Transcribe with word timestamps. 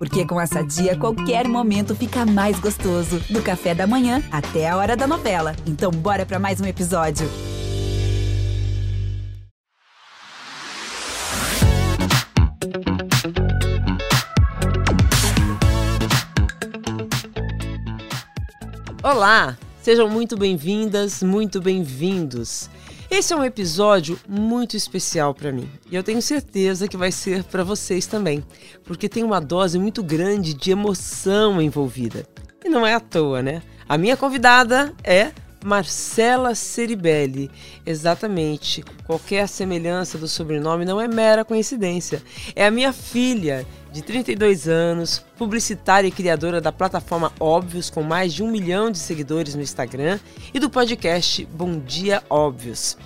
Porque 0.00 0.24
com 0.24 0.40
essa 0.40 0.62
dia, 0.62 0.96
qualquer 0.96 1.46
momento 1.46 1.94
fica 1.94 2.24
mais 2.24 2.58
gostoso. 2.58 3.20
Do 3.28 3.42
café 3.42 3.74
da 3.74 3.86
manhã 3.86 4.22
até 4.32 4.66
a 4.66 4.74
hora 4.74 4.96
da 4.96 5.06
novela. 5.06 5.54
Então, 5.66 5.90
bora 5.90 6.24
para 6.24 6.38
mais 6.38 6.58
um 6.58 6.64
episódio. 6.64 7.28
Olá, 19.02 19.58
sejam 19.82 20.08
muito 20.08 20.34
bem-vindas, 20.34 21.22
muito 21.22 21.60
bem-vindos. 21.60 22.70
Esse 23.10 23.32
é 23.32 23.36
um 23.36 23.44
episódio 23.44 24.16
muito 24.28 24.76
especial 24.76 25.34
para 25.34 25.50
mim 25.50 25.68
e 25.90 25.96
eu 25.96 26.02
tenho 26.02 26.22
certeza 26.22 26.86
que 26.86 26.96
vai 26.96 27.10
ser 27.10 27.42
para 27.42 27.64
vocês 27.64 28.06
também, 28.06 28.44
porque 28.84 29.08
tem 29.08 29.24
uma 29.24 29.40
dose 29.40 29.80
muito 29.80 30.00
grande 30.00 30.54
de 30.54 30.70
emoção 30.70 31.60
envolvida. 31.60 32.24
E 32.64 32.68
não 32.68 32.86
é 32.86 32.94
à 32.94 33.00
toa, 33.00 33.42
né? 33.42 33.62
A 33.88 33.98
minha 33.98 34.16
convidada 34.16 34.94
é 35.02 35.32
Marcela 35.64 36.54
Ceribelli. 36.54 37.50
Exatamente. 37.84 38.82
Qualquer 39.06 39.48
semelhança 39.48 40.16
do 40.16 40.26
sobrenome 40.26 40.84
não 40.84 41.00
é 41.00 41.06
mera 41.06 41.44
coincidência. 41.44 42.22
É 42.56 42.66
a 42.66 42.70
minha 42.70 42.92
filha, 42.92 43.66
de 43.92 44.02
32 44.02 44.68
anos, 44.68 45.24
publicitária 45.36 46.08
e 46.08 46.12
criadora 46.12 46.60
da 46.60 46.72
plataforma 46.72 47.32
Óbvios, 47.38 47.90
com 47.90 48.02
mais 48.02 48.32
de 48.32 48.42
um 48.42 48.50
milhão 48.50 48.90
de 48.90 48.98
seguidores 48.98 49.54
no 49.54 49.62
Instagram, 49.62 50.18
e 50.54 50.58
do 50.58 50.70
podcast 50.70 51.44
Bom 51.46 51.78
Dia 51.78 52.22
Óbvios. 52.30 52.96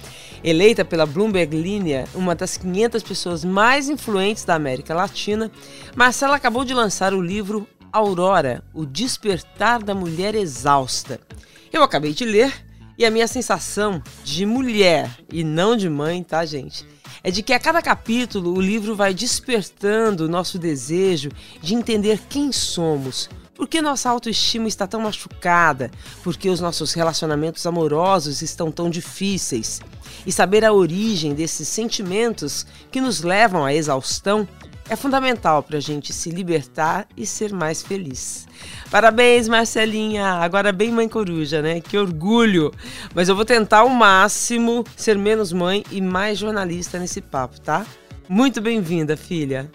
Eleita 0.44 0.84
pela 0.84 1.06
Bloomberg 1.06 1.56
Linea, 1.56 2.04
uma 2.14 2.34
das 2.34 2.58
500 2.58 3.02
pessoas 3.02 3.44
mais 3.44 3.88
influentes 3.88 4.44
da 4.44 4.54
América 4.54 4.94
Latina, 4.94 5.50
Marcela 5.96 6.36
acabou 6.36 6.66
de 6.66 6.74
lançar 6.74 7.14
o 7.14 7.22
livro 7.22 7.66
Aurora, 7.90 8.62
o 8.74 8.84
despertar 8.84 9.82
da 9.82 9.94
mulher 9.94 10.34
exausta. 10.34 11.18
Eu 11.74 11.82
acabei 11.82 12.14
de 12.14 12.24
ler 12.24 12.54
e 12.96 13.04
a 13.04 13.10
minha 13.10 13.26
sensação 13.26 14.00
de 14.22 14.46
mulher 14.46 15.10
e 15.28 15.42
não 15.42 15.76
de 15.76 15.88
mãe, 15.90 16.22
tá, 16.22 16.46
gente? 16.46 16.86
É 17.20 17.32
de 17.32 17.42
que 17.42 17.52
a 17.52 17.58
cada 17.58 17.82
capítulo 17.82 18.54
o 18.56 18.60
livro 18.60 18.94
vai 18.94 19.12
despertando 19.12 20.24
o 20.24 20.28
nosso 20.28 20.56
desejo 20.56 21.30
de 21.60 21.74
entender 21.74 22.20
quem 22.28 22.52
somos, 22.52 23.28
por 23.56 23.66
que 23.66 23.82
nossa 23.82 24.08
autoestima 24.08 24.68
está 24.68 24.86
tão 24.86 25.00
machucada, 25.00 25.90
por 26.22 26.36
que 26.36 26.48
os 26.48 26.60
nossos 26.60 26.92
relacionamentos 26.92 27.66
amorosos 27.66 28.40
estão 28.40 28.70
tão 28.70 28.88
difíceis. 28.88 29.80
E 30.24 30.30
saber 30.30 30.64
a 30.64 30.72
origem 30.72 31.34
desses 31.34 31.66
sentimentos 31.66 32.64
que 32.92 33.00
nos 33.00 33.20
levam 33.20 33.64
à 33.64 33.74
exaustão 33.74 34.46
é 34.88 34.96
fundamental 34.96 35.62
para 35.62 35.78
a 35.78 35.80
gente 35.80 36.12
se 36.12 36.30
libertar 36.30 37.06
e 37.16 37.26
ser 37.26 37.52
mais 37.52 37.82
feliz. 37.82 38.46
Parabéns, 38.90 39.48
Marcelinha! 39.48 40.26
Agora 40.26 40.72
bem 40.72 40.90
mãe 40.90 41.08
coruja, 41.08 41.62
né? 41.62 41.80
Que 41.80 41.96
orgulho! 41.96 42.72
Mas 43.14 43.28
eu 43.28 43.36
vou 43.36 43.44
tentar 43.44 43.78
ao 43.78 43.88
máximo 43.88 44.84
ser 44.96 45.16
menos 45.16 45.52
mãe 45.52 45.84
e 45.90 46.00
mais 46.00 46.38
jornalista 46.38 46.98
nesse 46.98 47.20
papo, 47.20 47.60
tá? 47.60 47.86
Muito 48.28 48.60
bem-vinda, 48.60 49.16
filha! 49.16 49.70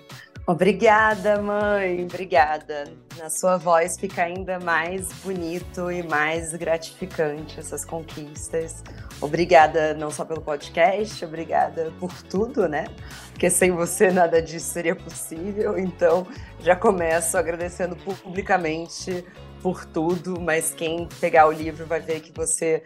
Obrigada, 0.50 1.40
mãe, 1.40 2.06
obrigada. 2.06 2.86
Na 3.20 3.30
sua 3.30 3.56
voz 3.56 4.00
fica 4.00 4.24
ainda 4.24 4.60
mais 4.60 5.14
bonito 5.24 5.92
e 5.92 6.02
mais 6.02 6.56
gratificante 6.56 7.60
essas 7.60 7.86
conquistas. 7.86 8.84
Obrigada 9.22 9.94
não 9.94 10.10
só 10.10 10.26
pelo 10.26 10.42
podcast, 10.42 11.24
obrigada 11.24 11.94
por 12.00 12.12
tudo, 12.24 12.68
né? 12.68 12.86
Porque 13.30 13.48
sem 13.48 13.70
você 13.70 14.10
nada 14.10 14.42
disso 14.42 14.74
seria 14.74 14.96
possível. 14.96 15.78
Então, 15.78 16.26
já 16.62 16.76
começo 16.76 17.38
agradecendo 17.38 17.96
publicamente 17.96 19.24
por 19.62 19.86
tudo, 19.86 20.42
mas 20.42 20.74
quem 20.74 21.08
pegar 21.22 21.46
o 21.48 21.52
livro 21.52 21.86
vai 21.86 22.00
ver 22.00 22.22
que 22.22 22.32
você 22.32 22.82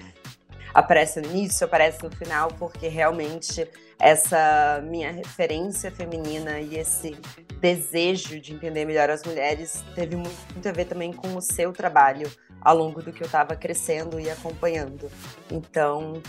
aparece 0.73 1.21
no 1.21 1.27
início, 1.27 1.63
aparece 1.63 2.03
no 2.03 2.11
final, 2.11 2.49
porque 2.59 2.89
realmente 2.89 3.65
essa 3.99 4.81
minha 4.83 5.11
referência 5.11 5.91
feminina 5.91 6.59
e 6.59 6.75
esse 6.75 7.17
desejo 7.59 8.39
de 8.39 8.53
entender 8.53 8.85
melhor 8.85 9.09
as 9.09 9.23
mulheres 9.23 9.83
teve 9.95 10.15
muito 10.15 10.67
a 10.67 10.71
ver 10.71 10.85
também 10.85 11.13
com 11.13 11.35
o 11.35 11.41
seu 11.41 11.71
trabalho 11.71 12.29
ao 12.61 12.75
longo 12.75 13.01
do 13.01 13.11
que 13.11 13.21
eu 13.21 13.25
estava 13.25 13.55
crescendo 13.55 14.19
e 14.19 14.29
acompanhando. 14.29 15.09
Então, 15.51 16.21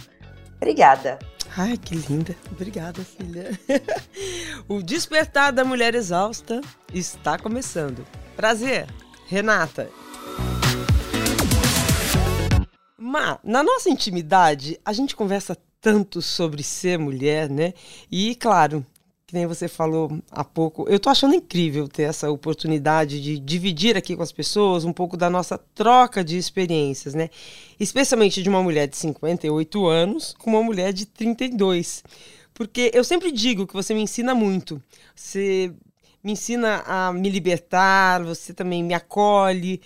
obrigada. 0.57 1.19
Ai, 1.57 1.77
que 1.77 1.95
linda. 1.95 2.35
Obrigada, 2.51 3.05
filha. 3.05 3.51
o 4.69 4.83
Despertar 4.83 5.53
da 5.53 5.65
Mulher 5.65 5.95
Exausta 5.95 6.61
está 6.93 7.39
começando. 7.39 8.05
Prazer, 8.37 8.87
Renata. 9.27 9.89
Má, 12.99 13.39
na 13.45 13.63
nossa 13.63 13.89
intimidade, 13.89 14.81
a 14.85 14.93
gente 14.93 15.15
conversa 15.15 15.57
tanto 15.85 16.23
sobre 16.23 16.63
ser 16.63 16.99
mulher, 16.99 17.51
né? 17.51 17.75
E, 18.11 18.35
claro, 18.37 18.87
que 19.27 19.35
nem 19.35 19.45
você 19.45 19.69
falou 19.69 20.19
há 20.31 20.43
pouco, 20.43 20.89
eu 20.89 20.99
tô 20.99 21.11
achando 21.11 21.35
incrível 21.35 21.87
ter 21.87 22.05
essa 22.05 22.31
oportunidade 22.31 23.21
de 23.21 23.39
dividir 23.39 23.95
aqui 23.95 24.17
com 24.17 24.23
as 24.23 24.33
pessoas 24.33 24.87
um 24.87 24.95
pouco 24.95 25.15
da 25.15 25.29
nossa 25.29 25.59
troca 25.59 26.25
de 26.25 26.39
experiências, 26.39 27.13
né? 27.13 27.29
Especialmente 27.79 28.43
de 28.43 28.49
uma 28.49 28.63
mulher 28.63 28.89
de 28.89 28.97
58 28.97 29.87
anos 29.87 30.35
com 30.39 30.53
uma 30.53 30.63
mulher 30.63 30.91
de 30.91 31.05
32. 31.05 32.03
Porque 32.55 32.91
eu 32.95 33.05
sempre 33.05 33.31
digo 33.31 33.67
que 33.67 33.75
você 33.75 33.93
me 33.93 34.01
ensina 34.01 34.35
muito. 34.35 34.83
Você 35.15 35.71
me 36.23 36.33
ensina 36.33 36.83
a 36.87 37.13
me 37.13 37.29
libertar, 37.29 38.25
você 38.25 38.55
também 38.55 38.83
me 38.83 38.95
acolhe. 38.95 39.83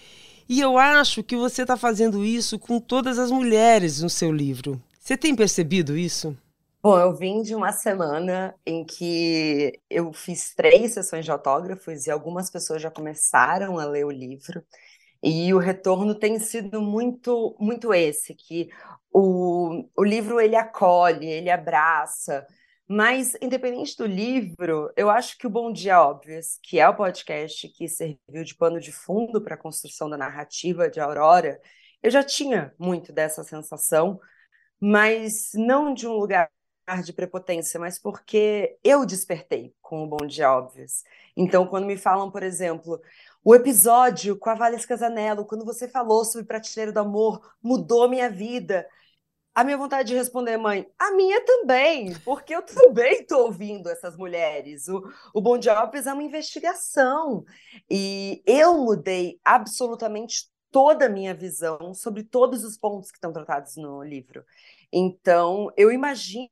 E 0.48 0.60
eu 0.60 0.78
acho 0.78 1.24
que 1.24 1.34
você 1.34 1.62
está 1.62 1.76
fazendo 1.76 2.24
isso 2.24 2.56
com 2.56 2.78
todas 2.78 3.18
as 3.18 3.32
mulheres 3.32 4.00
no 4.00 4.08
seu 4.08 4.30
livro. 4.30 4.80
Você 5.08 5.16
tem 5.16 5.34
percebido 5.34 5.96
isso? 5.96 6.36
Bom, 6.82 6.98
eu 6.98 7.16
vim 7.16 7.40
de 7.40 7.54
uma 7.54 7.72
semana 7.72 8.54
em 8.66 8.84
que 8.84 9.72
eu 9.88 10.12
fiz 10.12 10.54
três 10.54 10.92
sessões 10.92 11.24
de 11.24 11.30
autógrafos 11.30 12.06
e 12.06 12.10
algumas 12.10 12.50
pessoas 12.50 12.82
já 12.82 12.90
começaram 12.90 13.78
a 13.78 13.86
ler 13.86 14.04
o 14.04 14.10
livro. 14.10 14.62
E 15.22 15.54
o 15.54 15.58
retorno 15.58 16.14
tem 16.14 16.38
sido 16.38 16.82
muito, 16.82 17.56
muito 17.58 17.94
esse, 17.94 18.34
que 18.34 18.68
o, 19.10 19.82
o 19.96 20.04
livro 20.04 20.38
ele 20.38 20.56
acolhe, 20.56 21.26
ele 21.26 21.48
abraça, 21.48 22.46
mas, 22.86 23.34
independente 23.40 23.96
do 23.96 24.04
livro, 24.04 24.92
eu 24.94 25.08
acho 25.08 25.38
que 25.38 25.46
o 25.46 25.50
Bom 25.50 25.72
Dia 25.72 26.02
Óbvios, 26.02 26.58
que 26.62 26.78
é 26.78 26.86
o 26.86 26.94
podcast 26.94 27.66
que 27.70 27.88
serviu 27.88 28.44
de 28.44 28.54
pano 28.54 28.78
de 28.78 28.92
fundo 28.92 29.40
para 29.40 29.54
a 29.54 29.58
construção 29.58 30.10
da 30.10 30.18
narrativa 30.18 30.90
de 30.90 31.00
Aurora, 31.00 31.58
eu 32.02 32.10
já 32.10 32.22
tinha 32.22 32.74
muito 32.78 33.10
dessa 33.10 33.42
sensação, 33.42 34.20
mas 34.80 35.50
não 35.54 35.92
de 35.92 36.06
um 36.06 36.12
lugar 36.12 36.50
de 37.04 37.12
prepotência, 37.12 37.78
mas 37.78 37.98
porque 37.98 38.78
eu 38.82 39.04
despertei 39.04 39.74
com 39.82 40.04
o 40.04 40.06
Bom 40.06 40.26
Dia 40.26 40.50
Óbvios. 40.52 41.04
Então, 41.36 41.66
quando 41.66 41.86
me 41.86 41.98
falam, 41.98 42.30
por 42.30 42.42
exemplo, 42.42 43.00
o 43.44 43.54
episódio 43.54 44.36
com 44.38 44.50
a 44.50 44.54
Valesca 44.54 44.96
Zanello, 44.96 45.44
quando 45.44 45.64
você 45.64 45.86
falou 45.86 46.24
sobre 46.24 46.46
Prateleira 46.46 46.92
do 46.92 47.00
Amor, 47.00 47.54
mudou 47.62 48.08
minha 48.08 48.30
vida. 48.30 48.86
A 49.54 49.64
minha 49.64 49.76
vontade 49.76 50.08
de 50.08 50.14
responder, 50.14 50.56
mãe, 50.56 50.88
a 50.98 51.10
minha 51.12 51.44
também, 51.44 52.14
porque 52.24 52.54
eu 52.54 52.62
também 52.62 53.22
estou 53.22 53.46
ouvindo 53.46 53.88
essas 53.90 54.16
mulheres. 54.16 54.86
O, 54.88 55.02
o 55.34 55.40
Bon 55.40 55.58
Jobs 55.58 56.06
é 56.06 56.12
uma 56.12 56.22
investigação. 56.22 57.44
E 57.90 58.42
eu 58.46 58.78
mudei 58.78 59.40
absolutamente 59.44 60.48
toda 60.70 61.06
a 61.06 61.08
minha 61.08 61.34
visão 61.34 61.92
sobre 61.94 62.22
todos 62.22 62.64
os 62.64 62.76
pontos 62.76 63.10
que 63.10 63.16
estão 63.16 63.32
tratados 63.32 63.76
no 63.76 64.02
livro. 64.02 64.44
Então, 64.92 65.70
eu 65.76 65.90
imagino 65.90 66.48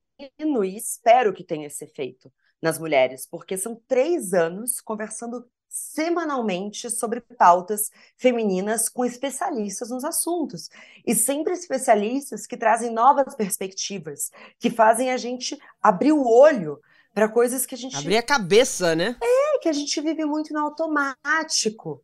e 0.64 0.76
espero 0.76 1.32
que 1.32 1.44
tenha 1.44 1.66
esse 1.66 1.84
efeito 1.84 2.32
nas 2.60 2.78
mulheres, 2.78 3.26
porque 3.26 3.56
são 3.56 3.80
três 3.86 4.32
anos 4.32 4.80
conversando 4.80 5.46
semanalmente 5.68 6.88
sobre 6.90 7.20
pautas 7.20 7.90
femininas 8.16 8.88
com 8.88 9.04
especialistas 9.04 9.90
nos 9.90 10.04
assuntos. 10.04 10.70
E 11.06 11.14
sempre 11.14 11.52
especialistas 11.52 12.46
que 12.46 12.56
trazem 12.56 12.90
novas 12.90 13.34
perspectivas, 13.34 14.30
que 14.58 14.70
fazem 14.70 15.10
a 15.10 15.16
gente 15.16 15.58
abrir 15.82 16.12
o 16.12 16.26
olho 16.26 16.80
para 17.12 17.28
coisas 17.28 17.66
que 17.66 17.74
a 17.74 17.78
gente. 17.78 17.96
Abrir 17.96 18.16
a 18.16 18.22
cabeça, 18.22 18.94
né? 18.94 19.16
É, 19.22 19.58
que 19.58 19.68
a 19.68 19.72
gente 19.72 20.00
vive 20.00 20.24
muito 20.24 20.52
no 20.52 20.60
automático. 20.60 22.02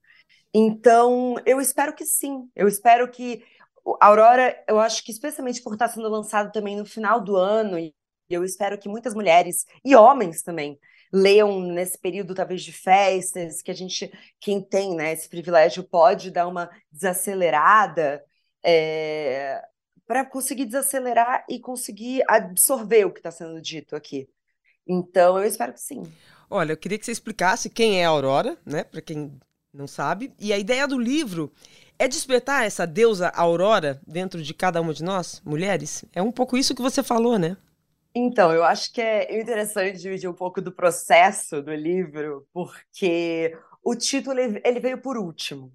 Então, 0.55 1.37
eu 1.47 1.61
espero 1.61 1.95
que 1.95 2.05
sim. 2.05 2.49
Eu 2.55 2.69
espero 2.69 3.11
que. 3.11 3.45
Aurora, 4.01 4.63
eu 4.69 4.79
acho 4.79 5.05
que 5.05 5.11
especialmente 5.11 5.63
por 5.63 5.73
estar 5.73 5.89
sendo 5.89 6.09
lançado 6.09 6.53
também 6.53 6.77
no 6.77 6.87
final 6.87 7.21
do 7.21 7.37
ano, 7.37 7.79
e 7.79 7.95
eu 8.31 8.45
espero 8.45 8.79
que 8.79 8.89
muitas 8.89 9.15
mulheres 9.15 9.65
e 9.85 9.97
homens 9.97 10.43
também 10.43 10.79
leiam 11.13 11.61
nesse 11.61 11.99
período 11.99 12.35
talvez 12.35 12.63
de 12.63 12.73
festas, 12.73 13.61
que 13.61 13.71
a 13.71 13.75
gente, 13.75 14.11
quem 14.41 14.63
tem 14.63 14.95
né, 14.95 15.13
esse 15.13 15.29
privilégio, 15.29 15.85
pode 15.85 16.31
dar 16.31 16.47
uma 16.47 16.71
desacelerada 16.91 18.25
é, 18.65 19.61
para 20.07 20.25
conseguir 20.25 20.65
desacelerar 20.65 21.45
e 21.49 21.61
conseguir 21.61 22.23
absorver 22.29 23.05
o 23.05 23.13
que 23.13 23.19
está 23.19 23.31
sendo 23.31 23.61
dito 23.61 23.95
aqui. 23.95 24.29
Então, 24.87 25.39
eu 25.39 25.45
espero 25.45 25.73
que 25.73 25.81
sim. 25.81 26.03
Olha, 26.49 26.73
eu 26.73 26.77
queria 26.77 26.99
que 26.99 27.05
você 27.05 27.13
explicasse 27.13 27.69
quem 27.71 28.01
é 28.01 28.05
a 28.05 28.09
Aurora, 28.09 28.59
né? 28.65 28.85
Para 28.85 29.01
quem 29.01 29.39
não 29.73 29.87
sabe. 29.87 30.33
E 30.39 30.53
a 30.53 30.59
ideia 30.59 30.87
do 30.87 30.99
livro 30.99 31.53
é 31.99 32.07
despertar 32.07 32.67
essa 32.67 32.87
deusa 32.87 33.29
aurora 33.29 34.01
dentro 34.07 34.43
de 34.43 34.53
cada 34.53 34.81
uma 34.81 34.93
de 34.93 35.03
nós, 35.03 35.41
mulheres. 35.45 36.05
É 36.13 36.21
um 36.21 36.33
pouco 36.33 36.57
isso 36.57 36.75
que 36.75 36.83
você 36.83 37.03
falou, 37.03 37.39
né? 37.39 37.57
Então, 38.15 38.53
eu 38.53 38.63
acho 38.63 38.93
que 38.93 39.01
é 39.01 39.41
interessante 39.41 39.99
dividir 39.99 40.29
um 40.29 40.35
pouco 40.35 40.61
do 40.61 40.71
processo 40.71 41.63
do 41.63 41.75
livro, 41.75 42.47
porque 42.53 43.57
o 43.83 43.95
título 43.95 44.39
ele 44.39 44.81
veio 44.81 45.01
por 45.01 45.17
último. 45.17 45.73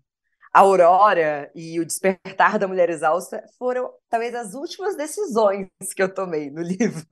A 0.54 0.62
Aurora 0.62 1.52
e 1.54 1.80
o 1.80 1.86
Despertar 1.86 2.58
da 2.60 2.68
Mulher 2.68 2.90
Exausta 2.90 3.44
foram 3.58 3.92
talvez 4.10 4.34
as 4.34 4.54
últimas 4.54 4.96
decisões 4.96 5.68
que 5.96 6.02
eu 6.02 6.14
tomei 6.14 6.50
no 6.52 6.62
livro. 6.64 7.08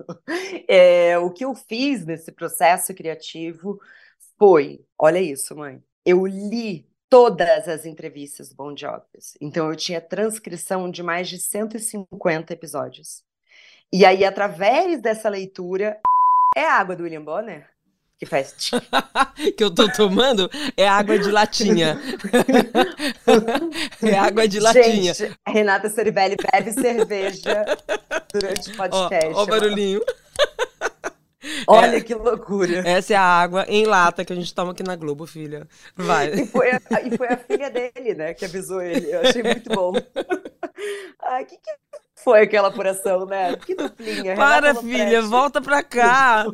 É, 0.68 1.18
o 1.18 1.32
que 1.32 1.46
eu 1.46 1.56
fiz 1.56 2.06
nesse 2.06 2.32
processo 2.32 2.94
criativo 2.94 3.80
foi, 4.38 4.86
olha 4.98 5.20
isso, 5.20 5.56
mãe, 5.56 5.82
eu 6.06 6.26
li 6.26 6.86
todas 7.10 7.68
as 7.68 7.86
entrevistas 7.86 8.50
do 8.50 8.56
Bon 8.56 8.74
Jobs. 8.74 9.36
Então 9.42 9.70
eu 9.70 9.76
tinha 9.76 10.00
transcrição 10.00 10.90
de 10.90 11.02
mais 11.02 11.28
de 11.28 11.40
150 11.40 12.54
episódios. 12.54 13.24
E 13.92 14.06
aí, 14.06 14.26
através 14.26 15.02
dessa 15.02 15.30
leitura, 15.30 16.00
é 16.56 16.66
a 16.66 16.74
água 16.74 16.96
do 16.96 17.04
William 17.04 17.24
Bonner 17.24 17.76
que 18.18 18.26
faz. 18.26 18.56
que 19.58 19.64
eu 19.64 19.74
tô 19.74 19.92
tomando 19.92 20.50
é 20.78 20.88
água 20.88 21.20
de 21.20 21.30
latinha. 21.30 22.00
é 24.02 24.18
água 24.18 24.48
de 24.48 24.60
latinha. 24.60 25.14
Gente, 25.14 25.38
Renata 25.48 25.90
Ceribelli 25.90 26.36
bebe 26.36 26.72
cerveja 26.72 27.66
durante 28.34 28.72
o 28.72 28.78
podcast. 28.78 29.34
Ó, 29.34 29.40
ó 29.40 29.44
o 29.44 29.48
barulhinho. 29.48 30.02
Olha 31.68 31.98
é, 31.98 32.02
que 32.02 32.14
loucura. 32.14 32.88
Essa 32.88 33.14
é 33.14 33.18
a 33.18 33.22
água 33.22 33.66
em 33.68 33.86
lata 33.86 34.26
que 34.26 34.34
a 34.34 34.36
gente 34.36 34.54
toma 34.54 34.72
aqui 34.72 34.84
na 34.84 34.96
Globo, 34.96 35.26
filha. 35.26 35.68
Vai. 35.96 36.34
E 36.34 36.46
foi 36.48 36.72
a, 36.72 36.82
e 37.04 37.18
foi 37.18 37.28
a 37.28 37.38
filha 37.38 37.70
dele, 37.70 38.14
né, 38.14 38.34
que 38.34 38.46
avisou 38.46 38.82
ele. 38.82 39.12
Eu 39.12 39.22
achei 39.22 39.44
muito 39.44 39.70
bom. 39.70 39.94
Ai, 41.22 41.46
que 41.46 41.58
que 41.58 41.72
foi 42.16 42.42
aquela 42.42 42.70
apuração, 42.70 43.26
né? 43.26 43.56
Que 43.58 43.76
duplinha. 43.76 44.36
Para, 44.36 44.76
filha, 44.76 45.22
volta 45.22 45.62
pra 45.62 45.84
cá. 45.84 46.46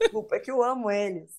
Desculpa, 0.00 0.36
é 0.36 0.40
que 0.40 0.50
eu 0.50 0.62
amo 0.62 0.90
eles. 0.90 1.30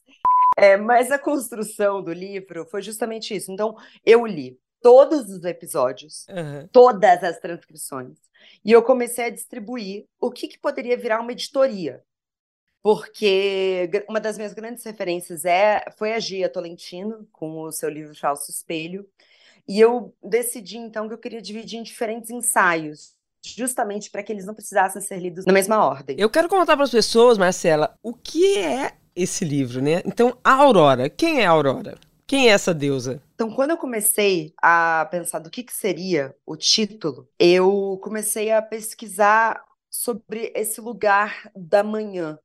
É, 0.57 0.77
mas 0.77 1.11
a 1.11 1.19
construção 1.19 2.01
do 2.01 2.13
livro 2.13 2.65
foi 2.65 2.81
justamente 2.81 3.35
isso. 3.35 3.51
Então, 3.51 3.75
eu 4.05 4.25
li 4.25 4.57
todos 4.81 5.29
os 5.29 5.43
episódios, 5.43 6.27
uhum. 6.29 6.67
todas 6.71 7.23
as 7.23 7.39
transcrições, 7.39 8.17
e 8.63 8.71
eu 8.71 8.83
comecei 8.83 9.25
a 9.25 9.29
distribuir 9.29 10.05
o 10.19 10.29
que, 10.29 10.47
que 10.47 10.59
poderia 10.59 10.95
virar 10.95 11.19
uma 11.19 11.31
editoria 11.31 12.03
porque 12.85 13.89
uma 14.07 14.19
das 14.19 14.37
minhas 14.37 14.53
grandes 14.53 14.83
referências 14.83 15.43
é 15.43 15.83
foi 15.97 16.13
a 16.13 16.19
Gia 16.19 16.47
Tolentino, 16.47 17.27
com 17.31 17.63
o 17.63 17.71
seu 17.71 17.89
livro 17.89 18.13
Falso 18.13 18.51
Espelho, 18.51 19.09
e 19.67 19.79
eu 19.79 20.13
decidi 20.23 20.77
então 20.77 21.07
que 21.07 21.15
eu 21.15 21.17
queria 21.17 21.41
dividir 21.41 21.79
em 21.79 21.83
diferentes 21.83 22.29
ensaios, 22.29 23.15
justamente 23.43 24.11
para 24.11 24.21
que 24.21 24.31
eles 24.31 24.45
não 24.45 24.53
precisassem 24.53 25.01
ser 25.01 25.17
lidos 25.17 25.47
na 25.47 25.51
mesma 25.51 25.83
ordem. 25.83 26.15
Eu 26.19 26.29
quero 26.29 26.47
contar 26.47 26.75
para 26.75 26.83
as 26.83 26.91
pessoas, 26.91 27.39
Marcela, 27.39 27.97
o 28.03 28.13
que 28.13 28.59
é 28.59 28.91
esse 29.15 29.43
livro, 29.43 29.81
né? 29.81 30.03
Então, 30.05 30.37
a 30.43 30.53
Aurora, 30.53 31.09
quem 31.09 31.41
é 31.41 31.47
a 31.47 31.49
Aurora? 31.49 31.97
Quem 32.27 32.49
é 32.49 32.51
essa 32.51 32.71
deusa? 32.71 33.19
Então, 33.33 33.49
quando 33.49 33.71
eu 33.71 33.77
comecei 33.77 34.53
a 34.61 35.07
pensar 35.09 35.39
do 35.39 35.49
que, 35.49 35.63
que 35.63 35.73
seria 35.73 36.35
o 36.45 36.55
título, 36.55 37.27
eu 37.39 37.99
comecei 38.03 38.51
a 38.51 38.61
pesquisar 38.61 39.59
sobre 39.89 40.51
esse 40.55 40.79
lugar 40.79 41.49
da 41.55 41.83
manhã, 41.83 42.37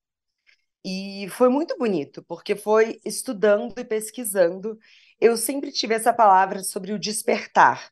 e 0.84 1.28
foi 1.30 1.48
muito 1.48 1.76
bonito, 1.76 2.22
porque 2.22 2.56
foi 2.56 3.00
estudando 3.04 3.78
e 3.78 3.84
pesquisando. 3.84 4.78
Eu 5.20 5.36
sempre 5.36 5.72
tive 5.72 5.94
essa 5.94 6.12
palavra 6.12 6.62
sobre 6.62 6.92
o 6.92 6.98
despertar. 6.98 7.90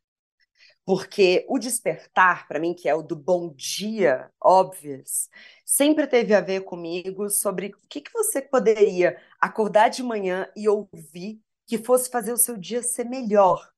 Porque 0.85 1.45
o 1.49 1.59
despertar, 1.59 2.49
para 2.49 2.59
mim, 2.59 2.73
que 2.75 2.89
é 2.89 2.95
o 2.95 3.03
do 3.03 3.15
bom 3.15 3.53
dia, 3.55 4.31
óbvios, 4.43 5.29
sempre 5.65 6.07
teve 6.07 6.35
a 6.35 6.41
ver 6.41 6.63
comigo 6.63 7.29
sobre 7.29 7.69
o 7.69 7.89
que, 7.89 8.01
que 8.01 8.13
você 8.13 8.41
poderia 8.41 9.21
acordar 9.39 9.89
de 9.91 10.03
manhã 10.03 10.51
e 10.57 10.67
ouvir 10.67 11.43
que 11.67 11.77
fosse 11.77 12.09
fazer 12.11 12.33
o 12.33 12.39
seu 12.39 12.57
dia 12.57 12.83
ser 12.83 13.05
melhor. 13.05 13.71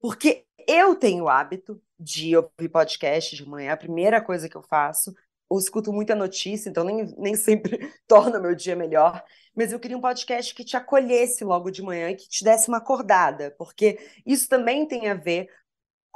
Porque 0.00 0.44
eu 0.66 0.96
tenho 0.96 1.24
o 1.24 1.28
hábito 1.28 1.80
de 1.98 2.36
ouvir 2.36 2.68
podcast 2.68 3.36
de 3.36 3.48
manhã, 3.48 3.72
a 3.72 3.76
primeira 3.76 4.20
coisa 4.20 4.48
que 4.48 4.56
eu 4.56 4.62
faço, 4.62 5.14
eu 5.50 5.58
escuto 5.58 5.92
muita 5.92 6.14
notícia, 6.14 6.68
então 6.68 6.84
nem, 6.84 7.14
nem 7.16 7.34
sempre 7.36 7.92
torna 8.06 8.40
meu 8.40 8.54
dia 8.54 8.76
melhor. 8.76 9.22
Mas 9.54 9.72
eu 9.72 9.80
queria 9.80 9.96
um 9.96 10.00
podcast 10.00 10.54
que 10.54 10.64
te 10.64 10.76
acolhesse 10.76 11.44
logo 11.44 11.70
de 11.70 11.82
manhã 11.82 12.10
e 12.10 12.16
que 12.16 12.28
te 12.28 12.44
desse 12.44 12.68
uma 12.68 12.78
acordada, 12.78 13.54
porque 13.58 13.98
isso 14.24 14.48
também 14.48 14.86
tem 14.86 15.08
a 15.08 15.14
ver 15.14 15.48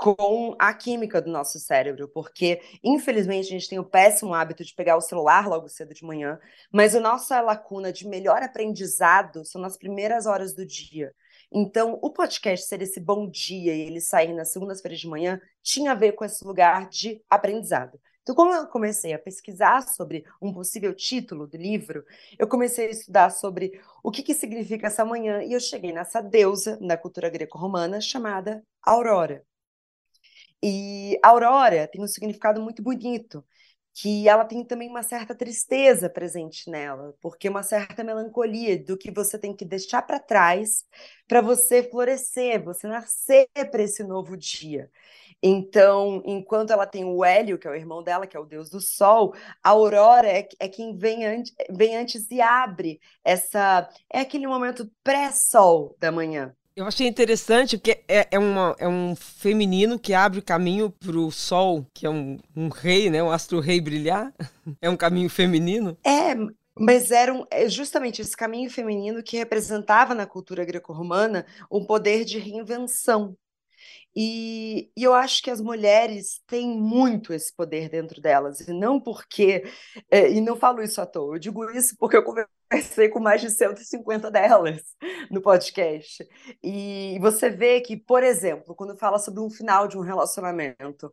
com 0.00 0.56
a 0.58 0.72
química 0.72 1.20
do 1.20 1.30
nosso 1.30 1.58
cérebro, 1.58 2.08
porque 2.08 2.60
infelizmente 2.82 3.48
a 3.48 3.50
gente 3.50 3.68
tem 3.68 3.78
o 3.78 3.84
péssimo 3.84 4.32
hábito 4.32 4.64
de 4.64 4.74
pegar 4.74 4.96
o 4.96 5.00
celular 5.00 5.46
logo 5.46 5.68
cedo 5.68 5.92
de 5.92 6.04
manhã, 6.04 6.38
mas 6.72 6.94
a 6.94 7.00
nossa 7.00 7.38
lacuna 7.42 7.92
de 7.92 8.08
melhor 8.08 8.42
aprendizado 8.42 9.44
são 9.44 9.60
nas 9.60 9.76
primeiras 9.76 10.24
horas 10.24 10.54
do 10.54 10.64
dia. 10.64 11.14
Então, 11.52 11.98
o 12.00 12.10
podcast 12.10 12.66
ser 12.66 12.80
esse 12.80 12.98
bom 12.98 13.28
dia 13.28 13.74
e 13.74 13.80
ele 13.82 14.00
sair 14.00 14.32
nas 14.32 14.52
segundas-feiras 14.52 15.00
de 15.00 15.08
manhã 15.08 15.40
tinha 15.62 15.92
a 15.92 15.96
ver 15.96 16.12
com 16.12 16.24
esse 16.24 16.44
lugar 16.46 16.88
de 16.88 17.22
aprendizado. 17.28 18.00
Então, 18.30 18.36
como 18.36 18.54
eu 18.54 18.64
comecei 18.68 19.12
a 19.12 19.18
pesquisar 19.18 19.82
sobre 19.82 20.24
um 20.40 20.52
possível 20.52 20.94
título 20.94 21.48
do 21.48 21.56
livro, 21.56 22.04
eu 22.38 22.46
comecei 22.46 22.86
a 22.86 22.90
estudar 22.90 23.30
sobre 23.30 23.80
o 24.04 24.10
que, 24.12 24.22
que 24.22 24.34
significa 24.34 24.86
essa 24.86 25.04
manhã 25.04 25.42
e 25.42 25.52
eu 25.52 25.58
cheguei 25.58 25.92
nessa 25.92 26.20
deusa 26.20 26.78
na 26.80 26.96
cultura 26.96 27.28
greco-romana 27.28 28.00
chamada 28.00 28.64
Aurora. 28.82 29.44
E 30.62 31.18
Aurora 31.24 31.88
tem 31.88 32.00
um 32.02 32.06
significado 32.06 32.60
muito 32.62 32.82
bonito, 32.82 33.44
que 33.92 34.28
ela 34.28 34.44
tem 34.44 34.64
também 34.64 34.88
uma 34.88 35.02
certa 35.02 35.34
tristeza 35.34 36.08
presente 36.08 36.70
nela, 36.70 37.14
porque 37.20 37.48
uma 37.48 37.62
certa 37.62 38.04
melancolia 38.04 38.78
do 38.82 38.96
que 38.96 39.10
você 39.10 39.38
tem 39.38 39.54
que 39.54 39.64
deixar 39.64 40.02
para 40.02 40.20
trás 40.20 40.84
para 41.26 41.40
você 41.40 41.82
florescer, 41.82 42.62
você 42.62 42.86
nascer 42.86 43.48
para 43.70 43.82
esse 43.82 44.04
novo 44.04 44.36
dia. 44.36 44.88
Então, 45.42 46.22
enquanto 46.26 46.70
ela 46.70 46.87
tem 46.87 47.04
o 47.04 47.25
Hélio, 47.25 47.58
que 47.58 47.66
é 47.66 47.70
o 47.70 47.75
irmão 47.75 48.02
dela, 48.02 48.26
que 48.26 48.37
é 48.37 48.40
o 48.40 48.44
deus 48.44 48.69
do 48.69 48.81
sol, 48.81 49.34
a 49.62 49.70
Aurora 49.70 50.28
é, 50.28 50.46
é 50.58 50.69
quem 50.69 50.94
vem, 50.94 51.26
an 51.26 51.42
vem 51.70 51.96
antes 51.96 52.31
e 52.31 52.40
abre 52.40 53.00
essa. 53.25 53.88
É 54.12 54.20
aquele 54.20 54.46
momento 54.46 54.90
pré-sol 55.02 55.96
da 55.98 56.12
manhã. 56.12 56.54
Eu 56.76 56.87
achei 56.87 57.06
interessante 57.06 57.76
porque 57.76 58.04
é, 58.08 58.28
é, 58.31 58.38
uma, 58.38 58.75
é 58.78 58.88
um 58.88 59.14
feminino 59.16 59.99
que 59.99 60.14
abre 60.14 60.38
o 60.38 60.42
caminho 60.42 60.90
para 60.90 61.18
o 61.18 61.30
sol, 61.30 61.87
que 61.92 62.06
é 62.06 62.11
um, 62.11 62.38
um 62.56 62.68
rei, 62.68 63.11
né? 63.11 63.23
Um 63.23 63.30
astro-rei 63.30 63.80
brilhar. 63.80 64.32
É 64.80 64.88
um 64.88 64.97
caminho 64.97 65.28
feminino. 65.28 65.99
É, 66.06 66.32
mas 66.78 67.11
era 67.11 67.35
um, 67.35 67.44
é 67.50 67.68
justamente 67.68 68.23
esse 68.23 68.37
caminho 68.37 68.70
feminino 68.70 69.23
que 69.23 69.37
representava 69.37 70.14
na 70.14 70.26
cultura 70.26 70.64
greco-romana 70.64 71.44
um 71.70 71.85
poder 71.85 72.25
de 72.25 72.38
reinvenção. 72.38 73.37
E, 74.14 74.90
e, 74.97 75.05
eu 75.05 75.14
acho 75.14 75.43
que 75.43 75.50
as 75.50 75.61
mulheres 75.61 76.40
têm 76.47 76.69
muito 76.69 77.33
esse 77.33 77.55
poder 77.55 77.88
dentro 77.88 78.21
delas, 78.21 78.61
e 78.61 78.73
não 78.73 79.00
porque, 79.00 79.64
é, 80.11 80.31
e 80.31 80.40
não 80.40 80.57
falo 80.57 80.83
isso 80.83 81.00
à 81.00 81.07
toa, 81.07 81.37
eu 81.37 81.38
digo 81.38 81.71
isso 81.71 81.97
porque 81.97 82.17
eu 82.17 82.25
conversei 82.25 83.09
com 83.09 83.21
mais 83.21 83.40
de 83.40 83.50
150 83.50 84.31
delas 84.31 84.83
no 85.31 85.40
podcast. 85.40 86.26
E 86.62 87.19
você 87.21 87.50
vê 87.50 87.81
que, 87.81 87.97
por 87.97 88.23
exemplo, 88.23 88.75
quando 88.75 88.97
fala 88.99 89.19
sobre 89.19 89.40
um 89.40 89.50
final 89.50 89.87
de 89.87 89.97
um 89.97 90.02
relacionamento, 90.02 91.12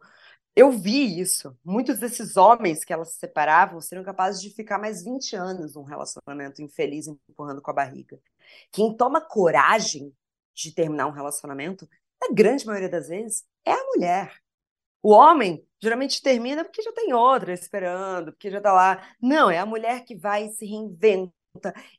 eu 0.55 0.71
vi 0.71 1.19
isso. 1.19 1.55
Muitos 1.63 1.99
desses 1.99 2.35
homens 2.35 2.83
que 2.83 2.91
elas 2.91 3.13
se 3.13 3.19
separavam 3.19 3.79
seriam 3.79 4.03
capazes 4.03 4.41
de 4.41 4.49
ficar 4.49 4.79
mais 4.79 5.03
20 5.03 5.35
anos 5.35 5.75
num 5.75 5.83
relacionamento 5.83 6.63
infeliz, 6.63 7.07
empurrando 7.07 7.61
com 7.61 7.69
a 7.69 7.75
barriga. 7.75 8.19
Quem 8.71 8.97
toma 8.97 9.21
coragem 9.21 10.11
de 10.55 10.73
terminar 10.73 11.05
um 11.05 11.11
relacionamento 11.11 11.87
na 12.27 12.35
grande 12.35 12.65
maioria 12.65 12.89
das 12.89 13.07
vezes, 13.07 13.43
é 13.65 13.71
a 13.71 13.85
mulher. 13.85 14.33
O 15.01 15.11
homem 15.11 15.65
geralmente 15.81 16.21
termina 16.21 16.63
porque 16.63 16.81
já 16.81 16.91
tem 16.91 17.13
outra 17.13 17.53
esperando, 17.53 18.31
porque 18.31 18.49
já 18.49 18.57
está 18.57 18.73
lá. 18.73 19.07
Não, 19.21 19.49
é 19.49 19.59
a 19.59 19.65
mulher 19.65 20.03
que 20.03 20.15
vai 20.15 20.45
e 20.45 20.51
se 20.51 20.65
reinventa 20.65 21.33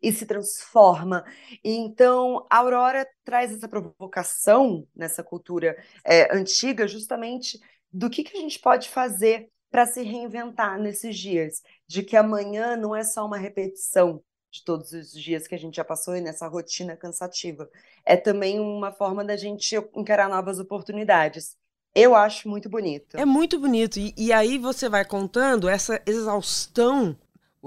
e 0.02 0.12
se 0.12 0.26
transforma. 0.26 1.24
E 1.64 1.72
então, 1.72 2.46
a 2.50 2.58
Aurora 2.58 3.08
traz 3.24 3.52
essa 3.52 3.68
provocação 3.68 4.86
nessa 4.94 5.22
cultura 5.22 5.76
é, 6.04 6.34
antiga, 6.36 6.86
justamente 6.86 7.60
do 7.92 8.10
que, 8.10 8.22
que 8.22 8.36
a 8.36 8.40
gente 8.40 8.58
pode 8.58 8.88
fazer 8.88 9.50
para 9.70 9.86
se 9.86 10.02
reinventar 10.02 10.78
nesses 10.80 11.16
dias, 11.18 11.62
de 11.86 12.02
que 12.02 12.16
amanhã 12.16 12.76
não 12.76 12.94
é 12.96 13.04
só 13.04 13.26
uma 13.26 13.36
repetição, 13.36 14.22
de 14.50 14.64
todos 14.64 14.92
os 14.92 15.12
dias 15.12 15.46
que 15.46 15.54
a 15.54 15.58
gente 15.58 15.76
já 15.76 15.84
passou 15.84 16.16
e 16.16 16.20
nessa 16.20 16.46
rotina 16.46 16.96
cansativa. 16.96 17.68
É 18.04 18.16
também 18.16 18.58
uma 18.58 18.92
forma 18.92 19.24
da 19.24 19.36
gente 19.36 19.76
encarar 19.94 20.28
novas 20.28 20.58
oportunidades. 20.58 21.56
Eu 21.94 22.14
acho 22.14 22.48
muito 22.48 22.68
bonito. 22.68 23.16
É 23.16 23.24
muito 23.24 23.58
bonito. 23.58 23.98
E, 23.98 24.14
e 24.16 24.32
aí 24.32 24.58
você 24.58 24.88
vai 24.88 25.04
contando 25.04 25.68
essa 25.68 26.00
exaustão. 26.06 27.16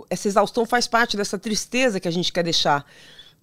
Essa 0.10 0.28
exaustão 0.28 0.66
faz 0.66 0.88
parte 0.88 1.18
dessa 1.18 1.38
tristeza 1.38 2.00
que 2.00 2.08
a 2.08 2.12
gente 2.12 2.32
quer 2.32 2.44
deixar 2.44 2.86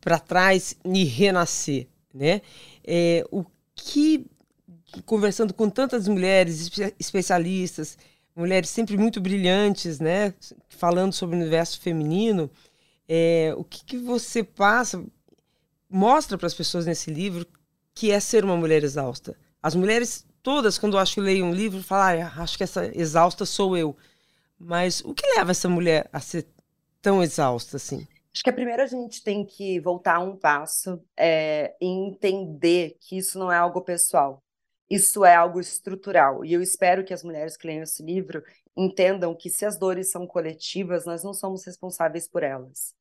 para 0.01 0.19
trás 0.19 0.77
e 0.85 1.05
renascer. 1.05 1.87
né? 2.13 2.41
É, 2.85 3.25
o 3.31 3.45
que, 3.75 4.27
conversando 5.05 5.53
com 5.53 5.69
tantas 5.69 6.09
mulheres 6.09 6.71
especialistas, 6.99 7.99
mulheres 8.35 8.71
sempre 8.71 8.97
muito 8.97 9.21
brilhantes, 9.21 10.01
né? 10.01 10.33
Falando 10.69 11.13
sobre 11.13 11.37
o 11.37 11.41
universo 11.41 11.81
feminino, 11.81 12.51
é, 13.09 13.55
o 13.57 13.65
que, 13.65 13.85
que 13.85 13.97
você 13.97 14.45
passa, 14.45 15.03
mostra 15.89 16.37
para 16.37 16.47
as 16.47 16.55
pessoas 16.55 16.85
nesse 16.85 17.11
livro 17.11 17.47
que 17.95 18.11
é 18.11 18.21
ser 18.21 18.45
uma 18.45 18.57
mulher 18.57 18.85
exausta? 18.85 19.37
As 19.63 19.75
mulheres 19.75 20.27
todas, 20.43 20.79
quando 20.79 20.97
eu 20.97 21.01
acho 21.01 21.15
que 21.15 21.21
leio 21.21 21.45
um 21.45 21.53
livro, 21.53 21.83
falam, 21.83 22.23
ah, 22.23 22.43
acho 22.43 22.57
que 22.57 22.65
essa 22.65 22.91
exausta 22.95 23.45
sou 23.45 23.77
eu. 23.77 23.97
Mas 24.59 25.01
o 25.05 25.15
que 25.15 25.27
leva 25.37 25.51
essa 25.51 25.69
mulher 25.69 26.09
a 26.13 26.21
ser 26.21 26.47
tão 27.01 27.23
exausta 27.23 27.77
assim? 27.77 28.07
Acho 28.33 28.43
que 28.43 28.51
a 28.51 28.53
primeira 28.53 28.85
a 28.85 28.87
gente 28.87 29.23
tem 29.23 29.45
que 29.45 29.81
voltar 29.81 30.21
um 30.21 30.37
passo 30.37 31.03
é, 31.17 31.75
e 31.81 31.87
entender 31.87 32.97
que 33.01 33.19
isso 33.19 33.39
não 33.39 33.51
é 33.51 33.57
algo 33.57 33.83
pessoal. 33.83 34.43
Isso 34.89 35.25
é 35.25 35.35
algo 35.35 35.61
estrutural. 35.61 36.45
E 36.45 36.53
eu 36.53 36.63
espero 36.63 37.05
que 37.05 37.13
as 37.13 37.23
mulheres 37.23 37.57
que 37.57 37.67
leiam 37.67 37.83
esse 37.83 38.03
livro 38.03 38.43
entendam 38.79 39.35
que 39.35 39.51
se 39.51 39.67
as 39.67 39.77
dores 39.77 40.11
são 40.11 40.27
coletivas, 40.27 41.05
nós 41.05 41.25
não 41.25 41.35
somos 41.35 41.65
responsáveis 41.65 42.29
por 42.29 42.45
elas. 42.45 42.95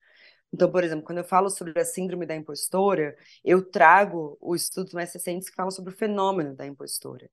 Então, 0.51 0.71
por 0.71 0.83
exemplo, 0.83 1.05
quando 1.05 1.19
eu 1.19 1.23
falo 1.23 1.49
sobre 1.49 1.79
a 1.79 1.85
síndrome 1.85 2.25
da 2.25 2.35
impostora, 2.35 3.15
eu 3.43 3.63
trago 3.63 4.37
os 4.41 4.63
estudos 4.63 4.93
mais 4.93 5.13
recentes 5.13 5.49
que 5.49 5.55
falam 5.55 5.71
sobre 5.71 5.93
o 5.93 5.97
fenômeno 5.97 6.55
da 6.55 6.65
impostora. 6.65 7.29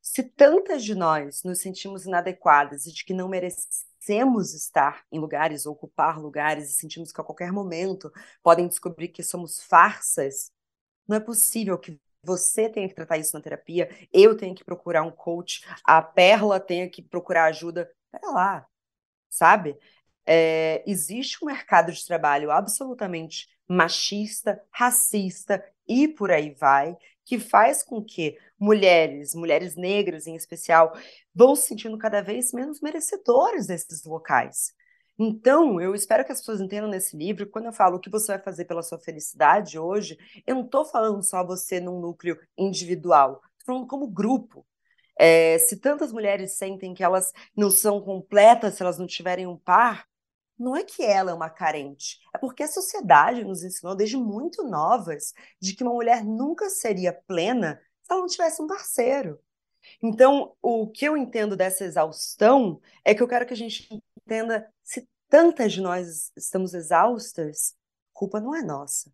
Se 0.00 0.22
tantas 0.22 0.84
de 0.84 0.94
nós 0.94 1.42
nos 1.42 1.60
sentimos 1.60 2.04
inadequadas 2.06 2.86
e 2.86 2.92
de 2.92 3.04
que 3.04 3.14
não 3.14 3.28
merecemos 3.28 4.54
estar 4.54 5.04
em 5.10 5.18
lugares, 5.18 5.66
ocupar 5.66 6.20
lugares, 6.20 6.70
e 6.70 6.74
sentimos 6.74 7.10
que 7.10 7.20
a 7.20 7.24
qualquer 7.24 7.52
momento 7.52 8.12
podem 8.42 8.68
descobrir 8.68 9.08
que 9.08 9.22
somos 9.22 9.60
farsas, 9.60 10.52
não 11.06 11.16
é 11.16 11.20
possível 11.20 11.78
que 11.78 11.98
você 12.28 12.68
tenha 12.68 12.88
que 12.88 12.94
tratar 12.94 13.18
isso 13.18 13.34
na 13.34 13.42
terapia, 13.42 13.88
eu 14.12 14.36
tenha 14.36 14.54
que 14.54 14.64
procurar 14.64 15.02
um 15.02 15.10
coach, 15.10 15.64
a 15.82 16.02
Perla 16.02 16.60
tenha 16.60 16.88
que 16.88 17.02
procurar 17.02 17.46
ajuda. 17.46 17.90
Pera 18.10 18.30
lá, 18.30 18.66
sabe? 19.28 19.76
é, 20.28 20.84
existe 20.86 21.42
um 21.42 21.46
mercado 21.46 21.90
de 21.90 22.04
trabalho 22.06 22.50
absolutamente 22.50 23.48
machista, 23.66 24.62
racista 24.70 25.64
e 25.86 26.06
por 26.06 26.30
aí 26.30 26.50
vai, 26.50 26.94
que 27.24 27.38
faz 27.38 27.82
com 27.82 28.04
que 28.04 28.38
mulheres, 28.58 29.34
mulheres 29.34 29.74
negras 29.74 30.26
em 30.26 30.36
especial, 30.36 30.94
vão 31.34 31.56
se 31.56 31.68
sentindo 31.68 31.96
cada 31.96 32.20
vez 32.20 32.52
menos 32.52 32.82
merecedoras 32.82 33.66
desses 33.66 34.04
locais. 34.04 34.74
Então, 35.18 35.80
eu 35.80 35.94
espero 35.94 36.24
que 36.24 36.30
as 36.30 36.38
pessoas 36.38 36.60
entendam 36.60 36.88
nesse 36.88 37.16
livro, 37.16 37.48
quando 37.48 37.64
eu 37.66 37.72
falo 37.72 37.96
o 37.96 38.00
que 38.00 38.08
você 38.08 38.32
vai 38.32 38.38
fazer 38.40 38.64
pela 38.66 38.82
sua 38.82 38.98
felicidade 39.00 39.78
hoje, 39.78 40.16
eu 40.46 40.54
não 40.54 40.64
estou 40.64 40.84
falando 40.84 41.22
só 41.24 41.44
você 41.44 41.80
num 41.80 42.00
núcleo 42.00 42.38
individual, 42.56 43.42
estou 43.58 43.74
falando 43.74 43.86
como 43.88 44.06
grupo. 44.06 44.64
É, 45.18 45.58
se 45.58 45.78
tantas 45.78 46.12
mulheres 46.12 46.56
sentem 46.56 46.94
que 46.94 47.02
elas 47.02 47.32
não 47.56 47.70
são 47.70 48.00
completas 48.00 48.74
se 48.74 48.82
elas 48.82 48.98
não 48.98 49.06
tiverem 49.06 49.46
um 49.48 49.56
par, 49.56 50.06
não 50.56 50.76
é 50.76 50.84
que 50.84 51.02
ela 51.04 51.32
é 51.32 51.34
uma 51.34 51.50
carente, 51.50 52.18
é 52.34 52.38
porque 52.38 52.62
a 52.62 52.68
sociedade 52.68 53.44
nos 53.44 53.62
ensinou 53.64 53.96
desde 53.96 54.16
muito 54.16 54.62
novas 54.64 55.32
de 55.60 55.74
que 55.74 55.82
uma 55.82 55.92
mulher 55.92 56.24
nunca 56.24 56.70
seria 56.70 57.12
plena 57.12 57.80
se 58.02 58.12
ela 58.12 58.20
não 58.20 58.28
tivesse 58.28 58.62
um 58.62 58.66
parceiro. 58.66 59.40
Então, 60.02 60.54
o 60.62 60.88
que 60.88 61.04
eu 61.04 61.16
entendo 61.16 61.56
dessa 61.56 61.84
exaustão 61.84 62.80
é 63.04 63.14
que 63.14 63.22
eu 63.22 63.28
quero 63.28 63.46
que 63.46 63.52
a 63.54 63.56
gente 63.56 63.88
entenda 64.28 64.68
se 64.82 65.08
tantas 65.28 65.72
de 65.72 65.80
nós 65.80 66.30
estamos 66.36 66.74
exaustas, 66.74 67.74
culpa 68.12 68.40
não 68.40 68.54
é 68.54 68.62
nossa. 68.62 69.10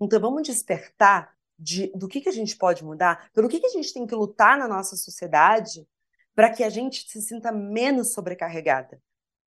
Então, 0.00 0.20
vamos 0.20 0.42
despertar 0.42 1.32
de, 1.58 1.90
do 1.94 2.08
que, 2.08 2.20
que 2.20 2.28
a 2.28 2.32
gente 2.32 2.56
pode 2.56 2.84
mudar, 2.84 3.30
pelo 3.32 3.48
que, 3.48 3.60
que 3.60 3.66
a 3.66 3.70
gente 3.70 3.94
tem 3.94 4.06
que 4.06 4.14
lutar 4.14 4.58
na 4.58 4.68
nossa 4.68 4.96
sociedade 4.96 5.86
para 6.34 6.52
que 6.52 6.62
a 6.62 6.68
gente 6.68 7.08
se 7.08 7.22
sinta 7.22 7.50
menos 7.50 8.12
sobrecarregada 8.12 9.00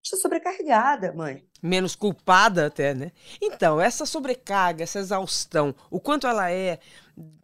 estou 0.08 0.18
sobrecarregada, 0.18 1.12
mãe. 1.12 1.44
Menos 1.62 1.94
culpada 1.94 2.66
até, 2.66 2.94
né? 2.94 3.12
Então, 3.40 3.80
essa 3.80 4.06
sobrecarga, 4.06 4.82
essa 4.82 4.98
exaustão, 4.98 5.74
o 5.90 6.00
quanto 6.00 6.26
ela 6.26 6.50
é 6.50 6.78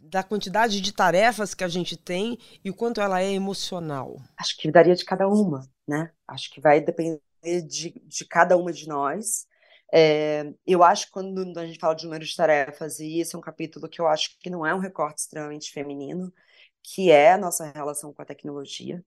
da 0.01 0.23
quantidade 0.23 0.81
de 0.81 0.93
tarefas 0.93 1.55
que 1.55 1.65
a 1.65 1.69
gente 1.69 1.97
tem 1.97 2.39
e 2.65 2.71
o 2.71 2.75
quanto 2.75 3.01
ela 3.01 3.21
é 3.21 3.33
emocional? 3.33 4.17
Acho 4.37 4.57
que 4.57 4.71
daria 4.71 4.95
de 4.95 5.05
cada 5.05 5.29
uma, 5.29 5.69
né? 5.87 6.11
Acho 6.27 6.51
que 6.51 6.61
vai 6.61 6.81
depender 6.81 7.21
de, 7.63 7.91
de 8.05 8.27
cada 8.27 8.57
uma 8.57 8.73
de 8.73 8.89
nós. 8.89 9.47
É, 9.93 10.53
eu 10.67 10.83
acho 10.83 11.07
que 11.07 11.13
quando 11.13 11.59
a 11.59 11.67
gente 11.67 11.79
fala 11.79 11.95
de 11.95 12.05
número 12.05 12.25
de 12.25 12.37
tarefas, 12.37 12.99
e 12.99 13.21
esse 13.21 13.35
é 13.35 13.39
um 13.39 13.43
capítulo 13.43 13.89
que 13.89 14.01
eu 14.01 14.07
acho 14.09 14.39
que 14.41 14.51
não 14.51 14.67
é 14.67 14.75
um 14.75 14.79
recorte 14.79 15.21
extremamente 15.21 15.71
feminino, 15.71 16.33
que 16.83 17.11
é 17.11 17.33
a 17.33 17.39
nossa 17.39 17.71
relação 17.73 18.13
com 18.13 18.23
a 18.23 18.25
tecnologia. 18.25 19.05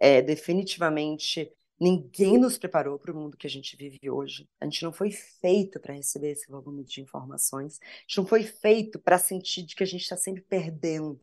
É, 0.00 0.22
definitivamente 0.22 1.52
Ninguém 1.80 2.36
nos 2.36 2.58
preparou 2.58 2.98
para 2.98 3.10
o 3.10 3.14
mundo 3.14 3.38
que 3.38 3.46
a 3.46 3.50
gente 3.50 3.74
vive 3.74 3.98
hoje. 4.10 4.46
A 4.60 4.66
gente 4.66 4.82
não 4.82 4.92
foi 4.92 5.10
feito 5.10 5.80
para 5.80 5.94
receber 5.94 6.32
esse 6.32 6.46
volume 6.50 6.84
de 6.84 7.00
informações. 7.00 7.80
A 7.82 8.00
gente 8.06 8.18
não 8.18 8.26
foi 8.26 8.42
feito 8.42 8.98
para 8.98 9.16
sentir 9.16 9.62
de 9.62 9.74
que 9.74 9.82
a 9.82 9.86
gente 9.86 10.02
está 10.02 10.16
sempre 10.16 10.42
perdendo. 10.42 11.18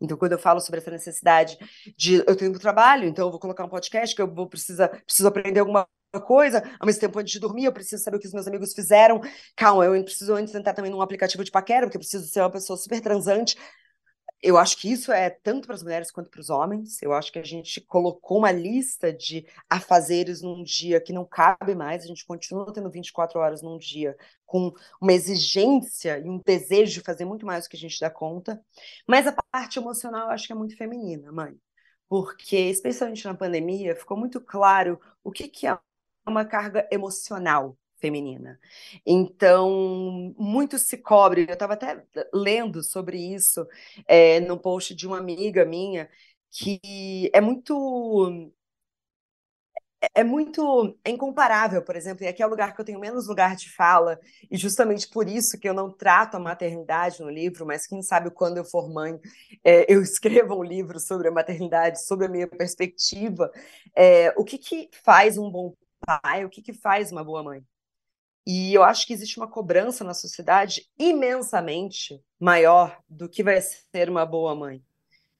Então, 0.00 0.16
quando 0.16 0.32
eu 0.32 0.38
falo 0.38 0.60
sobre 0.60 0.80
essa 0.80 0.90
necessidade 0.90 1.56
de 1.96 2.16
eu 2.26 2.34
tenho 2.34 2.50
um 2.50 2.58
trabalho, 2.58 3.06
então 3.06 3.26
eu 3.26 3.30
vou 3.30 3.38
colocar 3.38 3.64
um 3.64 3.68
podcast 3.68 4.16
que 4.16 4.20
eu 4.20 4.26
vou 4.26 4.48
precisar 4.48 4.88
preciso 4.88 5.28
aprender 5.28 5.60
alguma 5.60 5.86
coisa, 6.26 6.62
ao 6.78 6.86
mesmo 6.86 7.00
tempo 7.00 7.18
antes 7.18 7.32
de 7.32 7.40
dormir, 7.40 7.64
eu 7.64 7.72
preciso 7.72 8.02
saber 8.02 8.16
o 8.16 8.20
que 8.20 8.26
os 8.26 8.32
meus 8.32 8.46
amigos 8.46 8.72
fizeram. 8.72 9.20
Calma, 9.56 9.84
eu 9.84 10.04
preciso 10.04 10.34
antes 10.34 10.54
entrar 10.54 10.74
também 10.74 10.90
num 10.90 11.02
aplicativo 11.02 11.44
de 11.44 11.50
paquera, 11.50 11.86
porque 11.86 11.96
eu 11.96 12.00
preciso 12.00 12.26
ser 12.26 12.40
uma 12.40 12.50
pessoa 12.50 12.76
super 12.76 13.00
transante 13.00 13.56
eu 14.44 14.58
acho 14.58 14.76
que 14.76 14.92
isso 14.92 15.10
é 15.10 15.30
tanto 15.30 15.66
para 15.66 15.74
as 15.74 15.82
mulheres 15.82 16.10
quanto 16.10 16.28
para 16.28 16.40
os 16.40 16.50
homens. 16.50 17.02
Eu 17.02 17.14
acho 17.14 17.32
que 17.32 17.38
a 17.38 17.42
gente 17.42 17.80
colocou 17.80 18.36
uma 18.38 18.52
lista 18.52 19.10
de 19.10 19.46
afazeres 19.70 20.42
num 20.42 20.62
dia 20.62 21.00
que 21.00 21.14
não 21.14 21.24
cabe 21.24 21.74
mais. 21.74 22.04
A 22.04 22.06
gente 22.06 22.26
continua 22.26 22.70
tendo 22.70 22.90
24 22.90 23.40
horas 23.40 23.62
num 23.62 23.78
dia 23.78 24.14
com 24.44 24.70
uma 25.00 25.14
exigência 25.14 26.18
e 26.18 26.28
um 26.28 26.38
desejo 26.44 26.92
de 26.92 27.00
fazer 27.00 27.24
muito 27.24 27.46
mais 27.46 27.64
do 27.64 27.70
que 27.70 27.76
a 27.76 27.80
gente 27.80 27.98
dá 27.98 28.10
conta. 28.10 28.62
Mas 29.08 29.26
a 29.26 29.32
parte 29.50 29.78
emocional 29.78 30.26
eu 30.26 30.34
acho 30.34 30.46
que 30.46 30.52
é 30.52 30.56
muito 30.56 30.76
feminina, 30.76 31.32
mãe. 31.32 31.58
Porque, 32.06 32.56
especialmente 32.56 33.24
na 33.24 33.34
pandemia, 33.34 33.96
ficou 33.96 34.16
muito 34.16 34.42
claro 34.42 35.00
o 35.24 35.32
que, 35.32 35.48
que 35.48 35.66
é 35.66 35.78
uma 36.26 36.44
carga 36.44 36.86
emocional 36.92 37.78
feminina. 38.04 38.60
Então, 39.06 40.34
muito 40.38 40.78
se 40.78 40.98
cobre. 40.98 41.46
Eu 41.48 41.54
estava 41.54 41.72
até 41.72 42.04
lendo 42.34 42.82
sobre 42.82 43.16
isso 43.18 43.66
é, 44.06 44.40
no 44.40 44.58
post 44.58 44.94
de 44.94 45.06
uma 45.06 45.18
amiga 45.18 45.64
minha, 45.64 46.08
que 46.50 47.30
é 47.32 47.40
muito 47.40 48.52
é, 50.02 50.20
é 50.20 50.24
muito 50.24 50.96
é 51.04 51.10
incomparável, 51.10 51.82
por 51.82 51.96
exemplo, 51.96 52.24
e 52.24 52.28
aqui 52.28 52.42
é 52.42 52.46
o 52.46 52.50
lugar 52.50 52.74
que 52.74 52.80
eu 52.80 52.84
tenho 52.84 53.00
menos 53.00 53.26
lugar 53.26 53.56
de 53.56 53.70
fala, 53.74 54.20
e 54.50 54.56
justamente 54.56 55.08
por 55.08 55.28
isso 55.28 55.58
que 55.58 55.68
eu 55.68 55.74
não 55.74 55.90
trato 55.90 56.36
a 56.36 56.40
maternidade 56.40 57.20
no 57.20 57.30
livro, 57.30 57.64
mas 57.66 57.86
quem 57.86 58.02
sabe 58.02 58.30
quando 58.30 58.58
eu 58.58 58.64
for 58.64 58.92
mãe, 58.92 59.18
é, 59.64 59.86
eu 59.92 60.00
escreva 60.02 60.54
um 60.54 60.62
livro 60.64 60.98
sobre 61.00 61.28
a 61.28 61.32
maternidade, 61.32 62.04
sobre 62.04 62.26
a 62.26 62.28
minha 62.28 62.46
perspectiva. 62.48 63.50
É, 63.94 64.32
o 64.36 64.44
que, 64.44 64.58
que 64.58 64.90
faz 65.04 65.38
um 65.38 65.50
bom 65.50 65.74
pai, 66.06 66.44
o 66.44 66.50
que, 66.50 66.62
que 66.62 66.72
faz 66.74 67.10
uma 67.12 67.24
boa 67.24 67.42
mãe? 67.42 67.64
E 68.46 68.74
eu 68.74 68.82
acho 68.82 69.06
que 69.06 69.12
existe 69.12 69.38
uma 69.38 69.48
cobrança 69.48 70.04
na 70.04 70.12
sociedade 70.12 70.86
imensamente 70.98 72.20
maior 72.38 72.98
do 73.08 73.28
que 73.28 73.42
vai 73.42 73.60
ser 73.60 74.10
uma 74.10 74.26
boa 74.26 74.54
mãe. 74.54 74.82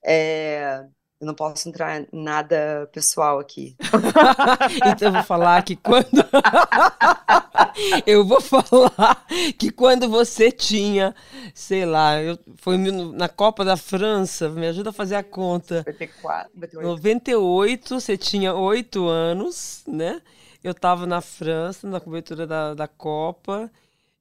É... 0.03 0.85
Eu 1.19 1.27
não 1.27 1.33
posso 1.33 1.69
entrar 1.69 2.01
em 2.01 2.07
nada 2.11 2.89
pessoal 2.91 3.39
aqui. 3.39 3.75
então 4.85 5.07
eu 5.07 5.13
vou 5.13 5.23
falar 5.23 5.63
que 5.63 5.77
quando. 5.77 6.05
eu 8.05 8.25
vou 8.25 8.41
falar 8.41 9.25
que 9.57 9.71
quando 9.71 10.09
você 10.09 10.51
tinha, 10.51 11.15
sei 11.53 11.85
lá, 11.85 12.21
eu... 12.21 12.37
foi 12.57 12.77
na 12.77 13.29
Copa 13.29 13.63
da 13.63 13.77
França, 13.77 14.49
me 14.49 14.67
ajuda 14.67 14.89
a 14.89 14.93
fazer 14.93 15.15
a 15.15 15.23
conta. 15.23 15.77
94, 15.87 16.51
98. 16.53 16.85
98, 16.85 17.99
você 18.01 18.17
tinha 18.17 18.53
oito 18.53 19.07
anos, 19.07 19.83
né? 19.87 20.21
Eu 20.65 20.71
estava 20.71 21.05
na 21.05 21.21
França, 21.21 21.87
na 21.87 21.99
cobertura 21.99 22.47
da, 22.47 22.73
da 22.73 22.87
Copa, 22.87 23.71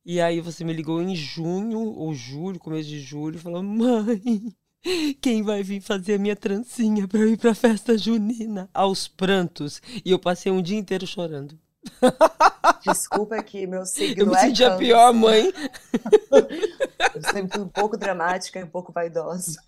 e 0.05 0.21
aí 0.21 0.43
você 0.43 0.63
me 0.63 0.75
ligou 0.75 1.01
em 1.01 1.17
junho 1.17 1.81
ou 1.81 2.13
julho, 2.13 2.61
começo 2.61 2.87
de 2.87 3.01
julho, 3.01 3.39
falou: 3.39 3.63
mãe, 3.63 4.55
quem 5.23 5.43
vai 5.43 5.63
vir 5.63 5.81
fazer 5.81 6.17
a 6.17 6.19
minha 6.19 6.37
trancinha 6.37 7.09
para 7.09 7.21
eu 7.21 7.31
ir 7.31 7.39
para 7.39 7.53
a 7.53 7.55
festa 7.55 7.97
junina? 7.97 8.69
Aos 8.75 9.09
prantos. 9.09 9.81
E 10.05 10.11
eu 10.11 10.19
passei 10.19 10.53
um 10.53 10.61
dia 10.61 10.77
inteiro 10.77 11.07
chorando. 11.07 11.59
Desculpa 12.85 13.43
que 13.43 13.67
meu 13.67 13.87
signo 13.87 14.25
eu 14.25 14.27
me 14.27 14.37
é 14.37 14.41
senti 14.41 14.65
a 14.65 14.77
pior 14.77 15.15
mãe. 15.15 15.51
eu 17.15 17.23
sempre 17.23 17.57
fui 17.57 17.65
um 17.65 17.71
pouco 17.71 17.97
dramática 17.97 18.61
e 18.61 18.65
um 18.65 18.69
pouco 18.69 18.93
vaidosa. 18.93 19.59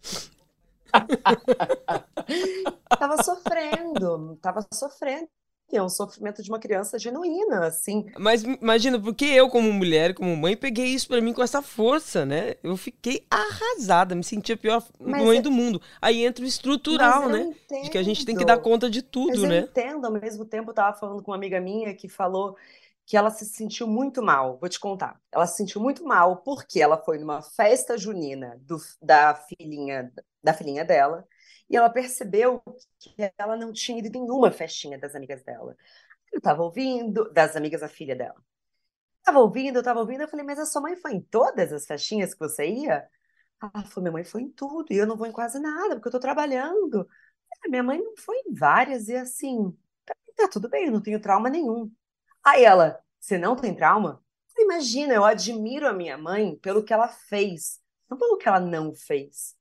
tava 2.98 3.22
sofrendo, 3.22 4.38
tava 4.42 4.66
sofrendo 4.74 5.26
é 5.74 5.82
um 5.82 5.88
sofrimento 5.88 6.42
de 6.42 6.48
uma 6.48 6.60
criança 6.60 6.98
genuína, 6.98 7.66
assim. 7.66 8.06
Mas 8.18 8.44
imagina, 8.44 9.00
porque 9.00 9.24
eu, 9.24 9.48
como 9.48 9.72
mulher, 9.72 10.14
como 10.14 10.36
mãe, 10.36 10.56
peguei 10.56 10.86
isso 10.86 11.08
para 11.08 11.20
mim 11.20 11.32
com 11.32 11.42
essa 11.42 11.60
força, 11.60 12.24
né? 12.24 12.54
Eu 12.62 12.76
fiquei 12.76 13.26
arrasada, 13.28 14.14
me 14.14 14.22
sentia 14.22 14.54
a 14.54 14.58
pior 14.58 14.84
mas 15.00 15.24
mãe 15.24 15.38
eu... 15.38 15.42
do 15.42 15.50
mundo. 15.50 15.82
Aí 16.00 16.24
entra 16.24 16.44
o 16.44 16.48
estrutural, 16.48 17.28
né? 17.28 17.40
Entendo. 17.40 17.82
De 17.82 17.90
que 17.90 17.98
a 17.98 18.02
gente 18.02 18.24
tem 18.24 18.36
que 18.36 18.44
dar 18.44 18.58
conta 18.58 18.88
de 18.88 19.02
tudo, 19.02 19.40
mas 19.40 19.50
né? 19.50 19.58
Eu 19.60 19.64
entendo, 19.64 20.04
ao 20.04 20.12
mesmo 20.12 20.44
tempo, 20.44 20.70
eu 20.70 20.74
tava 20.74 20.96
falando 20.96 21.22
com 21.22 21.32
uma 21.32 21.36
amiga 21.36 21.60
minha 21.60 21.92
que 21.94 22.08
falou 22.08 22.56
que 23.04 23.16
ela 23.16 23.30
se 23.30 23.44
sentiu 23.46 23.86
muito 23.86 24.22
mal. 24.22 24.58
Vou 24.60 24.68
te 24.68 24.78
contar. 24.78 25.20
Ela 25.32 25.46
se 25.46 25.56
sentiu 25.56 25.80
muito 25.80 26.04
mal 26.04 26.38
porque 26.38 26.80
ela 26.80 26.96
foi 26.96 27.18
numa 27.18 27.40
festa 27.40 27.98
junina 27.98 28.56
do, 28.62 28.76
da 29.00 29.34
filhinha 29.34 30.12
da 30.42 30.52
filhinha 30.52 30.84
dela 30.84 31.26
e 31.68 31.76
ela 31.76 31.90
percebeu 31.90 32.62
que 32.98 33.14
ela 33.38 33.56
não 33.56 33.72
tinha 33.72 33.98
ido 33.98 34.08
em 34.08 34.22
nenhuma 34.22 34.50
festinha 34.50 34.98
das 34.98 35.14
amigas 35.14 35.42
dela. 35.42 35.76
Eu 36.32 36.38
estava 36.38 36.62
ouvindo, 36.62 37.32
das 37.32 37.56
amigas 37.56 37.80
da 37.80 37.88
filha 37.88 38.16
dela. 38.16 38.42
Estava 39.18 39.40
ouvindo, 39.40 39.76
eu 39.76 39.80
estava 39.80 40.00
ouvindo, 40.00 40.22
eu 40.22 40.28
falei, 40.28 40.46
mas 40.46 40.58
a 40.58 40.66
sua 40.66 40.80
mãe 40.82 40.96
foi 40.96 41.14
em 41.14 41.20
todas 41.20 41.72
as 41.72 41.86
festinhas 41.86 42.32
que 42.32 42.40
você 42.40 42.66
ia? 42.66 43.08
Ela 43.60 43.84
falou, 43.84 44.02
minha 44.02 44.12
mãe 44.12 44.24
foi 44.24 44.42
em 44.42 44.50
tudo, 44.50 44.92
e 44.92 44.96
eu 44.96 45.06
não 45.06 45.16
vou 45.16 45.26
em 45.26 45.32
quase 45.32 45.58
nada, 45.58 45.96
porque 45.96 46.08
eu 46.08 46.10
estou 46.10 46.20
trabalhando. 46.20 47.08
Minha 47.68 47.82
mãe 47.82 47.98
não 48.02 48.16
foi 48.16 48.36
em 48.46 48.54
várias, 48.54 49.08
e 49.08 49.16
assim, 49.16 49.76
tá 50.36 50.48
tudo 50.48 50.68
bem, 50.68 50.86
eu 50.86 50.92
não 50.92 51.02
tenho 51.02 51.20
trauma 51.20 51.50
nenhum. 51.50 51.90
Aí 52.44 52.64
ela, 52.64 53.02
você 53.18 53.38
não 53.38 53.56
tem 53.56 53.74
trauma? 53.74 54.22
Imagina, 54.58 55.14
eu 55.14 55.24
admiro 55.24 55.88
a 55.88 55.92
minha 55.92 56.16
mãe 56.16 56.56
pelo 56.56 56.82
que 56.84 56.92
ela 56.92 57.08
fez, 57.08 57.80
não 58.08 58.16
pelo 58.18 58.38
que 58.38 58.48
ela 58.48 58.60
não 58.60 58.94
fez. 58.94 59.56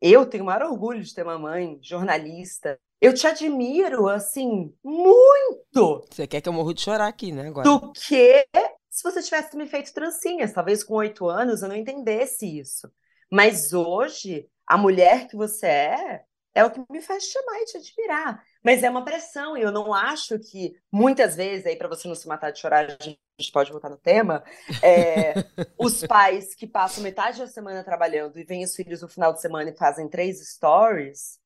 Eu 0.00 0.26
tenho 0.26 0.44
o 0.44 0.46
maior 0.46 0.62
orgulho 0.62 1.02
de 1.02 1.14
ter 1.14 1.22
uma 1.22 1.38
mãe 1.38 1.78
jornalista. 1.82 2.78
Eu 3.00 3.14
te 3.14 3.26
admiro, 3.26 4.08
assim, 4.08 4.72
muito. 4.82 6.04
Você 6.10 6.26
quer 6.26 6.40
que 6.40 6.48
eu 6.48 6.52
morro 6.52 6.72
de 6.72 6.80
chorar 6.80 7.06
aqui, 7.06 7.30
né? 7.30 7.48
Agora. 7.48 7.68
Do 7.68 7.92
que 7.92 8.46
se 8.90 9.02
você 9.02 9.22
tivesse 9.22 9.56
me 9.56 9.66
feito 9.66 9.94
trancinhas. 9.94 10.52
Talvez 10.52 10.82
com 10.82 10.94
oito 10.94 11.28
anos 11.28 11.62
eu 11.62 11.68
não 11.68 11.76
entendesse 11.76 12.58
isso. 12.58 12.90
Mas 13.30 13.72
hoje, 13.72 14.48
a 14.66 14.76
mulher 14.76 15.28
que 15.28 15.36
você 15.36 15.66
é, 15.66 16.22
é 16.58 16.64
o 16.64 16.70
que 16.72 16.84
me 16.90 17.00
faz 17.00 17.28
te 17.28 17.38
amar 17.38 17.60
e 17.60 17.64
te 17.66 17.76
admirar. 17.76 18.44
Mas 18.64 18.82
é 18.82 18.90
uma 18.90 19.04
pressão, 19.04 19.56
e 19.56 19.62
eu 19.62 19.70
não 19.70 19.94
acho 19.94 20.36
que, 20.40 20.74
muitas 20.90 21.36
vezes, 21.36 21.64
aí 21.64 21.76
para 21.76 21.86
você 21.86 22.08
não 22.08 22.16
se 22.16 22.26
matar 22.26 22.50
de 22.50 22.58
chorar, 22.58 22.84
a 22.84 23.04
gente 23.04 23.52
pode 23.52 23.70
voltar 23.70 23.88
no 23.88 23.96
tema, 23.96 24.42
é, 24.82 25.34
os 25.78 26.04
pais 26.04 26.56
que 26.56 26.66
passam 26.66 27.02
metade 27.02 27.38
da 27.38 27.46
semana 27.46 27.84
trabalhando 27.84 28.36
e 28.40 28.44
vêm 28.44 28.64
os 28.64 28.74
filhos 28.74 29.02
no 29.02 29.08
final 29.08 29.32
de 29.32 29.40
semana 29.40 29.70
e 29.70 29.76
fazem 29.76 30.08
três 30.08 30.44
stories, 30.50 31.38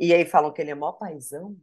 e 0.00 0.12
aí 0.12 0.26
falam 0.26 0.52
que 0.52 0.60
ele 0.60 0.72
é 0.72 0.74
mó 0.74 0.90
paizão, 0.90 1.56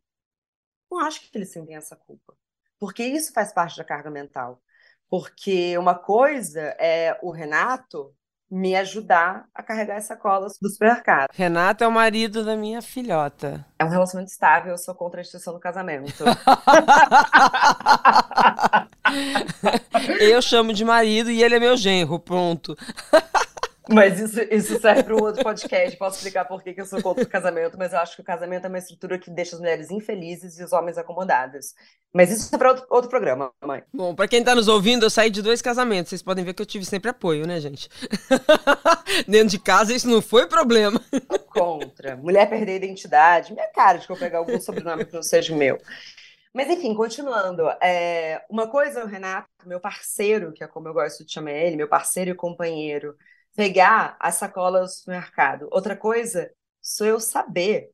não 0.89 0.99
acho 0.99 1.29
que 1.29 1.37
eles 1.37 1.51
sentem 1.51 1.75
essa 1.75 1.97
culpa. 1.97 2.33
Porque 2.79 3.03
isso 3.03 3.33
faz 3.33 3.51
parte 3.51 3.77
da 3.77 3.83
carga 3.83 4.09
mental. 4.09 4.61
Porque 5.09 5.77
uma 5.77 5.95
coisa 5.95 6.61
é 6.79 7.19
o 7.21 7.31
Renato 7.31 8.15
me 8.53 8.75
ajudar 8.75 9.45
a 9.55 9.63
carregar 9.63 9.97
as 9.97 10.05
sacolas 10.05 10.59
do 10.61 10.69
supermercado. 10.69 11.29
Renato 11.33 11.83
é 11.83 11.87
o 11.87 11.91
marido 11.91 12.45
da 12.45 12.55
minha 12.55 12.83
filhota. 12.83 13.65
É 13.79 13.83
um 13.83 13.89
relacionamento 13.89 14.31
estável, 14.31 14.73
eu 14.73 14.77
sou 14.77 14.93
contra 14.93 15.19
a 15.19 15.21
instituição 15.21 15.55
do 15.55 15.59
casamento. 15.59 16.23
eu 20.21 20.39
chamo 20.39 20.71
de 20.71 20.85
marido 20.85 21.31
e 21.31 21.43
ele 21.43 21.55
é 21.55 21.59
meu 21.59 21.75
genro, 21.75 22.19
pronto. 22.19 22.77
Mas 23.89 24.19
isso, 24.19 24.39
isso 24.49 24.79
serve 24.79 25.03
para 25.03 25.15
um 25.15 25.21
outro 25.21 25.43
podcast. 25.43 25.97
Posso 25.97 26.17
explicar 26.17 26.45
por 26.45 26.63
que, 26.63 26.73
que 26.73 26.81
eu 26.81 26.85
sou 26.85 27.01
contra 27.01 27.23
o 27.23 27.27
casamento, 27.27 27.77
mas 27.77 27.91
eu 27.91 27.99
acho 27.99 28.15
que 28.15 28.21
o 28.21 28.25
casamento 28.25 28.65
é 28.65 28.69
uma 28.69 28.77
estrutura 28.77 29.19
que 29.19 29.29
deixa 29.29 29.55
as 29.55 29.59
mulheres 29.59 29.91
infelizes 29.91 30.57
e 30.57 30.63
os 30.63 30.71
homens 30.71 30.97
acomodados. 30.97 31.73
Mas 32.13 32.31
isso 32.31 32.53
é 32.53 32.57
para 32.57 32.69
outro, 32.69 32.85
outro, 32.89 33.09
programa, 33.09 33.51
mãe. 33.65 33.83
Bom, 33.93 34.15
para 34.15 34.27
quem 34.27 34.39
está 34.39 34.55
nos 34.55 34.67
ouvindo, 34.67 35.05
eu 35.05 35.09
saí 35.09 35.29
de 35.29 35.41
dois 35.41 35.61
casamentos. 35.61 36.09
Vocês 36.09 36.23
podem 36.23 36.45
ver 36.45 36.53
que 36.53 36.61
eu 36.61 36.65
tive 36.65 36.85
sempre 36.85 37.09
apoio, 37.09 37.45
né, 37.45 37.59
gente? 37.59 37.89
Dentro 39.27 39.49
de 39.49 39.59
casa 39.59 39.93
isso 39.93 40.07
não 40.07 40.21
foi 40.21 40.47
problema. 40.47 41.01
Contra. 41.49 42.15
Mulher 42.15 42.49
perder 42.49 42.73
a 42.73 42.75
identidade. 42.75 43.53
Minha 43.53 43.67
cara 43.67 43.97
de 43.97 44.05
que 44.05 44.11
eu 44.13 44.17
pegar 44.17 44.37
algum 44.37 44.59
sobrenome 44.61 45.05
que 45.05 45.13
não 45.13 45.23
seja 45.23 45.55
meu. 45.55 45.77
Mas 46.53 46.69
enfim, 46.69 46.93
continuando. 46.93 47.67
É, 47.81 48.45
uma 48.49 48.67
coisa, 48.69 48.99
é 48.99 49.03
o 49.03 49.07
Renato, 49.07 49.49
meu 49.65 49.79
parceiro, 49.79 50.53
que 50.53 50.63
é 50.63 50.67
como 50.67 50.87
eu 50.87 50.93
gosto 50.93 51.25
de 51.25 51.31
chamar 51.33 51.51
ele, 51.51 51.75
meu 51.75 51.87
parceiro 51.87 52.31
e 52.31 52.35
companheiro, 52.35 53.15
pegar 53.55 54.15
as 54.19 54.35
sacolas 54.35 54.91
do 54.91 54.95
supermercado. 54.97 55.67
Outra 55.71 55.95
coisa, 55.95 56.51
sou 56.81 57.07
eu 57.07 57.19
saber 57.19 57.89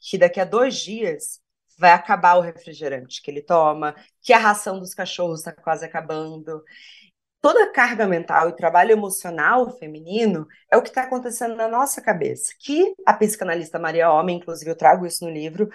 que 0.00 0.18
daqui 0.18 0.40
a 0.40 0.44
dois 0.44 0.76
dias 0.76 1.40
vai 1.78 1.92
acabar 1.92 2.36
o 2.36 2.40
refrigerante 2.40 3.20
que 3.22 3.30
ele 3.30 3.42
toma, 3.42 3.94
que 4.22 4.32
a 4.32 4.38
ração 4.38 4.78
dos 4.78 4.94
cachorros 4.94 5.40
está 5.40 5.52
quase 5.52 5.84
acabando. 5.84 6.62
Toda 7.40 7.64
a 7.64 7.72
carga 7.72 8.06
mental 8.06 8.48
e 8.48 8.56
trabalho 8.56 8.92
emocional 8.92 9.70
feminino 9.78 10.46
é 10.70 10.76
o 10.76 10.82
que 10.82 10.88
está 10.88 11.02
acontecendo 11.02 11.54
na 11.56 11.68
nossa 11.68 12.00
cabeça. 12.00 12.54
Que 12.58 12.94
a 13.04 13.12
psicanalista 13.12 13.78
Maria 13.78 14.10
Homem, 14.10 14.38
inclusive 14.38 14.70
eu 14.70 14.76
trago 14.76 15.04
isso 15.04 15.24
no 15.24 15.30
livro, 15.30 15.68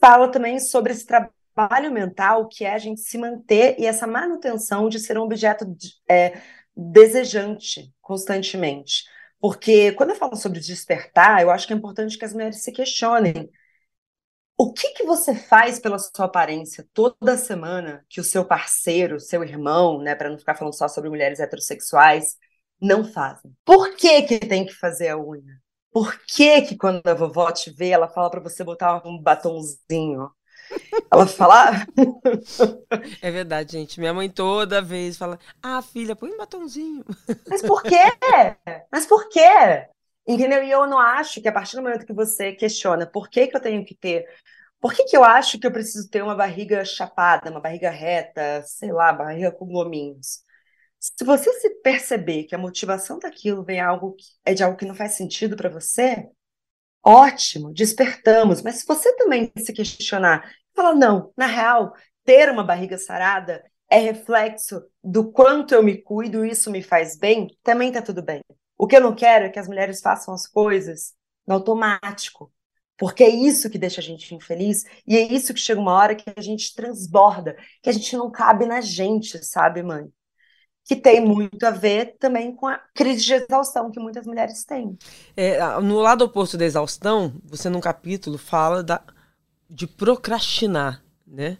fala 0.00 0.30
também 0.30 0.60
sobre 0.60 0.92
esse 0.92 1.06
trabalho 1.06 1.90
mental 1.90 2.46
que 2.46 2.64
é 2.64 2.72
a 2.72 2.78
gente 2.78 3.00
se 3.00 3.18
manter 3.18 3.74
e 3.78 3.86
essa 3.86 4.06
manutenção 4.06 4.88
de 4.88 5.00
ser 5.00 5.18
um 5.18 5.22
objeto 5.22 5.66
é, 6.08 6.40
desejante 6.76 7.92
constantemente. 8.08 9.04
Porque 9.38 9.92
quando 9.92 10.10
eu 10.10 10.16
falo 10.16 10.34
sobre 10.34 10.60
despertar, 10.60 11.42
eu 11.42 11.50
acho 11.50 11.66
que 11.66 11.72
é 11.74 11.76
importante 11.76 12.18
que 12.18 12.24
as 12.24 12.32
mulheres 12.32 12.62
se 12.64 12.72
questionem. 12.72 13.50
O 14.56 14.72
que, 14.72 14.90
que 14.94 15.04
você 15.04 15.34
faz 15.34 15.78
pela 15.78 15.98
sua 15.98 16.24
aparência 16.24 16.88
toda 16.92 17.36
semana 17.36 18.04
que 18.08 18.20
o 18.20 18.24
seu 18.24 18.44
parceiro, 18.44 19.20
seu 19.20 19.44
irmão, 19.44 20.00
né, 20.02 20.14
para 20.16 20.30
não 20.30 20.38
ficar 20.38 20.56
falando 20.56 20.74
só 20.74 20.88
sobre 20.88 21.10
mulheres 21.10 21.38
heterossexuais, 21.38 22.36
não 22.80 23.04
fazem? 23.04 23.54
Por 23.64 23.94
que, 23.94 24.22
que 24.22 24.40
tem 24.40 24.66
que 24.66 24.74
fazer 24.74 25.10
a 25.10 25.18
unha? 25.18 25.60
Por 25.92 26.18
que, 26.26 26.62
que 26.62 26.76
quando 26.76 27.06
a 27.06 27.14
vovó 27.14 27.52
te 27.52 27.70
vê, 27.70 27.90
ela 27.90 28.08
fala 28.08 28.30
para 28.30 28.40
você 28.40 28.64
botar 28.64 29.06
um 29.06 29.20
batonzinho? 29.20 30.30
Ela 31.10 31.26
fala. 31.26 31.86
é 33.22 33.30
verdade, 33.30 33.72
gente. 33.72 33.98
Minha 33.98 34.12
mãe 34.12 34.28
toda 34.28 34.82
vez 34.82 35.16
fala: 35.16 35.38
Ah, 35.62 35.80
filha, 35.82 36.14
põe 36.14 36.30
um 36.30 36.36
batonzinho. 36.36 37.04
Mas 37.48 37.62
por 37.62 37.82
quê? 37.82 37.96
Mas 38.92 39.06
por 39.06 39.28
quê? 39.28 39.88
Entendeu? 40.26 40.62
E 40.62 40.70
eu 40.70 40.86
não 40.86 40.98
acho 40.98 41.40
que 41.40 41.48
a 41.48 41.52
partir 41.52 41.76
do 41.76 41.82
momento 41.82 42.04
que 42.04 42.12
você 42.12 42.52
questiona 42.52 43.06
por 43.06 43.30
que, 43.30 43.46
que 43.46 43.56
eu 43.56 43.60
tenho 43.60 43.84
que 43.84 43.94
ter. 43.94 44.26
Por 44.80 44.94
que, 44.94 45.04
que 45.04 45.16
eu 45.16 45.24
acho 45.24 45.58
que 45.58 45.66
eu 45.66 45.72
preciso 45.72 46.08
ter 46.08 46.22
uma 46.22 46.36
barriga 46.36 46.84
chapada, 46.84 47.50
uma 47.50 47.60
barriga 47.60 47.90
reta, 47.90 48.62
sei 48.64 48.92
lá, 48.92 49.12
barriga 49.12 49.50
com 49.50 49.66
gominhos? 49.66 50.42
Se 51.00 51.24
você 51.24 51.52
se 51.54 51.70
perceber 51.82 52.44
que 52.44 52.54
a 52.54 52.58
motivação 52.58 53.18
daquilo 53.18 53.64
vem 53.64 53.80
algo 53.80 54.14
que, 54.14 54.24
é 54.44 54.54
de 54.54 54.62
algo 54.62 54.76
que 54.76 54.84
não 54.86 54.94
faz 54.94 55.12
sentido 55.14 55.56
para 55.56 55.68
você, 55.70 56.28
ótimo, 57.04 57.72
despertamos. 57.72 58.62
Mas 58.62 58.76
se 58.76 58.86
você 58.86 59.14
também 59.16 59.52
se 59.58 59.72
questionar, 59.72 60.50
falar, 60.78 60.94
não, 60.94 61.32
na 61.36 61.46
real, 61.46 61.92
ter 62.24 62.50
uma 62.50 62.64
barriga 62.64 62.96
sarada 62.96 63.62
é 63.90 63.98
reflexo 63.98 64.82
do 65.02 65.30
quanto 65.32 65.74
eu 65.74 65.82
me 65.82 65.96
cuido, 65.96 66.44
isso 66.44 66.70
me 66.70 66.82
faz 66.82 67.16
bem, 67.16 67.48
também 67.62 67.90
tá 67.90 68.02
tudo 68.02 68.22
bem. 68.22 68.42
O 68.76 68.86
que 68.86 68.96
eu 68.96 69.00
não 69.00 69.14
quero 69.14 69.46
é 69.46 69.48
que 69.48 69.58
as 69.58 69.66
mulheres 69.66 70.00
façam 70.00 70.32
as 70.32 70.46
coisas 70.46 71.14
no 71.46 71.54
automático, 71.54 72.52
porque 72.96 73.24
é 73.24 73.28
isso 73.28 73.70
que 73.70 73.78
deixa 73.78 74.00
a 74.00 74.04
gente 74.04 74.34
infeliz 74.34 74.84
e 75.06 75.16
é 75.16 75.22
isso 75.22 75.54
que 75.54 75.60
chega 75.60 75.80
uma 75.80 75.94
hora 75.94 76.14
que 76.14 76.30
a 76.36 76.40
gente 76.40 76.74
transborda, 76.74 77.56
que 77.82 77.90
a 77.90 77.92
gente 77.92 78.16
não 78.16 78.30
cabe 78.30 78.66
na 78.66 78.80
gente, 78.80 79.44
sabe, 79.44 79.82
mãe? 79.82 80.08
que 80.88 80.96
tem 80.96 81.20
muito 81.20 81.62
a 81.64 81.70
ver 81.70 82.16
também 82.18 82.50
com 82.56 82.66
a 82.66 82.80
crise 82.94 83.22
de 83.22 83.34
exaustão 83.34 83.90
que 83.90 84.00
muitas 84.00 84.26
mulheres 84.26 84.64
têm. 84.64 84.96
É, 85.36 85.60
no 85.82 85.98
lado 86.00 86.24
oposto 86.24 86.56
da 86.56 86.64
exaustão, 86.64 87.38
você 87.44 87.68
num 87.68 87.78
capítulo 87.78 88.38
fala 88.38 88.82
da, 88.82 89.02
de 89.68 89.86
procrastinar, 89.86 91.02
né? 91.26 91.58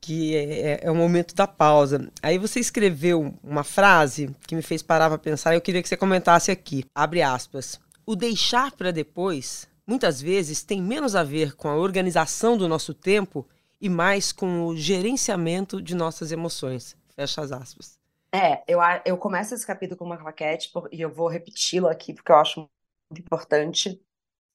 Que 0.00 0.36
é, 0.36 0.42
é, 0.42 0.80
é, 0.82 0.90
o 0.90 0.94
momento 0.94 1.34
da 1.34 1.46
pausa. 1.46 2.10
Aí 2.22 2.38
você 2.38 2.60
escreveu 2.60 3.34
uma 3.42 3.64
frase 3.64 4.30
que 4.46 4.54
me 4.54 4.62
fez 4.62 4.82
parar 4.82 5.08
para 5.08 5.18
pensar 5.18 5.52
e 5.52 5.56
eu 5.56 5.60
queria 5.60 5.82
que 5.82 5.88
você 5.88 5.96
comentasse 5.96 6.50
aqui. 6.50 6.84
Abre 6.94 7.22
aspas. 7.22 7.80
O 8.04 8.14
deixar 8.14 8.70
para 8.72 8.92
depois, 8.92 9.66
muitas 9.86 10.20
vezes, 10.20 10.62
tem 10.62 10.80
menos 10.80 11.16
a 11.16 11.24
ver 11.24 11.56
com 11.56 11.68
a 11.68 11.76
organização 11.76 12.56
do 12.56 12.68
nosso 12.68 12.94
tempo 12.94 13.48
e 13.80 13.88
mais 13.88 14.32
com 14.32 14.66
o 14.66 14.76
gerenciamento 14.76 15.82
de 15.82 15.94
nossas 15.94 16.30
emoções. 16.30 16.96
Fecha 17.14 17.40
as 17.40 17.50
aspas. 17.50 17.98
É, 18.32 18.62
eu, 18.68 18.78
eu 19.04 19.16
começo 19.16 19.54
esse 19.54 19.66
capítulo 19.66 19.98
com 19.98 20.04
uma 20.04 20.18
claquete 20.18 20.70
e 20.92 21.00
eu 21.00 21.10
vou 21.10 21.26
repeti-lo 21.26 21.88
aqui 21.88 22.12
porque 22.12 22.30
eu 22.30 22.36
acho 22.36 22.68
muito 23.10 23.24
importante 23.24 24.00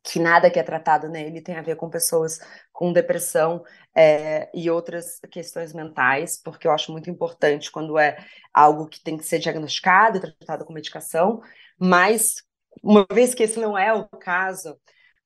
que 0.04 0.20
nada 0.20 0.50
que 0.50 0.60
é 0.60 0.64
tratado 0.64 1.08
nele 1.08 1.42
tem 1.42 1.56
a 1.56 1.62
ver 1.62 1.76
com 1.76 1.90
pessoas 1.90 2.40
com 2.72 2.92
depressão 2.92 3.64
é, 3.96 4.50
e 4.54 4.70
outras 4.70 5.20
questões 5.32 5.74
mentais, 5.74 6.42
porque 6.42 6.68
eu 6.68 6.72
acho 6.72 6.92
muito 6.92 7.10
importante 7.10 7.72
quando 7.72 7.98
é 7.98 8.18
algo 8.54 8.88
que 8.88 9.02
tem 9.02 9.18
que 9.18 9.24
ser 9.24 9.40
diagnosticado 9.40 10.18
e 10.18 10.22
tratado 10.22 10.66
com 10.66 10.74
medicação, 10.74 11.42
mas 11.80 12.36
uma 12.82 13.06
vez 13.12 13.34
que 13.34 13.44
esse 13.44 13.60
não 13.60 13.78
é 13.78 13.94
o 13.94 14.08
caso, 14.08 14.78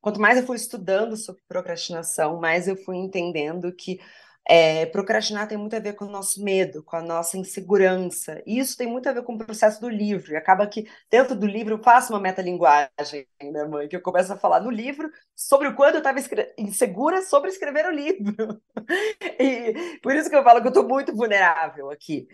quanto 0.01 0.19
mais 0.19 0.37
eu 0.37 0.45
fui 0.45 0.57
estudando 0.57 1.15
sobre 1.15 1.41
procrastinação, 1.47 2.39
mais 2.39 2.67
eu 2.67 2.75
fui 2.75 2.97
entendendo 2.97 3.73
que 3.73 3.99
É, 4.47 4.85
procrastinar 4.87 5.47
tem 5.47 5.57
muito 5.57 5.75
a 5.75 5.79
ver 5.79 5.93
com 5.93 6.05
o 6.05 6.09
nosso 6.09 6.43
medo, 6.43 6.83
com 6.83 6.95
a 6.95 7.01
nossa 7.01 7.37
insegurança. 7.37 8.41
E 8.45 8.59
isso 8.59 8.77
tem 8.77 8.87
muito 8.87 9.09
a 9.09 9.13
ver 9.13 9.23
com 9.23 9.33
o 9.33 9.37
processo 9.37 9.81
do 9.81 9.89
livro. 9.89 10.31
E 10.31 10.35
acaba 10.35 10.67
que 10.67 10.87
dentro 11.09 11.35
do 11.35 11.47
livro 11.47 11.75
eu 11.75 11.83
faço 11.83 12.13
uma 12.13 12.19
metalinguagem, 12.19 13.27
né, 13.41 13.65
mãe? 13.65 13.87
Que 13.87 13.95
eu 13.95 14.01
começo 14.01 14.31
a 14.31 14.37
falar 14.37 14.59
no 14.59 14.69
livro 14.69 15.09
sobre 15.35 15.67
o 15.67 15.75
quanto 15.75 15.95
eu 15.95 15.99
estava 15.99 16.19
insegura 16.57 17.23
sobre 17.23 17.49
escrever 17.49 17.87
o 17.87 17.91
livro. 17.91 18.61
e 19.39 19.99
por 20.01 20.15
isso 20.15 20.29
que 20.29 20.35
eu 20.35 20.43
falo 20.43 20.61
que 20.61 20.67
eu 20.67 20.69
estou 20.69 20.87
muito 20.87 21.15
vulnerável 21.15 21.89
aqui. 21.89 22.27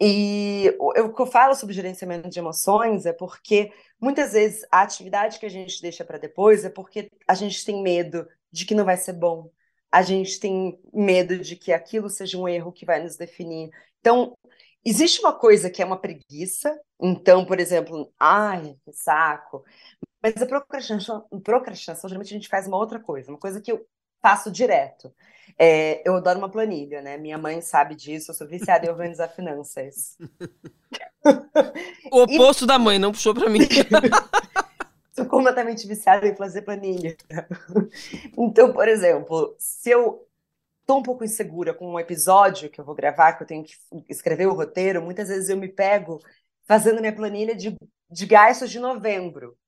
E 0.00 0.72
o 0.78 1.12
que 1.12 1.22
eu 1.22 1.26
falo 1.26 1.54
sobre 1.56 1.74
gerenciamento 1.74 2.28
de 2.28 2.38
emoções 2.38 3.04
é 3.04 3.12
porque 3.12 3.72
muitas 4.00 4.32
vezes 4.32 4.64
a 4.70 4.82
atividade 4.82 5.40
que 5.40 5.46
a 5.46 5.50
gente 5.50 5.82
deixa 5.82 6.04
para 6.04 6.18
depois 6.18 6.64
é 6.64 6.70
porque 6.70 7.10
a 7.26 7.34
gente 7.34 7.64
tem 7.64 7.82
medo 7.82 8.26
de 8.50 8.64
que 8.64 8.74
não 8.76 8.84
vai 8.84 8.96
ser 8.96 9.14
bom, 9.14 9.50
a 9.90 10.02
gente 10.02 10.38
tem 10.38 10.78
medo 10.92 11.38
de 11.38 11.56
que 11.56 11.72
aquilo 11.72 12.10
seja 12.10 12.38
um 12.38 12.48
erro 12.48 12.72
que 12.72 12.84
vai 12.84 13.02
nos 13.02 13.16
definir. 13.16 13.70
Então, 14.00 14.36
existe 14.84 15.20
uma 15.20 15.32
coisa 15.32 15.70
que 15.70 15.82
é 15.82 15.84
uma 15.84 16.00
preguiça, 16.00 16.78
então, 17.00 17.44
por 17.44 17.58
exemplo, 17.58 18.12
ai, 18.18 18.76
que 18.84 18.92
saco. 18.92 19.64
Mas 20.22 20.40
a 20.40 20.46
procrastinação, 20.46 21.26
procrastinação, 21.42 22.08
geralmente 22.08 22.34
a 22.34 22.36
gente 22.36 22.48
faz 22.48 22.66
uma 22.66 22.76
outra 22.76 23.00
coisa, 23.00 23.30
uma 23.30 23.38
coisa 23.38 23.60
que 23.60 23.72
eu 23.72 23.86
faço 24.20 24.50
direto. 24.50 25.12
É, 25.58 26.02
eu 26.06 26.14
adoro 26.16 26.38
uma 26.38 26.50
planilha, 26.50 27.00
né? 27.00 27.16
Minha 27.16 27.38
mãe 27.38 27.60
sabe 27.60 27.94
disso, 27.94 28.30
eu 28.30 28.34
sou 28.34 28.46
viciada 28.46 28.86
em 28.86 28.90
organizar 28.90 29.28
finanças. 29.28 30.16
O 32.10 32.22
oposto 32.22 32.64
e... 32.64 32.66
da 32.66 32.78
mãe, 32.78 32.98
não 32.98 33.12
puxou 33.12 33.34
para 33.34 33.50
mim. 33.50 33.60
sou 35.18 35.26
completamente 35.26 35.86
viciada 35.86 36.26
em 36.26 36.36
fazer 36.36 36.62
planilha. 36.62 37.16
Então, 38.38 38.72
por 38.72 38.88
exemplo, 38.88 39.54
se 39.58 39.90
eu 39.90 40.26
tô 40.86 40.98
um 40.98 41.02
pouco 41.02 41.24
insegura 41.24 41.74
com 41.74 41.92
um 41.92 41.98
episódio 42.00 42.70
que 42.70 42.80
eu 42.80 42.84
vou 42.84 42.94
gravar, 42.94 43.34
que 43.34 43.42
eu 43.42 43.46
tenho 43.46 43.64
que 43.64 43.74
escrever 44.08 44.46
o 44.46 44.54
roteiro, 44.54 45.02
muitas 45.02 45.28
vezes 45.28 45.48
eu 45.48 45.56
me 45.56 45.68
pego 45.68 46.20
fazendo 46.66 47.00
minha 47.00 47.14
planilha 47.14 47.54
de, 47.54 47.76
de 48.10 48.26
gastos 48.26 48.70
de 48.70 48.78
novembro. 48.78 49.58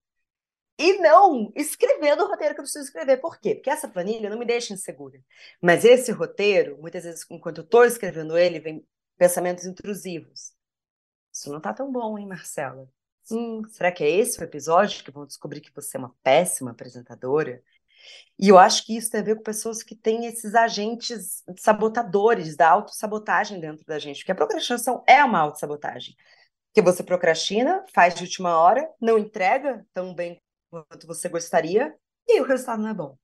E 0.78 0.98
não 0.98 1.52
escrevendo 1.54 2.24
o 2.24 2.28
roteiro 2.28 2.54
que 2.54 2.60
eu 2.60 2.64
preciso 2.64 2.84
escrever. 2.86 3.18
Por 3.18 3.38
quê? 3.38 3.54
Porque 3.54 3.68
essa 3.68 3.88
planilha 3.88 4.30
não 4.30 4.38
me 4.38 4.46
deixa 4.46 4.72
insegura. 4.72 5.20
Mas 5.60 5.84
esse 5.84 6.10
roteiro, 6.10 6.78
muitas 6.80 7.04
vezes, 7.04 7.26
enquanto 7.30 7.58
eu 7.58 7.64
estou 7.64 7.84
escrevendo 7.84 8.38
ele, 8.38 8.60
vem 8.60 8.86
pensamentos 9.18 9.66
intrusivos. 9.66 10.54
Isso 11.32 11.50
não 11.50 11.58
está 11.58 11.74
tão 11.74 11.92
bom, 11.92 12.18
hein, 12.18 12.26
Marcela? 12.26 12.88
Hum, 13.30 13.62
será 13.68 13.92
que 13.92 14.02
é 14.02 14.10
esse 14.10 14.40
o 14.40 14.44
episódio 14.44 15.04
que 15.04 15.10
vão 15.10 15.26
descobrir 15.26 15.60
que 15.60 15.74
você 15.74 15.96
é 15.96 16.00
uma 16.00 16.14
péssima 16.22 16.70
apresentadora? 16.70 17.62
E 18.38 18.48
eu 18.48 18.58
acho 18.58 18.86
que 18.86 18.96
isso 18.96 19.10
tem 19.10 19.20
a 19.20 19.24
ver 19.24 19.36
com 19.36 19.42
pessoas 19.42 19.82
que 19.82 19.94
têm 19.94 20.26
esses 20.26 20.54
agentes 20.54 21.44
sabotadores 21.58 22.56
da 22.56 22.70
autossabotagem 22.70 23.60
dentro 23.60 23.84
da 23.84 23.98
gente, 23.98 24.18
porque 24.18 24.32
a 24.32 24.34
procrastinação 24.36 25.04
é 25.06 25.22
uma 25.22 25.40
autossabotagem. 25.40 26.16
Que 26.72 26.80
você 26.80 27.02
procrastina, 27.02 27.84
faz 27.92 28.14
de 28.14 28.22
última 28.22 28.58
hora, 28.58 28.88
não 29.00 29.18
entrega 29.18 29.84
tão 29.92 30.14
bem 30.14 30.40
quanto 30.70 31.06
você 31.06 31.28
gostaria, 31.28 31.94
e 32.26 32.32
aí 32.32 32.40
o 32.40 32.46
resultado 32.46 32.82
não 32.82 32.88
é 32.88 32.94
bom. 32.94 33.16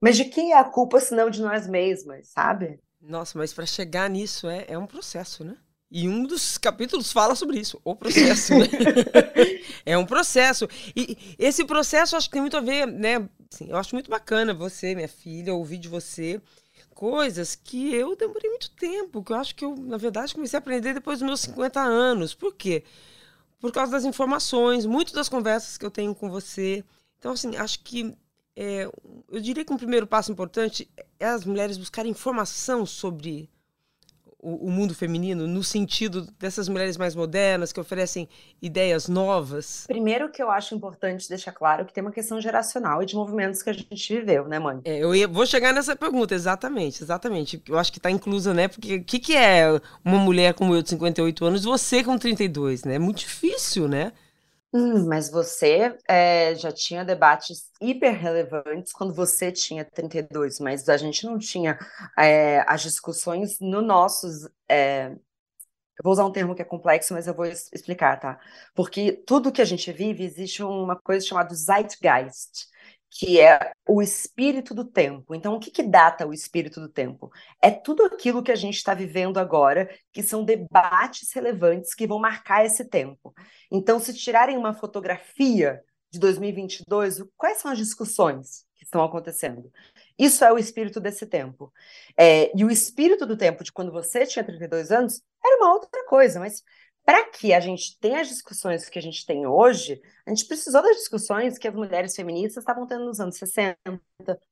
Mas 0.00 0.16
de 0.16 0.26
quem 0.26 0.52
é 0.52 0.58
a 0.58 0.64
culpa 0.64 1.00
se 1.00 1.14
não 1.14 1.28
de 1.30 1.40
nós 1.40 1.66
mesmas, 1.66 2.28
sabe? 2.28 2.78
Nossa, 3.00 3.38
mas 3.38 3.52
para 3.52 3.66
chegar 3.66 4.08
nisso 4.08 4.48
é, 4.48 4.66
é 4.68 4.78
um 4.78 4.86
processo, 4.86 5.42
né? 5.42 5.56
E 5.90 6.08
um 6.08 6.24
dos 6.24 6.58
capítulos 6.58 7.12
fala 7.12 7.34
sobre 7.36 7.60
isso, 7.60 7.80
o 7.84 7.94
processo. 7.94 8.52
Né? 8.58 8.66
é 9.86 9.96
um 9.96 10.04
processo. 10.04 10.68
E 10.96 11.16
esse 11.38 11.64
processo 11.64 12.16
acho 12.16 12.28
que 12.28 12.32
tem 12.32 12.40
muito 12.40 12.56
a 12.56 12.60
ver, 12.60 12.86
né? 12.86 13.28
Assim, 13.52 13.68
eu 13.68 13.76
acho 13.76 13.94
muito 13.94 14.10
bacana 14.10 14.52
você, 14.52 14.94
minha 14.94 15.08
filha, 15.08 15.54
ouvir 15.54 15.78
de 15.78 15.88
você 15.88 16.40
coisas 16.96 17.54
que 17.54 17.94
eu 17.94 18.16
demorei 18.16 18.48
muito 18.48 18.70
tempo, 18.70 19.22
que 19.22 19.30
eu 19.30 19.36
acho 19.36 19.54
que 19.54 19.64
eu, 19.64 19.76
na 19.76 19.98
verdade, 19.98 20.34
comecei 20.34 20.56
a 20.56 20.60
aprender 20.60 20.94
depois 20.94 21.18
dos 21.18 21.26
meus 21.26 21.40
50 21.40 21.78
anos. 21.78 22.34
Por 22.34 22.54
quê? 22.54 22.84
Por 23.60 23.70
causa 23.70 23.92
das 23.92 24.04
informações, 24.04 24.86
muito 24.86 25.12
das 25.12 25.28
conversas 25.28 25.76
que 25.76 25.84
eu 25.84 25.90
tenho 25.90 26.14
com 26.14 26.30
você. 26.30 26.82
Então, 27.18 27.32
assim, 27.32 27.54
acho 27.56 27.80
que 27.80 28.16
é, 28.56 28.88
eu 29.30 29.40
diria 29.40 29.62
que 29.62 29.72
um 29.72 29.76
primeiro 29.76 30.06
passo 30.06 30.32
importante 30.32 30.90
é 31.20 31.26
as 31.26 31.44
mulheres 31.44 31.76
buscarem 31.76 32.10
informação 32.10 32.86
sobre 32.86 33.50
o, 34.46 34.68
o, 34.68 34.70
mundo 34.70 34.94
feminino 34.94 35.48
no 35.48 35.64
sentido 35.64 36.28
dessas 36.38 36.68
mulheres 36.68 36.96
mais 36.96 37.16
modernas 37.16 37.72
que 37.72 37.80
oferecem 37.80 38.28
ideias 38.62 39.08
novas? 39.08 39.84
Primeiro 39.88 40.30
que 40.30 40.40
eu 40.40 40.48
acho 40.48 40.72
importante 40.72 41.28
deixar 41.28 41.50
claro 41.50 41.84
que 41.84 41.92
tem 41.92 42.00
uma 42.00 42.12
questão 42.12 42.40
geracional 42.40 43.02
e 43.02 43.06
de 43.06 43.16
movimentos 43.16 43.60
que 43.60 43.70
a 43.70 43.72
gente 43.72 44.14
viveu, 44.14 44.46
né, 44.46 44.60
mãe? 44.60 44.80
É, 44.84 45.02
eu 45.02 45.12
ia, 45.12 45.26
vou 45.26 45.44
chegar 45.44 45.74
nessa 45.74 45.96
pergunta, 45.96 46.32
exatamente, 46.32 47.02
exatamente. 47.02 47.60
Eu 47.68 47.76
acho 47.76 47.90
que 47.90 47.98
está 47.98 48.08
inclusa, 48.08 48.54
né? 48.54 48.68
Porque 48.68 48.96
o 48.96 49.04
que, 49.04 49.18
que 49.18 49.36
é 49.36 49.80
uma 50.04 50.18
mulher 50.18 50.54
como 50.54 50.74
eu 50.76 50.82
de 50.82 50.90
58 50.90 51.44
anos 51.44 51.62
e 51.62 51.66
você 51.66 52.04
com 52.04 52.16
32, 52.16 52.84
né? 52.84 52.94
É 52.94 52.98
muito 53.00 53.18
difícil, 53.18 53.88
né? 53.88 54.12
Hum, 54.78 55.06
mas 55.06 55.30
você 55.30 55.96
é, 56.08 56.54
já 56.56 56.70
tinha 56.72 57.04
debates 57.04 57.70
hiper 57.80 58.12
relevantes 58.14 58.92
quando 58.92 59.14
você 59.14 59.50
tinha 59.50 59.84
32, 59.84 60.58
mas 60.60 60.88
a 60.88 60.96
gente 60.96 61.24
não 61.24 61.38
tinha 61.38 61.78
é, 62.18 62.60
as 62.68 62.82
discussões 62.82 63.58
no 63.60 63.80
nossos. 63.80 64.48
É, 64.68 65.06
eu 65.10 66.04
vou 66.04 66.12
usar 66.12 66.26
um 66.26 66.32
termo 66.32 66.54
que 66.54 66.62
é 66.62 66.64
complexo, 66.64 67.14
mas 67.14 67.26
eu 67.28 67.34
vou 67.34 67.46
explicar, 67.46 68.18
tá? 68.20 68.40
Porque 68.74 69.12
tudo 69.12 69.52
que 69.52 69.62
a 69.62 69.64
gente 69.66 69.92
vive 69.92 70.24
existe 70.24 70.62
uma 70.62 70.96
coisa 70.96 71.26
chamada 71.26 71.54
Zeitgeist, 71.54 72.68
que 73.18 73.40
é 73.40 73.72
o 73.88 74.02
espírito 74.02 74.74
do 74.74 74.84
tempo. 74.84 75.34
Então, 75.34 75.54
o 75.54 75.58
que, 75.58 75.70
que 75.70 75.82
data 75.82 76.26
o 76.26 76.34
espírito 76.34 76.80
do 76.80 76.88
tempo? 76.88 77.32
É 77.62 77.70
tudo 77.70 78.04
aquilo 78.04 78.42
que 78.42 78.52
a 78.52 78.56
gente 78.56 78.76
está 78.76 78.92
vivendo 78.92 79.38
agora, 79.38 79.88
que 80.12 80.22
são 80.22 80.44
debates 80.44 81.32
relevantes 81.32 81.94
que 81.94 82.06
vão 82.06 82.18
marcar 82.18 82.66
esse 82.66 82.84
tempo. 82.84 83.34
Então, 83.70 83.98
se 83.98 84.12
tirarem 84.12 84.58
uma 84.58 84.74
fotografia 84.74 85.82
de 86.10 86.18
2022, 86.18 87.22
quais 87.38 87.56
são 87.58 87.70
as 87.70 87.78
discussões 87.78 88.66
que 88.74 88.84
estão 88.84 89.02
acontecendo? 89.02 89.72
Isso 90.18 90.44
é 90.44 90.52
o 90.52 90.58
espírito 90.58 91.00
desse 91.00 91.26
tempo. 91.26 91.72
É, 92.18 92.52
e 92.54 92.66
o 92.66 92.70
espírito 92.70 93.24
do 93.24 93.36
tempo 93.36 93.64
de 93.64 93.72
quando 93.72 93.92
você 93.92 94.26
tinha 94.26 94.44
32 94.44 94.90
anos 94.90 95.22
era 95.42 95.56
uma 95.56 95.72
outra 95.72 96.04
coisa, 96.06 96.38
mas 96.38 96.62
para 97.06 97.24
que 97.30 97.54
a 97.54 97.60
gente 97.60 97.96
tenha 98.00 98.20
as 98.20 98.28
discussões 98.28 98.88
que 98.88 98.98
a 98.98 99.02
gente 99.02 99.24
tem 99.24 99.46
hoje, 99.46 100.02
a 100.26 100.30
gente 100.30 100.44
precisou 100.44 100.82
das 100.82 100.96
discussões 100.96 101.56
que 101.56 101.68
as 101.68 101.74
mulheres 101.74 102.16
feministas 102.16 102.62
estavam 102.62 102.84
tendo 102.84 103.04
nos 103.04 103.20
anos 103.20 103.36
60, 103.36 103.78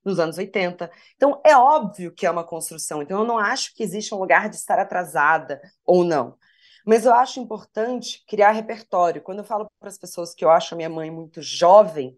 nos 0.04 0.20
anos 0.20 0.38
80. 0.38 0.88
Então, 1.16 1.40
é 1.44 1.56
óbvio 1.56 2.12
que 2.12 2.24
é 2.24 2.30
uma 2.30 2.44
construção. 2.44 3.02
Então, 3.02 3.22
eu 3.22 3.26
não 3.26 3.38
acho 3.38 3.74
que 3.74 3.82
existe 3.82 4.14
um 4.14 4.18
lugar 4.18 4.48
de 4.48 4.54
estar 4.54 4.78
atrasada 4.78 5.60
ou 5.84 6.04
não. 6.04 6.38
Mas 6.86 7.04
eu 7.04 7.12
acho 7.12 7.40
importante 7.40 8.22
criar 8.24 8.52
repertório. 8.52 9.20
Quando 9.20 9.38
eu 9.38 9.44
falo 9.44 9.66
para 9.80 9.88
as 9.88 9.98
pessoas 9.98 10.32
que 10.32 10.44
eu 10.44 10.50
acho 10.50 10.74
a 10.74 10.76
minha 10.76 10.88
mãe 10.88 11.10
muito 11.10 11.42
jovem, 11.42 12.16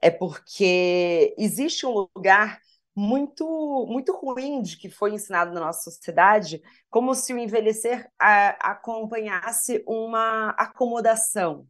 é 0.00 0.10
porque 0.10 1.36
existe 1.38 1.86
um 1.86 2.08
lugar 2.16 2.60
muito 2.98 3.86
muito 3.88 4.12
ruim 4.12 4.60
de 4.60 4.76
que 4.76 4.90
foi 4.90 5.14
ensinado 5.14 5.54
na 5.54 5.60
nossa 5.60 5.88
sociedade, 5.88 6.60
como 6.90 7.14
se 7.14 7.32
o 7.32 7.38
envelhecer 7.38 8.10
a, 8.18 8.72
acompanhasse 8.72 9.84
uma 9.86 10.50
acomodação. 10.50 11.64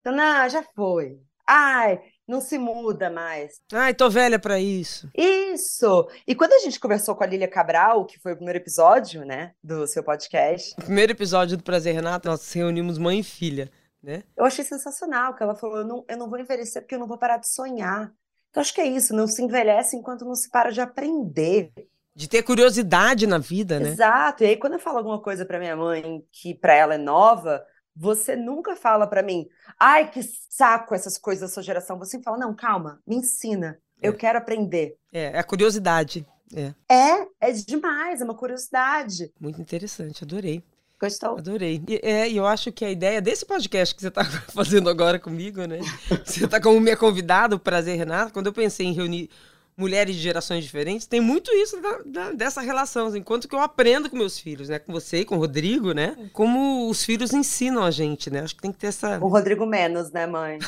Então, 0.00 0.12
não, 0.12 0.48
já 0.48 0.64
foi. 0.74 1.16
Ai, 1.46 2.00
não 2.26 2.40
se 2.40 2.58
muda 2.58 3.08
mais. 3.08 3.60
Ai, 3.72 3.94
tô 3.94 4.10
velha 4.10 4.38
para 4.38 4.58
isso. 4.58 5.08
Isso. 5.14 6.08
E 6.26 6.34
quando 6.34 6.54
a 6.54 6.58
gente 6.58 6.80
conversou 6.80 7.14
com 7.14 7.22
a 7.22 7.26
Lília 7.26 7.48
Cabral, 7.48 8.04
que 8.04 8.18
foi 8.18 8.32
o 8.32 8.36
primeiro 8.36 8.58
episódio, 8.58 9.24
né, 9.24 9.52
do 9.62 9.86
seu 9.86 10.02
podcast. 10.02 10.74
O 10.78 10.84
primeiro 10.84 11.12
episódio 11.12 11.56
do 11.56 11.62
Prazer 11.62 11.94
Renato, 11.94 12.28
nós 12.28 12.52
reunimos 12.52 12.98
mãe 12.98 13.20
e 13.20 13.24
filha, 13.24 13.70
né? 14.02 14.24
Eu 14.36 14.44
achei 14.44 14.64
sensacional, 14.64 15.34
que 15.34 15.42
ela 15.42 15.54
falou, 15.54 15.78
eu 15.78 15.86
não, 15.86 16.04
eu 16.08 16.16
não 16.16 16.28
vou 16.28 16.40
envelhecer 16.40 16.82
porque 16.82 16.96
eu 16.96 16.98
não 16.98 17.06
vou 17.06 17.18
parar 17.18 17.36
de 17.36 17.48
sonhar. 17.48 18.12
Então, 18.54 18.60
acho 18.60 18.72
que 18.72 18.80
é 18.80 18.86
isso, 18.86 19.12
não 19.12 19.26
se 19.26 19.42
envelhece 19.42 19.96
enquanto 19.96 20.24
não 20.24 20.36
se 20.36 20.48
para 20.48 20.70
de 20.70 20.80
aprender. 20.80 21.72
De 22.14 22.28
ter 22.28 22.44
curiosidade 22.44 23.26
na 23.26 23.36
vida, 23.36 23.80
né? 23.80 23.88
Exato. 23.88 24.44
E 24.44 24.46
aí, 24.46 24.56
quando 24.56 24.74
eu 24.74 24.78
falo 24.78 24.98
alguma 24.98 25.20
coisa 25.20 25.44
para 25.44 25.58
minha 25.58 25.74
mãe 25.74 26.24
que 26.30 26.54
para 26.54 26.72
ela 26.72 26.94
é 26.94 26.98
nova, 26.98 27.66
você 27.96 28.36
nunca 28.36 28.76
fala 28.76 29.08
para 29.08 29.24
mim, 29.24 29.48
ai, 29.76 30.08
que 30.08 30.20
saco 30.48 30.94
essas 30.94 31.18
coisas 31.18 31.50
da 31.50 31.52
sua 31.52 31.64
geração. 31.64 31.98
Você 31.98 32.22
fala, 32.22 32.38
não, 32.38 32.54
calma, 32.54 33.02
me 33.04 33.16
ensina. 33.16 33.76
É. 34.00 34.06
Eu 34.06 34.14
quero 34.14 34.38
aprender. 34.38 34.96
É, 35.12 35.32
é 35.32 35.38
a 35.40 35.42
curiosidade. 35.42 36.24
É. 36.54 36.72
é, 36.88 37.26
é 37.40 37.50
demais, 37.50 38.20
é 38.20 38.24
uma 38.24 38.36
curiosidade. 38.36 39.32
Muito 39.40 39.60
interessante, 39.60 40.22
adorei. 40.22 40.62
Gostou? 41.04 41.36
Adorei. 41.36 41.82
E 41.86 42.00
é, 42.02 42.32
eu 42.32 42.46
acho 42.46 42.72
que 42.72 42.82
a 42.82 42.90
ideia 42.90 43.20
desse 43.20 43.44
podcast 43.44 43.94
que 43.94 44.00
você 44.00 44.08
está 44.08 44.24
fazendo 44.54 44.88
agora 44.88 45.18
comigo, 45.18 45.66
né? 45.66 45.80
Você 46.24 46.46
está 46.46 46.58
como 46.58 46.80
minha 46.80 46.96
convidada, 46.96 47.54
o 47.54 47.58
Prazer 47.58 47.98
Renata, 47.98 48.32
quando 48.32 48.46
eu 48.46 48.52
pensei 48.54 48.86
em 48.86 48.94
reunir 48.94 49.28
mulheres 49.76 50.14
de 50.14 50.22
gerações 50.22 50.64
diferentes, 50.64 51.06
tem 51.06 51.20
muito 51.20 51.50
isso 51.52 51.78
da, 51.82 51.98
da, 52.06 52.32
dessa 52.32 52.62
relação. 52.62 53.08
Assim, 53.08 53.18
enquanto 53.18 53.46
que 53.46 53.54
eu 53.54 53.60
aprendo 53.60 54.08
com 54.08 54.16
meus 54.16 54.38
filhos, 54.38 54.70
né? 54.70 54.78
Com 54.78 54.92
você 54.92 55.18
e 55.18 55.24
com 55.26 55.36
o 55.36 55.38
Rodrigo, 55.38 55.92
né? 55.92 56.16
Como 56.32 56.88
os 56.88 57.04
filhos 57.04 57.34
ensinam 57.34 57.82
a 57.82 57.90
gente, 57.90 58.30
né? 58.30 58.40
Acho 58.40 58.56
que 58.56 58.62
tem 58.62 58.72
que 58.72 58.78
ter 58.78 58.86
essa. 58.86 59.18
O 59.18 59.28
Rodrigo 59.28 59.66
menos, 59.66 60.10
né, 60.10 60.26
mãe? 60.26 60.58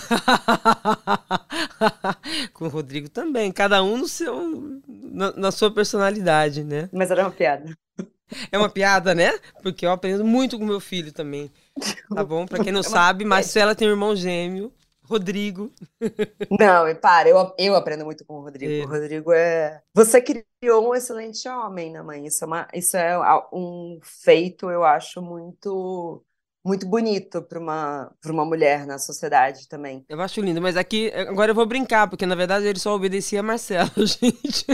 com 2.53 2.66
o 2.66 2.68
Rodrigo 2.68 3.09
também. 3.09 3.51
Cada 3.51 3.83
um 3.83 3.96
no 3.96 4.09
seu, 4.09 4.83
na, 4.87 5.33
na 5.33 5.51
sua 5.51 5.70
personalidade, 5.70 6.62
né? 6.62 6.90
Mas 6.92 7.11
era 7.11 7.22
uma 7.22 7.31
piada. 7.31 7.75
É 8.51 8.59
uma 8.59 8.69
piada, 8.69 9.15
né? 9.15 9.33
Porque 9.62 9.87
eu 9.87 9.91
aprendo 9.91 10.25
muito 10.25 10.59
com 10.59 10.65
meu 10.65 10.81
filho 10.81 11.12
também. 11.12 11.51
Tá 12.12 12.25
bom? 12.25 12.47
Pra 12.47 12.62
quem 12.62 12.73
não 12.73 12.81
é 12.83 12.85
sabe, 12.85 13.25
Marcela 13.25 13.75
tem 13.75 13.89
um 13.89 13.93
irmão 13.93 14.17
gêmeo, 14.17 14.73
Rodrigo. 15.03 15.71
Não, 16.59 16.93
para, 16.97 17.29
eu, 17.29 17.55
eu 17.59 17.77
aprendo 17.77 18.05
muito 18.05 18.25
com 18.25 18.35
o 18.35 18.43
Rodrigo. 18.43 18.73
É. 18.73 18.85
O 18.85 18.89
Rodrigo 18.89 19.33
é. 19.33 19.81
Você 19.95 20.21
criou 20.21 20.89
um 20.89 20.95
excelente 20.95 21.49
homem, 21.49 21.93
né, 21.93 22.03
mãe? 22.03 22.27
Isso 22.27 22.43
é, 22.45 22.47
uma, 22.47 22.69
isso 22.75 22.97
é 22.97 23.17
um 23.53 24.01
feito, 24.03 24.71
eu 24.71 24.85
acho, 24.85 25.23
muito 25.23 26.23
muito 26.65 26.85
bonito 26.85 27.43
para 27.43 27.61
uma, 27.61 28.12
uma 28.27 28.45
mulher 28.45 28.89
na 28.89 28.99
sociedade 28.99 29.69
também. 29.69 30.05
Eu 30.09 30.21
acho 30.21 30.41
lindo, 30.41 30.61
mas 30.61 30.77
aqui, 30.77 31.12
agora 31.15 31.53
eu 31.53 31.55
vou 31.55 31.65
brincar, 31.65 32.11
porque 32.11 32.27
na 32.27 32.35
verdade 32.35 32.67
ele 32.67 32.81
só 32.81 32.93
obedecia 32.93 33.39
a 33.39 33.43
Marcelo, 33.43 33.93
gente. 34.05 34.67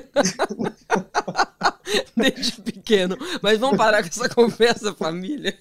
Desde 2.16 2.60
pequeno. 2.60 3.16
Mas 3.42 3.58
vamos 3.58 3.76
parar 3.76 4.02
com 4.02 4.08
essa 4.08 4.28
conversa, 4.28 4.94
família. 4.94 5.56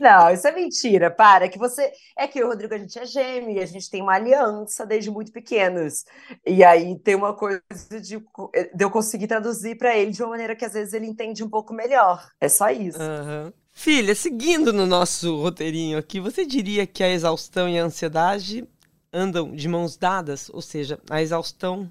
Não, 0.00 0.30
isso 0.30 0.46
é 0.46 0.52
mentira, 0.52 1.10
para. 1.10 1.48
Que 1.48 1.58
você. 1.58 1.92
É 2.16 2.26
que 2.26 2.42
o 2.42 2.48
Rodrigo, 2.48 2.74
a 2.74 2.78
gente 2.78 2.98
é 2.98 3.06
gêmeo 3.06 3.56
e 3.56 3.60
a 3.60 3.66
gente 3.66 3.90
tem 3.90 4.02
uma 4.02 4.14
aliança 4.14 4.86
desde 4.86 5.10
muito 5.10 5.32
pequenos. 5.32 6.04
E 6.46 6.62
aí 6.64 6.98
tem 6.98 7.14
uma 7.14 7.34
coisa 7.34 7.62
de, 7.90 8.18
de 8.18 8.84
eu 8.84 8.90
conseguir 8.90 9.26
traduzir 9.26 9.76
para 9.76 9.96
ele 9.96 10.10
de 10.10 10.22
uma 10.22 10.30
maneira 10.30 10.56
que 10.56 10.64
às 10.64 10.72
vezes 10.72 10.94
ele 10.94 11.06
entende 11.06 11.42
um 11.42 11.48
pouco 11.48 11.72
melhor. 11.72 12.28
É 12.40 12.48
só 12.48 12.70
isso. 12.70 12.98
Uhum. 12.98 13.52
Filha, 13.76 14.14
seguindo 14.14 14.72
no 14.72 14.86
nosso 14.86 15.36
roteirinho 15.40 15.98
aqui, 15.98 16.20
você 16.20 16.46
diria 16.46 16.86
que 16.86 17.02
a 17.02 17.10
exaustão 17.10 17.68
e 17.68 17.78
a 17.78 17.84
ansiedade 17.84 18.66
andam 19.12 19.54
de 19.54 19.68
mãos 19.68 19.96
dadas? 19.96 20.48
Ou 20.50 20.62
seja, 20.62 20.98
a 21.10 21.20
exaustão 21.20 21.90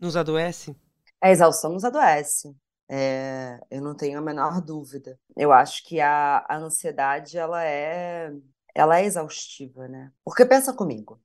nos 0.00 0.16
adoece? 0.16 0.76
A 1.20 1.30
exaustão 1.30 1.72
nos 1.72 1.84
adoece. 1.84 2.54
É, 2.88 3.58
eu 3.70 3.80
não 3.82 3.94
tenho 3.96 4.18
a 4.18 4.22
menor 4.22 4.60
dúvida. 4.60 5.18
Eu 5.36 5.52
acho 5.52 5.84
que 5.84 6.00
a, 6.00 6.38
a 6.48 6.56
ansiedade 6.58 7.38
ela 7.38 7.64
é, 7.64 8.30
ela 8.74 8.98
é 9.00 9.04
exaustiva, 9.04 9.88
né? 9.88 10.12
Porque 10.24 10.44
pensa 10.44 10.72
comigo, 10.72 11.20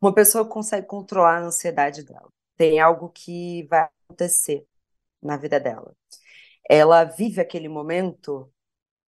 uma 0.00 0.14
pessoa 0.14 0.48
consegue 0.48 0.86
controlar 0.86 1.38
a 1.38 1.46
ansiedade 1.46 2.04
dela. 2.04 2.30
Tem 2.56 2.80
algo 2.80 3.10
que 3.10 3.64
vai 3.70 3.88
acontecer 4.08 4.66
na 5.22 5.36
vida 5.36 5.60
dela. 5.60 5.94
Ela 6.68 7.04
vive 7.04 7.40
aquele 7.40 7.68
momento 7.68 8.52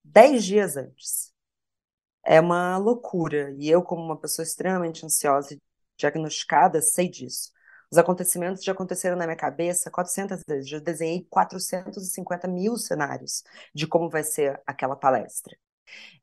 dez 0.04 0.46
dias 0.46 0.78
antes. 0.78 1.34
É 2.26 2.40
uma 2.40 2.78
loucura. 2.78 3.54
E 3.58 3.70
eu, 3.70 3.84
como 3.84 4.04
uma 4.04 4.18
pessoa 4.20 4.44
extremamente 4.44 5.06
ansiosa 5.06 5.54
e 5.56 5.62
diagnosticada, 5.98 6.82
sei 6.82 7.10
disso. 7.10 7.52
Os 7.94 7.98
acontecimentos 8.00 8.64
já 8.64 8.72
aconteceram 8.72 9.16
na 9.16 9.28
minha 9.28 9.36
cabeça 9.36 9.92
400 9.92 10.44
vezes. 10.48 10.68
Já 10.68 10.80
desenhei 10.80 11.28
450 11.30 12.48
mil 12.48 12.76
cenários 12.76 13.44
de 13.72 13.86
como 13.86 14.10
vai 14.10 14.24
ser 14.24 14.60
aquela 14.66 14.96
palestra. 14.96 15.56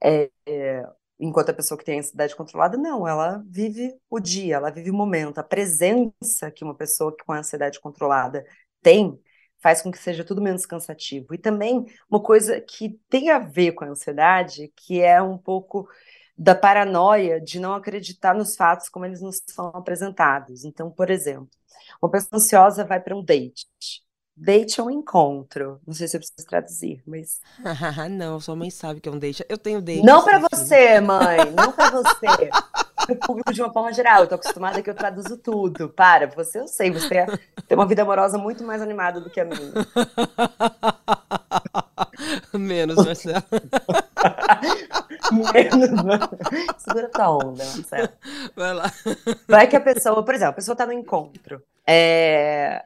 É, 0.02 0.28
é, 0.44 0.84
enquanto 1.20 1.50
a 1.50 1.54
pessoa 1.54 1.78
que 1.78 1.84
tem 1.84 1.98
a 1.98 2.00
ansiedade 2.00 2.34
controlada, 2.34 2.76
não, 2.76 3.06
ela 3.06 3.40
vive 3.46 3.96
o 4.10 4.18
dia, 4.18 4.56
ela 4.56 4.68
vive 4.72 4.90
o 4.90 4.94
momento. 4.94 5.38
A 5.38 5.44
presença 5.44 6.50
que 6.50 6.64
uma 6.64 6.74
pessoa 6.74 7.16
com 7.24 7.30
a 7.32 7.38
ansiedade 7.38 7.78
controlada 7.78 8.44
tem 8.82 9.16
faz 9.60 9.80
com 9.80 9.92
que 9.92 9.98
seja 9.98 10.24
tudo 10.24 10.42
menos 10.42 10.66
cansativo. 10.66 11.32
E 11.32 11.38
também 11.38 11.86
uma 12.10 12.20
coisa 12.20 12.60
que 12.60 12.98
tem 13.08 13.30
a 13.30 13.38
ver 13.38 13.74
com 13.74 13.84
a 13.84 13.88
ansiedade, 13.90 14.72
que 14.74 15.00
é 15.00 15.22
um 15.22 15.38
pouco 15.38 15.88
da 16.40 16.54
paranoia 16.54 17.38
de 17.38 17.60
não 17.60 17.74
acreditar 17.74 18.34
nos 18.34 18.56
fatos 18.56 18.88
como 18.88 19.04
eles 19.04 19.20
nos 19.20 19.42
são 19.46 19.66
apresentados. 19.74 20.64
Então, 20.64 20.90
por 20.90 21.10
exemplo, 21.10 21.50
uma 22.00 22.10
pessoa 22.10 22.38
ansiosa 22.38 22.82
vai 22.82 22.98
para 22.98 23.14
um 23.14 23.22
date. 23.22 23.66
Date 24.34 24.80
é 24.80 24.82
um 24.82 24.90
encontro. 24.90 25.78
Não 25.86 25.92
sei 25.92 26.08
se 26.08 26.16
eu 26.16 26.20
preciso 26.20 26.48
traduzir, 26.48 27.02
mas. 27.06 27.40
não, 28.10 28.40
sua 28.40 28.56
mãe 28.56 28.70
sabe 28.70 28.98
que 28.98 29.08
é 29.10 29.12
um 29.12 29.18
date. 29.18 29.44
Eu 29.50 29.58
tenho 29.58 29.82
date. 29.82 30.02
Não 30.02 30.24
para 30.24 30.38
você, 30.38 30.98
mãe. 30.98 31.36
Não 31.54 31.72
para 31.72 31.90
você. 32.00 32.50
o 33.10 33.16
público 33.16 33.52
de 33.52 33.60
uma 33.60 33.70
forma 33.70 33.92
geral. 33.92 34.22
Eu 34.22 34.26
tô 34.26 34.36
acostumada 34.36 34.80
que 34.80 34.88
eu 34.88 34.94
traduzo 34.94 35.36
tudo. 35.36 35.90
Para, 35.90 36.26
você 36.28 36.58
eu 36.58 36.66
sei, 36.66 36.90
você 36.90 37.18
é, 37.18 37.26
tem 37.68 37.76
uma 37.76 37.86
vida 37.86 38.00
amorosa 38.00 38.38
muito 38.38 38.64
mais 38.64 38.80
animada 38.80 39.20
do 39.20 39.28
que 39.28 39.40
a 39.40 39.44
minha. 39.44 39.72
Menos, 42.58 42.96
Marcelo. 42.96 43.44
Né? 45.32 45.68
Segura 46.78 47.08
tua 47.08 47.30
onda, 47.30 47.64
Marcelo. 47.64 48.08
Vai 48.56 48.74
lá. 48.74 48.92
Vai 49.48 49.68
que 49.68 49.76
a 49.76 49.80
pessoa, 49.80 50.24
por 50.24 50.34
exemplo, 50.34 50.50
a 50.52 50.54
pessoa 50.54 50.76
tá 50.76 50.86
no 50.86 50.92
encontro. 50.92 51.62
É... 51.86 52.84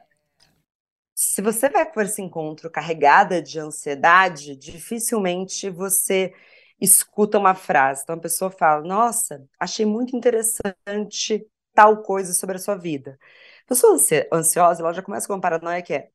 Se 1.13 1.41
você 1.41 1.69
vai 1.69 1.85
para 1.89 2.03
esse 2.03 2.21
encontro 2.21 2.69
carregada 2.69 3.41
de 3.41 3.59
ansiedade, 3.59 4.55
dificilmente 4.55 5.69
você 5.69 6.33
escuta 6.79 7.37
uma 7.39 7.55
frase. 7.55 8.03
Então 8.03 8.15
a 8.15 8.19
pessoa 8.19 8.51
fala: 8.51 8.83
Nossa, 8.83 9.47
achei 9.59 9.85
muito 9.85 10.15
interessante 10.15 11.47
tal 11.73 12.01
coisa 12.03 12.33
sobre 12.33 12.57
a 12.57 12.59
sua 12.59 12.75
vida. 12.75 13.17
A 13.65 13.67
pessoa 13.69 13.97
ansiosa, 14.33 14.81
ela 14.81 14.93
já 14.93 15.01
começa 15.01 15.27
com 15.27 15.33
uma 15.33 15.41
paranoia 15.41 15.81
que 15.81 15.93
é: 15.93 16.09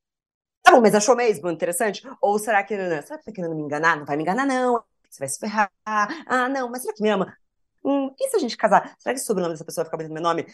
Tá 0.63 0.73
bom, 0.73 0.81
mas 0.81 0.95
achou 0.95 1.17
mesmo 1.17 1.51
interessante? 1.51 2.03
Ou 2.21 2.39
será 2.39 2.63
que. 2.63 2.77
Será 3.03 3.19
que 3.19 3.25
tá 3.25 3.33
querendo 3.33 3.55
me 3.55 3.63
enganar? 3.63 3.97
Não 3.97 4.05
vai 4.07 4.17
me 4.17 4.23
enganar, 4.23 4.47
não. 4.47 4.83
Você 5.11 5.19
vai 5.19 5.29
se 5.29 5.39
ferrar. 5.39 5.71
Ah, 5.85 6.49
não, 6.49 6.71
mas 6.71 6.83
será 6.83 6.95
que 6.95 7.03
me 7.03 7.11
ama? 7.11 7.37
Hum, 7.85 8.15
e 8.19 8.29
se 8.31 8.37
a 8.37 8.39
gente 8.39 8.57
casar? 8.57 8.95
Será 8.99 9.15
que 9.15 9.21
o 9.21 9.25
sobrenome 9.25 9.55
dessa 9.55 9.65
pessoa 9.65 9.85
fica 9.85 9.97
parecendo 9.97 10.15
meu 10.15 10.23
nome? 10.23 10.47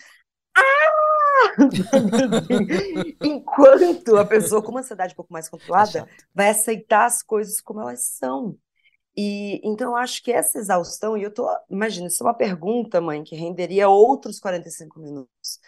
Ah! 0.57 1.07
Enquanto 3.23 4.17
a 4.17 4.25
pessoa 4.25 4.63
com 4.63 4.71
uma 4.71 4.81
ansiedade 4.81 5.13
um 5.13 5.17
pouco 5.17 5.33
mais 5.33 5.49
controlada 5.49 6.01
é 6.01 6.07
vai 6.35 6.49
aceitar 6.51 7.07
as 7.07 7.23
coisas 7.23 7.61
como 7.61 7.81
elas 7.81 8.05
são. 8.05 8.57
E 9.17 9.61
então 9.65 9.93
eu 9.93 9.97
acho 9.97 10.23
que 10.23 10.31
essa 10.31 10.59
exaustão, 10.59 11.17
e 11.17 11.23
eu 11.23 11.33
tô, 11.33 11.49
imagina, 11.71 12.07
isso 12.07 12.23
é 12.23 12.27
uma 12.27 12.35
pergunta, 12.35 13.01
mãe, 13.01 13.25
que 13.25 13.35
renderia 13.35 13.89
outros 13.89 14.39
45 14.39 15.01
minutos. 15.01 15.59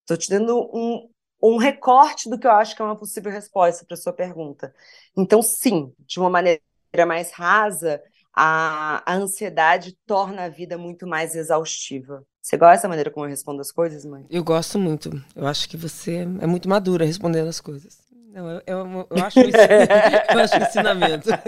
Estou 0.00 0.16
te 0.16 0.28
dando 0.28 0.68
um, 0.74 1.08
um 1.42 1.56
recorte 1.58 2.28
do 2.28 2.38
que 2.38 2.46
eu 2.46 2.50
acho 2.50 2.74
que 2.74 2.82
é 2.82 2.84
uma 2.84 2.96
possível 2.96 3.30
resposta 3.30 3.84
para 3.86 3.96
sua 3.96 4.12
pergunta. 4.12 4.74
Então, 5.16 5.42
sim, 5.42 5.92
de 6.00 6.18
uma 6.18 6.28
maneira 6.30 6.60
mais 7.06 7.30
rasa, 7.30 8.02
a, 8.34 9.02
a 9.04 9.14
ansiedade 9.16 9.96
torna 10.06 10.44
a 10.44 10.48
vida 10.48 10.78
muito 10.78 11.06
mais 11.06 11.34
exaustiva. 11.34 12.24
Você 12.40 12.56
gosta 12.56 12.76
dessa 12.76 12.88
maneira 12.88 13.10
como 13.10 13.26
eu 13.26 13.30
respondo 13.30 13.60
as 13.60 13.70
coisas, 13.70 14.04
mãe? 14.04 14.24
Eu 14.30 14.42
gosto 14.42 14.78
muito. 14.78 15.10
Eu 15.36 15.46
acho 15.46 15.68
que 15.68 15.76
você 15.76 16.26
é 16.40 16.46
muito 16.46 16.68
madura 16.68 17.04
respondendo 17.04 17.48
as 17.48 17.60
coisas. 17.60 17.98
Não, 18.32 18.50
eu, 18.50 18.62
eu, 18.66 19.06
eu 19.10 19.24
acho, 19.24 19.40
isso, 19.40 19.56
eu 20.32 20.40
acho 20.40 20.56
ensinamento. 20.56 21.28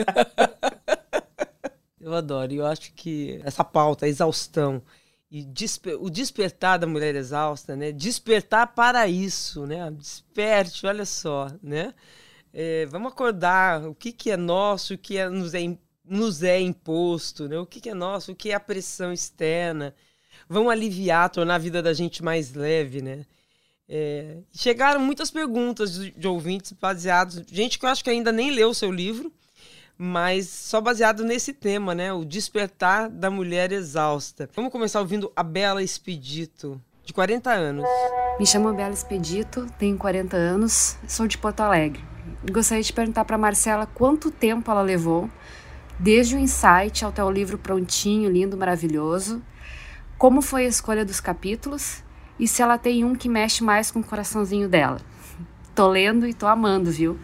Eu 2.00 2.14
adoro. 2.14 2.52
E 2.52 2.56
eu 2.56 2.66
acho 2.66 2.92
que 2.94 3.40
essa 3.44 3.62
pauta, 3.62 4.06
a 4.06 4.08
exaustão 4.08 4.82
e 5.30 5.44
desper 5.44 5.96
o 6.02 6.10
despertar 6.10 6.78
da 6.78 6.86
mulher 6.86 7.14
exausta, 7.14 7.76
né? 7.76 7.92
Despertar 7.92 8.74
para 8.74 9.06
isso, 9.06 9.66
né? 9.66 9.90
Desperte, 9.92 10.86
olha 10.86 11.04
só, 11.04 11.48
né? 11.62 11.94
É, 12.52 12.86
vamos 12.86 13.12
acordar 13.12 13.86
o 13.86 13.94
que, 13.94 14.12
que 14.12 14.30
é 14.30 14.36
nosso, 14.36 14.94
o 14.94 14.98
que 14.98 15.16
é, 15.16 15.28
nos, 15.28 15.54
é, 15.54 15.60
nos 16.10 16.42
é 16.42 16.60
imposto, 16.60 17.48
né? 17.48 17.56
O 17.58 17.64
que, 17.64 17.80
que 17.80 17.88
é 17.88 17.94
nosso, 17.94 18.32
o 18.32 18.34
que 18.34 18.50
é 18.50 18.54
a 18.54 18.60
pressão 18.60 19.12
externa. 19.12 19.94
Vamos 20.48 20.72
aliviar, 20.72 21.30
tornar 21.30 21.54
a 21.54 21.58
vida 21.58 21.80
da 21.80 21.92
gente 21.92 22.24
mais 22.24 22.52
leve, 22.52 23.00
né? 23.00 23.24
É, 23.88 24.38
chegaram 24.52 25.00
muitas 25.00 25.30
perguntas 25.30 25.94
de, 25.94 26.10
de 26.10 26.26
ouvintes 26.26 26.72
baseados, 26.72 27.42
gente 27.50 27.78
que 27.78 27.84
eu 27.84 27.90
acho 27.90 28.02
que 28.04 28.10
ainda 28.10 28.30
nem 28.30 28.50
leu 28.50 28.70
o 28.70 28.74
seu 28.74 28.90
livro, 28.90 29.32
mas 29.96 30.48
só 30.48 30.80
baseado 30.80 31.24
nesse 31.24 31.52
tema, 31.52 31.94
né? 31.94 32.12
O 32.12 32.24
despertar 32.24 33.08
da 33.08 33.30
mulher 33.30 33.70
exausta. 33.70 34.48
Vamos 34.54 34.72
começar 34.72 34.98
ouvindo 35.00 35.32
a 35.36 35.42
Bela 35.42 35.82
Expedito, 35.82 36.80
de 37.04 37.12
40 37.12 37.50
anos. 37.50 37.84
Me 38.38 38.46
chamo 38.46 38.72
Bela 38.72 38.94
Expedito, 38.94 39.66
tenho 39.78 39.96
40 39.96 40.36
anos, 40.36 40.96
sou 41.06 41.28
de 41.28 41.38
Porto 41.38 41.60
Alegre. 41.60 42.02
Gostaria 42.50 42.82
de 42.82 42.92
perguntar 42.92 43.24
para 43.24 43.38
Marcela 43.38 43.86
quanto 43.86 44.30
tempo 44.30 44.70
ela 44.70 44.82
levou, 44.82 45.28
desde 46.00 46.36
o 46.36 46.38
insight 46.38 47.04
até 47.04 47.22
o 47.24 47.30
livro 47.30 47.58
prontinho, 47.58 48.30
lindo, 48.30 48.56
maravilhoso. 48.56 49.42
Como 50.18 50.42
foi 50.42 50.66
a 50.66 50.68
escolha 50.68 51.04
dos 51.04 51.20
capítulos 51.20 52.02
e 52.38 52.48
se 52.48 52.62
ela 52.62 52.78
tem 52.78 53.04
um 53.04 53.14
que 53.14 53.28
mexe 53.28 53.64
mais 53.64 53.90
com 53.90 54.00
o 54.00 54.04
coraçãozinho 54.04 54.68
dela. 54.68 55.00
Tô 55.74 55.88
lendo 55.88 56.26
e 56.26 56.34
tô 56.34 56.46
amando, 56.46 56.90
viu? 56.90 57.18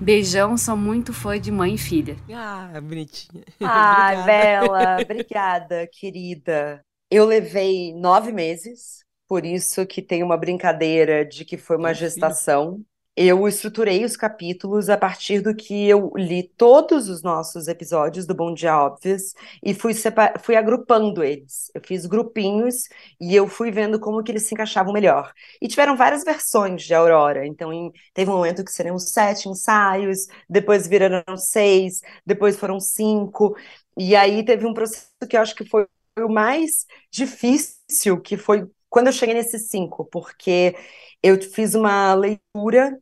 Beijão, 0.00 0.56
sou 0.56 0.76
muito 0.76 1.12
fã 1.12 1.38
de 1.40 1.50
mãe 1.50 1.74
e 1.74 1.78
filha. 1.78 2.16
Ah, 2.30 2.80
bonitinha. 2.80 3.44
Ah, 3.60 4.14
Bela, 4.16 4.98
obrigada, 5.02 5.86
querida. 5.92 6.84
Eu 7.10 7.24
levei 7.24 7.94
nove 7.94 8.32
meses, 8.32 9.04
por 9.26 9.44
isso 9.46 9.86
que 9.86 10.02
tem 10.02 10.22
uma 10.22 10.36
brincadeira 10.36 11.24
de 11.24 11.44
que 11.44 11.56
foi 11.56 11.76
uma 11.76 11.94
gestação. 11.94 12.84
Eu 13.20 13.48
estruturei 13.48 14.04
os 14.04 14.16
capítulos 14.16 14.88
a 14.88 14.96
partir 14.96 15.40
do 15.40 15.52
que 15.54 15.88
eu 15.88 16.12
li 16.16 16.44
todos 16.56 17.08
os 17.08 17.20
nossos 17.20 17.66
episódios 17.66 18.26
do 18.26 18.34
Bom 18.34 18.54
Dia 18.54 18.78
Óbvios 18.78 19.34
e 19.60 19.74
fui, 19.74 19.92
fui 20.40 20.54
agrupando 20.54 21.24
eles. 21.24 21.68
Eu 21.74 21.80
fiz 21.84 22.06
grupinhos 22.06 22.84
e 23.20 23.34
eu 23.34 23.48
fui 23.48 23.72
vendo 23.72 23.98
como 23.98 24.22
que 24.22 24.30
eles 24.30 24.44
se 24.46 24.54
encaixavam 24.54 24.92
melhor. 24.92 25.32
E 25.60 25.66
tiveram 25.66 25.96
várias 25.96 26.22
versões 26.22 26.82
de 26.84 26.94
Aurora. 26.94 27.44
Então, 27.44 27.72
em, 27.72 27.90
teve 28.14 28.30
um 28.30 28.34
momento 28.36 28.64
que 28.64 28.70
seriam 28.70 28.98
sete 28.98 29.48
ensaios, 29.48 30.28
depois 30.48 30.86
viraram 30.86 31.36
seis, 31.36 32.00
depois 32.24 32.56
foram 32.56 32.78
cinco. 32.78 33.56
E 33.98 34.14
aí 34.14 34.44
teve 34.44 34.64
um 34.64 34.72
processo 34.74 35.08
que 35.28 35.36
eu 35.36 35.40
acho 35.40 35.56
que 35.56 35.64
foi 35.64 35.86
o 36.20 36.28
mais 36.28 36.86
difícil, 37.10 38.20
que 38.20 38.36
foi 38.36 38.64
quando 38.88 39.08
eu 39.08 39.12
cheguei 39.12 39.34
nesses 39.34 39.68
cinco, 39.68 40.04
porque 40.06 40.74
eu 41.22 41.40
fiz 41.42 41.74
uma 41.74 42.14
leitura 42.14 42.96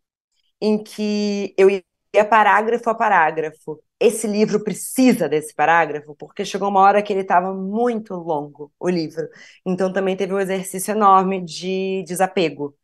em 0.61 0.83
que 0.83 1.55
eu 1.59 1.71
ia 1.71 1.83
parágrafo 2.25 2.89
a 2.91 2.95
parágrafo. 2.95 3.81
Esse 4.01 4.27
livro 4.27 4.63
precisa 4.63 5.29
desse 5.29 5.55
parágrafo, 5.55 6.15
porque 6.17 6.45
chegou 6.45 6.69
uma 6.69 6.81
hora 6.81 7.03
que 7.03 7.13
ele 7.13 7.21
estava 7.23 7.55
muito 7.55 8.15
longo, 8.15 8.73
o 8.79 8.89
livro. 8.89 9.29
Então 9.65 9.93
também 9.93 10.17
teve 10.17 10.33
um 10.35 10.41
exercício 10.41 10.93
enorme 10.93 11.43
de 11.45 12.05
desapego. 12.07 12.75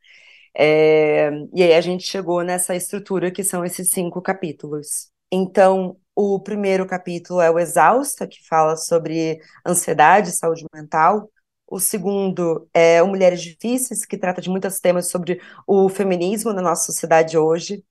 É, 0.55 1.31
e 1.55 1.63
aí 1.63 1.75
a 1.75 1.81
gente 1.81 2.05
chegou 2.07 2.43
nessa 2.43 2.75
estrutura 2.77 3.31
que 3.31 3.43
são 3.45 3.65
esses 3.65 3.91
cinco 3.91 4.21
capítulos. 4.21 5.11
Então, 5.31 5.97
o 6.15 6.39
primeiro 6.41 6.87
capítulo 6.87 7.41
é 7.41 7.51
o 7.51 7.59
Exausta, 7.59 8.27
que 8.27 8.47
fala 8.47 8.77
sobre 8.77 9.41
ansiedade 9.67 10.33
saúde 10.33 10.67
mental. 10.75 11.31
O 11.73 11.81
segundo 11.81 12.69
é 12.75 13.03
o 13.03 13.07
Mulheres 13.09 13.41
Difíceis, 13.41 14.05
que 14.05 14.19
trata 14.19 14.43
de 14.43 14.51
muitos 14.51 14.79
temas 14.79 15.09
sobre 15.09 15.41
o 15.67 15.89
feminismo 15.89 16.53
na 16.53 16.61
nossa 16.61 16.85
sociedade 16.85 17.39
hoje. 17.39 17.83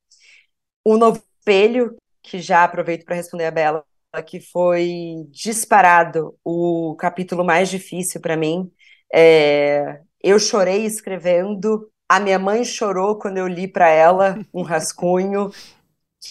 O 0.85 0.97
Novo 0.97 1.17
Espelho, 1.39 1.95
que 2.21 2.39
já 2.39 2.63
aproveito 2.63 3.05
para 3.05 3.15
responder 3.15 3.45
a 3.45 3.49
Bela, 3.49 3.83
que 4.27 4.39
foi 4.39 5.25
disparado 5.31 6.37
o 6.43 6.95
capítulo 6.99 7.43
mais 7.43 7.69
difícil 7.69 8.21
para 8.21 8.37
mim. 8.37 8.71
É, 9.11 9.99
eu 10.21 10.37
chorei 10.37 10.85
escrevendo, 10.85 11.91
a 12.07 12.19
minha 12.19 12.37
mãe 12.37 12.63
chorou 12.63 13.17
quando 13.17 13.37
eu 13.37 13.47
li 13.47 13.67
para 13.67 13.89
ela 13.89 14.37
um 14.53 14.61
rascunho 14.61 15.49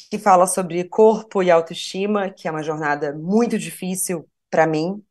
que 0.09 0.21
fala 0.21 0.47
sobre 0.47 0.85
corpo 0.85 1.43
e 1.43 1.51
autoestima, 1.51 2.31
que 2.31 2.47
é 2.47 2.51
uma 2.53 2.63
jornada 2.63 3.13
muito 3.13 3.59
difícil 3.59 4.25
para 4.49 4.69
mim. 4.69 5.05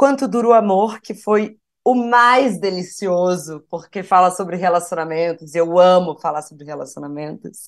Quanto 0.00 0.26
Dura 0.26 0.48
o 0.48 0.52
Amor, 0.54 0.98
que 1.02 1.12
foi 1.12 1.58
o 1.84 1.94
mais 1.94 2.58
delicioso, 2.58 3.62
porque 3.68 4.02
fala 4.02 4.30
sobre 4.30 4.56
relacionamentos, 4.56 5.54
eu 5.54 5.78
amo 5.78 6.18
falar 6.18 6.40
sobre 6.40 6.64
relacionamentos. 6.64 7.66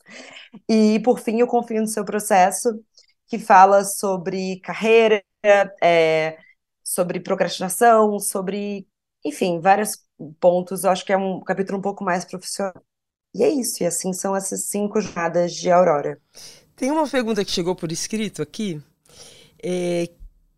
E, 0.67 0.99
por 1.01 1.21
fim, 1.21 1.41
eu 1.41 1.47
confio 1.47 1.83
no 1.83 1.87
seu 1.87 2.07
processo, 2.07 2.83
que 3.27 3.39
fala 3.39 3.85
sobre 3.85 4.59
carreira, 4.61 5.23
é, 5.85 6.39
sobre 6.83 7.21
procrastinação, 7.21 8.19
sobre, 8.19 8.87
enfim, 9.23 9.61
vários 9.61 9.99
pontos. 10.41 10.85
Eu 10.85 10.91
acho 10.91 11.05
que 11.05 11.13
é 11.13 11.19
um 11.19 11.39
capítulo 11.43 11.77
um 11.77 11.83
pouco 11.83 12.03
mais 12.03 12.25
profissional. 12.25 12.83
E 13.35 13.43
é 13.43 13.51
isso, 13.51 13.83
e 13.83 13.87
assim 13.87 14.15
são 14.15 14.35
essas 14.35 14.69
cinco 14.71 15.03
jornadas 15.03 15.53
de 15.53 15.71
Aurora. 15.71 16.19
Tem 16.77 16.91
uma 16.91 17.07
pergunta 17.07 17.45
que 17.45 17.51
chegou 17.51 17.77
por 17.77 17.93
escrito 17.93 18.41
aqui, 18.41 18.83
é, 19.63 20.09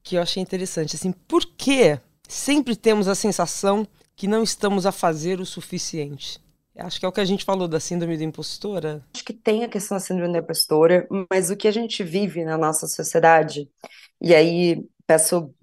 que 0.04 0.16
eu 0.16 0.22
achei 0.22 0.42
interessante. 0.42 0.94
Assim, 0.94 1.10
por 1.10 1.44
que 1.44 1.98
sempre 2.28 2.76
temos 2.76 3.08
a 3.08 3.14
sensação 3.14 3.88
que 4.14 4.28
não 4.28 4.42
estamos 4.42 4.86
a 4.86 4.92
fazer 4.92 5.40
o 5.40 5.46
suficiente? 5.46 6.38
Acho 6.76 7.00
que 7.00 7.06
é 7.06 7.08
o 7.08 7.12
que 7.12 7.20
a 7.20 7.24
gente 7.24 7.44
falou 7.44 7.66
da 7.66 7.80
síndrome 7.80 8.18
da 8.18 8.24
impostora. 8.24 9.02
Acho 9.14 9.24
que 9.24 9.32
tem 9.32 9.64
a 9.64 9.68
questão 9.68 9.96
da 9.96 10.00
síndrome 10.00 10.32
da 10.32 10.40
impostora, 10.40 11.06
mas 11.30 11.50
o 11.50 11.56
que 11.56 11.68
a 11.68 11.72
gente 11.72 12.02
vive 12.02 12.44
na 12.44 12.58
nossa 12.58 12.86
sociedade, 12.86 13.68
e 14.20 14.34
aí 14.34 14.84
peço 15.06 15.54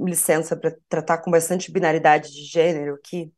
licença 0.00 0.56
para 0.56 0.74
tratar 0.88 1.18
com 1.18 1.30
bastante 1.30 1.70
binaridade 1.70 2.32
de 2.32 2.44
gênero 2.44 2.94
aqui, 2.94 3.32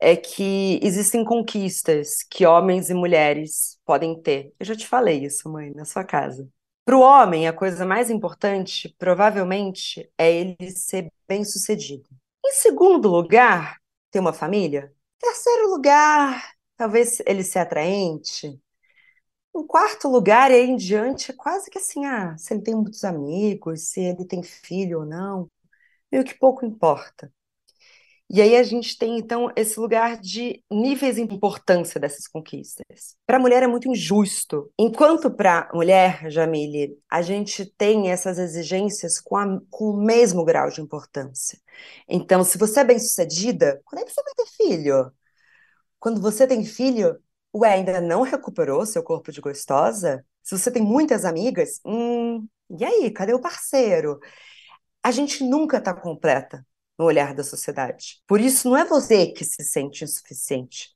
é 0.00 0.16
que 0.16 0.80
existem 0.82 1.24
conquistas 1.24 2.22
que 2.22 2.46
homens 2.46 2.88
e 2.88 2.94
mulheres 2.94 3.78
podem 3.84 4.18
ter. 4.22 4.52
Eu 4.58 4.64
já 4.64 4.74
te 4.74 4.86
falei 4.86 5.24
isso, 5.24 5.50
mãe, 5.50 5.72
na 5.74 5.84
sua 5.84 6.04
casa. 6.04 6.48
Para 6.90 6.96
o 6.96 7.02
homem, 7.02 7.46
a 7.46 7.52
coisa 7.52 7.86
mais 7.86 8.10
importante, 8.10 8.92
provavelmente, 8.98 10.10
é 10.18 10.28
ele 10.28 10.72
ser 10.72 11.08
bem-sucedido. 11.28 12.10
Em 12.44 12.52
segundo 12.54 13.08
lugar, 13.08 13.80
ter 14.10 14.18
uma 14.18 14.32
família. 14.32 14.92
Terceiro 15.16 15.70
lugar, 15.70 16.52
talvez 16.76 17.20
ele 17.24 17.44
ser 17.44 17.60
atraente. 17.60 18.60
Em 19.54 19.64
quarto 19.68 20.08
lugar, 20.08 20.50
e 20.50 20.54
aí 20.54 20.68
em 20.68 20.74
diante, 20.74 21.30
é 21.30 21.34
quase 21.36 21.70
que 21.70 21.78
assim, 21.78 22.06
ah, 22.06 22.36
se 22.36 22.54
ele 22.54 22.62
tem 22.62 22.74
muitos 22.74 23.04
amigos, 23.04 23.82
se 23.90 24.00
ele 24.00 24.24
tem 24.24 24.42
filho 24.42 24.98
ou 24.98 25.06
não, 25.06 25.48
meio 26.10 26.24
que 26.24 26.34
pouco 26.34 26.66
importa. 26.66 27.32
E 28.32 28.40
aí 28.40 28.56
a 28.56 28.62
gente 28.62 28.96
tem, 28.96 29.18
então, 29.18 29.50
esse 29.56 29.80
lugar 29.80 30.16
de 30.20 30.62
níveis 30.70 31.16
de 31.16 31.20
importância 31.20 31.98
dessas 31.98 32.28
conquistas. 32.28 33.16
Para 33.26 33.38
a 33.38 33.40
mulher 33.40 33.64
é 33.64 33.66
muito 33.66 33.88
injusto. 33.88 34.72
Enquanto 34.78 35.28
para 35.28 35.68
a 35.68 35.74
mulher, 35.74 36.30
Jamile, 36.30 36.96
a 37.10 37.22
gente 37.22 37.66
tem 37.76 38.08
essas 38.12 38.38
exigências 38.38 39.18
com, 39.18 39.36
a, 39.36 39.60
com 39.68 39.86
o 39.86 39.96
mesmo 40.04 40.44
grau 40.44 40.70
de 40.70 40.80
importância. 40.80 41.58
Então, 42.08 42.44
se 42.44 42.56
você 42.56 42.80
é 42.80 42.84
bem-sucedida, 42.84 43.82
quando 43.84 44.02
é 44.02 44.04
que 44.04 44.12
você 44.12 44.22
vai 44.22 44.34
ter 44.34 44.46
filho? 44.46 45.12
Quando 45.98 46.20
você 46.20 46.46
tem 46.46 46.64
filho, 46.64 47.18
ué, 47.54 47.72
ainda 47.74 48.00
não 48.00 48.22
recuperou 48.22 48.86
seu 48.86 49.02
corpo 49.02 49.32
de 49.32 49.40
gostosa? 49.40 50.24
Se 50.42 50.56
você 50.56 50.70
tem 50.70 50.82
muitas 50.82 51.24
amigas, 51.24 51.80
hum, 51.84 52.46
e 52.78 52.84
aí, 52.84 53.10
cadê 53.10 53.34
o 53.34 53.40
parceiro? 53.40 54.20
A 55.02 55.10
gente 55.10 55.44
nunca 55.44 55.78
está 55.78 55.94
completa 55.94 56.64
no 57.00 57.06
olhar 57.06 57.34
da 57.34 57.42
sociedade. 57.42 58.20
Por 58.26 58.38
isso, 58.42 58.68
não 58.68 58.76
é 58.76 58.84
você 58.84 59.28
que 59.28 59.42
se 59.42 59.64
sente 59.64 60.04
insuficiente. 60.04 60.90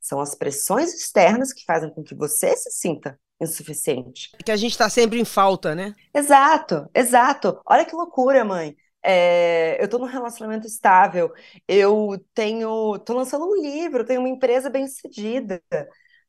São 0.00 0.18
as 0.18 0.34
pressões 0.34 0.94
externas 0.94 1.52
que 1.52 1.66
fazem 1.66 1.90
com 1.90 2.02
que 2.02 2.14
você 2.14 2.56
se 2.56 2.70
sinta 2.70 3.20
insuficiente. 3.38 4.30
Que 4.42 4.50
a 4.50 4.56
gente 4.56 4.70
está 4.70 4.88
sempre 4.88 5.20
em 5.20 5.24
falta, 5.24 5.74
né? 5.74 5.94
Exato, 6.14 6.88
exato. 6.94 7.60
Olha 7.66 7.84
que 7.84 7.94
loucura, 7.94 8.42
mãe. 8.42 8.74
É, 9.02 9.78
eu 9.78 9.84
estou 9.84 10.00
num 10.00 10.06
relacionamento 10.06 10.66
estável, 10.66 11.30
eu 11.68 12.18
tenho, 12.34 12.96
estou 12.96 13.16
lançando 13.16 13.46
um 13.46 13.60
livro, 13.60 14.04
tenho 14.04 14.20
uma 14.20 14.28
empresa 14.30 14.70
bem 14.70 14.86
sucedida. 14.88 15.62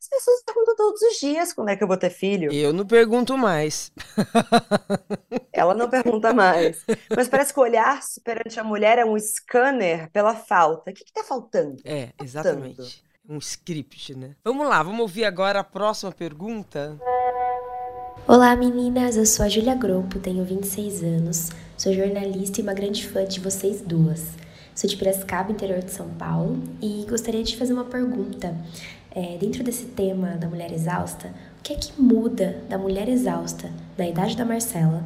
As 0.02 0.10
pessoas 0.10 0.42
perguntam 0.44 0.76
todos 0.76 1.00
os 1.00 1.20
dias 1.20 1.54
quando 1.54 1.70
é 1.70 1.76
que 1.76 1.84
eu 1.84 1.88
vou 1.88 1.96
ter 1.96 2.10
filho. 2.10 2.52
Eu 2.52 2.74
não 2.74 2.84
pergunto 2.84 3.38
mais. 3.38 3.92
Ela 5.54 5.76
não 5.76 5.88
pergunta 5.88 6.34
mais. 6.34 6.84
Mas 7.16 7.28
parece 7.30 7.54
que 7.54 7.60
o 7.60 7.64
olhar 7.64 8.00
perante 8.24 8.60
a 8.60 8.64
mulher 8.64 8.98
é 8.98 9.06
um 9.06 9.16
scanner 9.20 10.10
pela 10.10 10.34
falta. 10.34 10.90
O 10.90 10.94
que 10.94 11.04
está 11.04 11.24
faltando? 11.24 11.80
É, 11.86 12.08
tá 12.08 12.26
exatamente. 12.26 13.06
Um 13.30 13.38
script, 13.38 14.18
né? 14.18 14.36
Vamos 14.44 14.68
lá, 14.68 14.82
vamos 14.82 15.02
ouvir 15.02 15.24
agora 15.24 15.60
a 15.60 15.64
próxima 15.64 16.12
pergunta. 16.12 17.00
Olá 18.28 18.56
meninas, 18.56 19.16
eu 19.18 19.26
sou 19.28 19.46
a 19.46 19.50
Julia 19.50 19.76
Groppo, 19.76 20.18
tenho 20.18 20.44
26 20.44 21.04
anos, 21.04 21.50
sou 21.78 21.94
jornalista 21.94 22.60
e 22.60 22.64
uma 22.64 22.74
grande 22.74 23.08
fã 23.08 23.24
de 23.24 23.40
vocês 23.40 23.82
duas. 23.82 24.30
Sou 24.74 24.90
de 24.90 24.98
Piracicaba, 24.98 25.52
interior 25.52 25.84
de 25.84 25.92
São 25.92 26.10
Paulo, 26.16 26.64
e 26.82 27.06
gostaria 27.08 27.44
de 27.44 27.56
fazer 27.56 27.74
uma 27.74 27.86
pergunta. 27.86 28.56
É, 29.14 29.38
dentro 29.38 29.62
desse 29.62 29.88
tema 29.88 30.38
da 30.38 30.48
mulher 30.48 30.72
exausta, 30.72 31.34
o 31.60 31.64
que 31.64 31.74
é 31.74 31.76
que 31.76 32.02
muda 32.02 32.64
da 32.70 32.78
mulher 32.78 33.10
exausta 33.10 33.70
na 33.98 34.08
idade 34.08 34.38
da 34.38 34.46
Marcela 34.46 35.04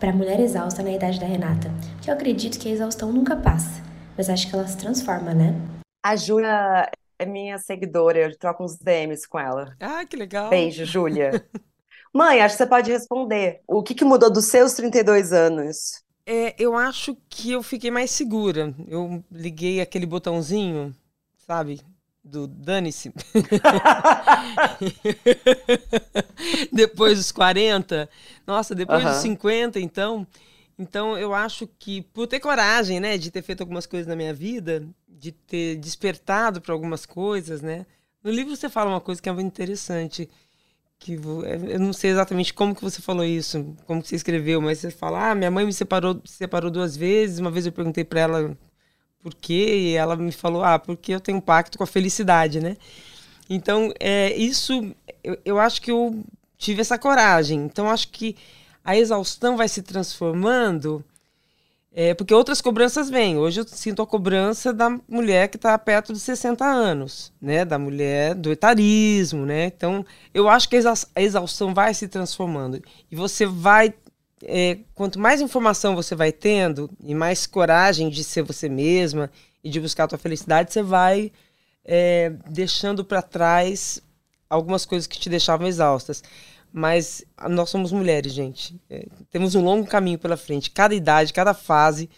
para 0.00 0.10
a 0.10 0.14
mulher 0.14 0.40
exausta 0.40 0.82
na 0.82 0.90
idade 0.90 1.20
da 1.20 1.26
Renata? 1.26 1.70
Porque 1.96 2.08
eu 2.08 2.14
acredito 2.14 2.58
que 2.58 2.70
a 2.70 2.72
exaustão 2.72 3.12
nunca 3.12 3.36
passa, 3.36 3.82
mas 4.16 4.30
acho 4.30 4.48
que 4.48 4.54
ela 4.54 4.66
se 4.66 4.78
transforma, 4.78 5.34
né? 5.34 5.54
A 6.02 6.16
Júlia 6.16 6.90
é 7.18 7.26
minha 7.26 7.58
seguidora, 7.58 8.18
eu 8.18 8.38
troco 8.38 8.64
uns 8.64 8.78
DMs 8.78 9.28
com 9.28 9.38
ela. 9.38 9.76
Ah, 9.78 10.06
que 10.06 10.16
legal. 10.16 10.48
Beijo, 10.48 10.86
Júlia. 10.86 11.46
Mãe, 12.14 12.40
acho 12.40 12.54
que 12.54 12.62
você 12.62 12.66
pode 12.66 12.90
responder. 12.90 13.60
O 13.68 13.82
que, 13.82 13.94
que 13.94 14.06
mudou 14.06 14.32
dos 14.32 14.46
seus 14.46 14.72
32 14.72 15.34
anos? 15.34 16.02
É, 16.24 16.54
eu 16.58 16.74
acho 16.74 17.14
que 17.28 17.52
eu 17.52 17.62
fiquei 17.62 17.90
mais 17.90 18.10
segura. 18.10 18.74
Eu 18.88 19.22
liguei 19.30 19.82
aquele 19.82 20.06
botãozinho, 20.06 20.94
sabe? 21.36 21.82
Do 22.24 22.46
dane-se. 22.46 23.12
depois 26.72 27.18
dos 27.18 27.30
40. 27.30 28.08
Nossa, 28.46 28.74
depois 28.74 29.04
dos 29.04 29.16
50, 29.16 29.78
então. 29.78 30.26
Então 30.78 31.16
eu 31.16 31.34
acho 31.34 31.68
que 31.78 32.02
por 32.02 32.26
ter 32.26 32.40
coragem, 32.40 32.98
né, 32.98 33.16
de 33.16 33.30
ter 33.30 33.42
feito 33.42 33.60
algumas 33.60 33.86
coisas 33.86 34.08
na 34.08 34.16
minha 34.16 34.34
vida, 34.34 34.84
de 35.06 35.30
ter 35.30 35.76
despertado 35.76 36.60
para 36.60 36.72
algumas 36.72 37.06
coisas, 37.06 37.62
né? 37.62 37.86
No 38.22 38.32
livro 38.32 38.56
você 38.56 38.68
fala 38.68 38.90
uma 38.90 39.00
coisa 39.00 39.22
que 39.22 39.28
é 39.28 39.32
muito 39.32 39.46
interessante, 39.46 40.28
que 40.98 41.12
eu 41.12 41.78
não 41.78 41.92
sei 41.92 42.10
exatamente 42.10 42.52
como 42.52 42.74
que 42.74 42.82
você 42.82 43.00
falou 43.00 43.24
isso, 43.24 43.76
como 43.86 44.02
que 44.02 44.08
você 44.08 44.16
escreveu, 44.16 44.60
mas 44.60 44.78
você 44.78 44.90
fala: 44.90 45.30
"Ah, 45.30 45.34
minha 45.34 45.50
mãe 45.50 45.64
me 45.64 45.72
separou, 45.72 46.20
separou 46.24 46.70
duas 46.70 46.96
vezes, 46.96 47.38
uma 47.38 47.52
vez 47.52 47.66
eu 47.66 47.72
perguntei 47.72 48.02
para 48.02 48.20
ela 48.20 48.58
por 49.24 49.34
quê? 49.34 49.74
E 49.74 49.94
ela 49.94 50.16
me 50.16 50.30
falou, 50.30 50.62
ah, 50.62 50.78
porque 50.78 51.14
eu 51.14 51.20
tenho 51.20 51.38
um 51.38 51.40
pacto 51.40 51.78
com 51.78 51.84
a 51.84 51.86
felicidade, 51.86 52.60
né? 52.60 52.76
Então, 53.48 53.90
é, 53.98 54.36
isso, 54.36 54.94
eu, 55.22 55.38
eu 55.46 55.58
acho 55.58 55.80
que 55.80 55.90
eu 55.90 56.22
tive 56.58 56.82
essa 56.82 56.98
coragem. 56.98 57.64
Então, 57.64 57.88
acho 57.88 58.08
que 58.08 58.36
a 58.84 58.94
exaustão 58.94 59.56
vai 59.56 59.66
se 59.66 59.80
transformando 59.80 61.02
é, 61.96 62.12
porque 62.12 62.34
outras 62.34 62.60
cobranças 62.60 63.08
vêm. 63.08 63.38
Hoje 63.38 63.60
eu 63.60 63.68
sinto 63.68 64.02
a 64.02 64.06
cobrança 64.06 64.72
da 64.72 64.90
mulher 65.08 65.48
que 65.48 65.56
está 65.56 65.78
perto 65.78 66.12
de 66.12 66.18
60 66.18 66.64
anos, 66.64 67.32
né? 67.40 67.64
Da 67.64 67.78
mulher 67.78 68.34
do 68.34 68.50
etarismo, 68.50 69.46
né? 69.46 69.66
Então, 69.66 70.04
eu 70.34 70.48
acho 70.48 70.68
que 70.68 70.76
a 70.76 71.22
exaustão 71.22 71.72
vai 71.72 71.94
se 71.94 72.08
transformando. 72.08 72.82
E 73.10 73.14
você 73.14 73.46
vai. 73.46 73.94
É, 74.46 74.78
quanto 74.94 75.18
mais 75.18 75.40
informação 75.40 75.94
você 75.94 76.14
vai 76.14 76.30
tendo 76.30 76.90
e 77.02 77.14
mais 77.14 77.46
coragem 77.46 78.10
de 78.10 78.22
ser 78.22 78.42
você 78.42 78.68
mesma 78.68 79.30
e 79.62 79.70
de 79.70 79.80
buscar 79.80 80.04
a 80.04 80.08
tua 80.08 80.18
felicidade, 80.18 80.72
você 80.72 80.82
vai 80.82 81.32
é, 81.84 82.30
deixando 82.50 83.04
para 83.04 83.22
trás 83.22 84.02
algumas 84.48 84.84
coisas 84.84 85.06
que 85.06 85.18
te 85.18 85.28
deixavam 85.28 85.66
exaustas. 85.66 86.22
Mas 86.72 87.24
nós 87.48 87.70
somos 87.70 87.92
mulheres, 87.92 88.32
gente. 88.32 88.80
É, 88.90 89.06
temos 89.30 89.54
um 89.54 89.62
longo 89.62 89.86
caminho 89.86 90.18
pela 90.18 90.36
frente. 90.36 90.70
Cada 90.70 90.94
idade, 90.94 91.32
cada 91.32 91.54
fase 91.54 92.10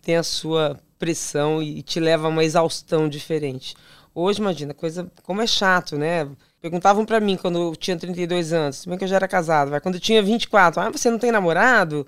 tem 0.00 0.16
a 0.16 0.22
sua 0.22 0.78
pressão 0.98 1.62
e 1.62 1.82
te 1.82 1.98
leva 1.98 2.26
a 2.26 2.30
uma 2.30 2.44
exaustão 2.44 3.08
diferente. 3.08 3.74
Hoje, 4.14 4.40
imagina, 4.40 4.72
coisa 4.72 5.10
como 5.24 5.42
é 5.42 5.46
chato, 5.46 5.98
né? 5.98 6.28
Perguntavam 6.64 7.04
para 7.04 7.20
mim 7.20 7.36
quando 7.36 7.58
eu 7.58 7.76
tinha 7.76 7.94
32 7.94 8.54
anos, 8.54 8.84
como 8.84 8.94
é 8.94 8.96
que 8.96 9.04
eu 9.04 9.08
já 9.08 9.16
era 9.16 9.28
casado? 9.28 9.70
Vai, 9.70 9.80
quando 9.82 9.96
eu 9.96 10.00
tinha 10.00 10.22
24, 10.22 10.80
ah, 10.80 10.88
você 10.88 11.10
não 11.10 11.18
tem 11.18 11.30
namorado? 11.30 12.06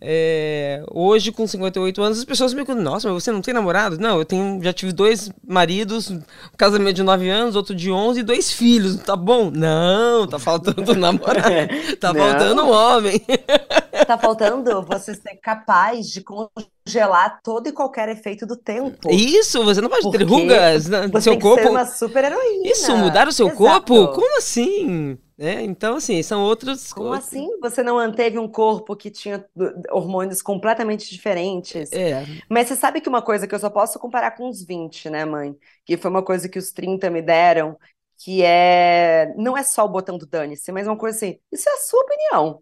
É, 0.00 0.84
hoje, 0.92 1.32
com 1.32 1.44
58 1.44 2.00
anos, 2.00 2.18
as 2.18 2.24
pessoas 2.24 2.54
me 2.54 2.64
perguntam: 2.64 2.92
Nossa, 2.92 3.08
mas 3.08 3.24
você 3.24 3.32
não 3.32 3.42
tem 3.42 3.52
namorado? 3.52 3.98
Não, 3.98 4.16
eu 4.18 4.24
tenho, 4.24 4.62
já 4.62 4.72
tive 4.72 4.92
dois 4.92 5.32
maridos, 5.44 6.12
um 6.12 6.22
casamento 6.56 6.94
de 6.94 7.02
9 7.02 7.28
anos, 7.28 7.56
outro 7.56 7.74
de 7.74 7.90
11 7.90 8.20
e 8.20 8.22
dois 8.22 8.52
filhos. 8.52 8.98
Tá 8.98 9.16
bom? 9.16 9.50
Não, 9.50 10.28
tá 10.28 10.38
faltando 10.38 10.94
namorado. 10.94 11.50
tá 11.98 12.12
não. 12.12 12.20
faltando 12.20 12.62
um 12.62 12.70
homem. 12.70 13.20
tá 14.08 14.18
faltando 14.18 14.82
você 14.82 15.14
ser 15.14 15.36
capaz 15.36 16.06
de 16.06 16.22
congelar 16.22 17.40
todo 17.42 17.68
e 17.68 17.72
qualquer 17.72 18.08
efeito 18.08 18.46
do 18.46 18.56
tempo. 18.56 19.10
Isso, 19.10 19.62
você 19.62 19.80
não 19.82 19.90
pode 19.90 20.10
ter 20.10 20.22
rugas 20.22 20.88
no 20.88 21.20
seu 21.20 21.38
corpo. 21.38 21.62
Ser 21.62 21.68
uma 21.68 21.84
super 21.84 22.24
heroína. 22.24 22.68
Isso, 22.68 22.96
mudar 22.96 23.28
o 23.28 23.32
seu 23.32 23.48
Exato. 23.48 23.58
corpo? 23.58 24.08
Como 24.14 24.38
assim? 24.38 25.18
É, 25.40 25.62
então, 25.62 25.96
assim, 25.96 26.20
são 26.22 26.42
outras 26.42 26.92
Como 26.92 27.12
assim? 27.12 27.48
Você 27.60 27.80
não 27.82 27.94
manteve 27.94 28.38
um 28.38 28.48
corpo 28.48 28.96
que 28.96 29.08
tinha 29.08 29.44
hormônios 29.92 30.42
completamente 30.42 31.08
diferentes? 31.10 31.92
É. 31.92 32.24
Mas 32.48 32.66
você 32.66 32.74
sabe 32.74 33.00
que 33.00 33.08
uma 33.08 33.22
coisa 33.22 33.46
que 33.46 33.54
eu 33.54 33.58
só 33.60 33.70
posso 33.70 34.00
comparar 34.00 34.32
com 34.32 34.48
os 34.48 34.64
20, 34.64 35.10
né, 35.10 35.24
mãe? 35.24 35.54
Que 35.84 35.96
foi 35.96 36.10
uma 36.10 36.24
coisa 36.24 36.48
que 36.48 36.58
os 36.58 36.72
30 36.72 37.08
me 37.10 37.22
deram, 37.22 37.78
que 38.24 38.42
é. 38.42 39.32
Não 39.36 39.56
é 39.56 39.62
só 39.62 39.84
o 39.84 39.88
botão 39.88 40.18
do 40.18 40.26
dane-se, 40.26 40.72
mas 40.72 40.88
uma 40.88 40.96
coisa 40.96 41.16
assim. 41.16 41.38
Isso 41.52 41.68
é 41.68 41.72
a 41.72 41.78
sua 41.78 42.02
opinião. 42.02 42.60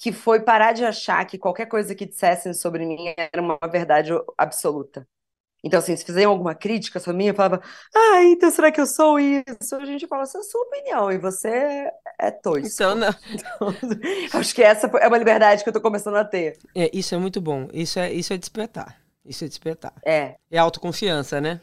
Que 0.00 0.12
foi 0.12 0.40
parar 0.40 0.72
de 0.72 0.84
achar 0.84 1.24
que 1.26 1.38
qualquer 1.38 1.66
coisa 1.66 1.94
que 1.94 2.06
dissessem 2.06 2.54
sobre 2.54 2.86
mim 2.86 3.12
era 3.16 3.42
uma 3.42 3.58
verdade 3.70 4.10
absoluta. 4.38 5.06
Então, 5.62 5.78
assim, 5.78 5.94
se 5.94 6.04
fizerem 6.04 6.26
alguma 6.26 6.54
crítica 6.54 6.98
sobre 6.98 7.18
mim, 7.18 7.26
eu 7.26 7.34
falava, 7.34 7.60
ah, 7.94 8.24
então 8.24 8.50
será 8.50 8.72
que 8.72 8.80
eu 8.80 8.86
sou 8.86 9.20
isso? 9.20 9.76
A 9.76 9.84
gente 9.84 10.06
fala, 10.06 10.22
essa 10.22 10.38
é 10.38 10.40
a 10.40 10.44
sua 10.44 10.62
opinião, 10.62 11.12
e 11.12 11.18
você 11.18 11.90
é 12.18 12.30
tosco. 12.30 12.66
Então, 12.66 12.94
não. 12.94 13.10
Então, 13.70 14.40
acho 14.40 14.54
que 14.54 14.62
essa 14.62 14.86
é 14.86 15.06
uma 15.06 15.18
liberdade 15.18 15.62
que 15.62 15.68
eu 15.68 15.72
tô 15.72 15.80
começando 15.80 16.16
a 16.16 16.24
ter. 16.24 16.58
É, 16.74 16.90
isso 16.94 17.14
é 17.14 17.18
muito 17.18 17.40
bom. 17.40 17.68
Isso 17.72 17.98
é, 17.98 18.10
isso 18.10 18.32
é 18.32 18.38
despertar. 18.38 18.98
Isso 19.24 19.44
é 19.44 19.48
despertar. 19.48 19.92
É. 20.04 20.36
É 20.50 20.58
autoconfiança, 20.58 21.40
né? 21.40 21.60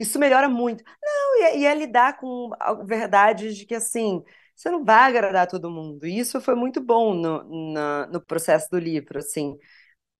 Isso 0.00 0.18
melhora 0.18 0.48
muito. 0.48 0.82
Não, 1.02 1.38
e 1.38 1.42
é, 1.42 1.58
e 1.58 1.66
é 1.66 1.74
lidar 1.74 2.18
com 2.18 2.50
a 2.58 2.74
verdade 2.74 3.54
de 3.54 3.64
que, 3.64 3.74
assim, 3.74 4.22
você 4.58 4.70
não 4.70 4.84
vai 4.84 5.08
agradar 5.08 5.46
todo 5.46 5.70
mundo. 5.70 6.06
E 6.06 6.18
isso 6.18 6.40
foi 6.40 6.54
muito 6.54 6.80
bom 6.80 7.14
no, 7.14 7.72
na, 7.72 8.06
no 8.08 8.20
processo 8.20 8.68
do 8.70 8.78
livro, 8.78 9.18
assim 9.18 9.56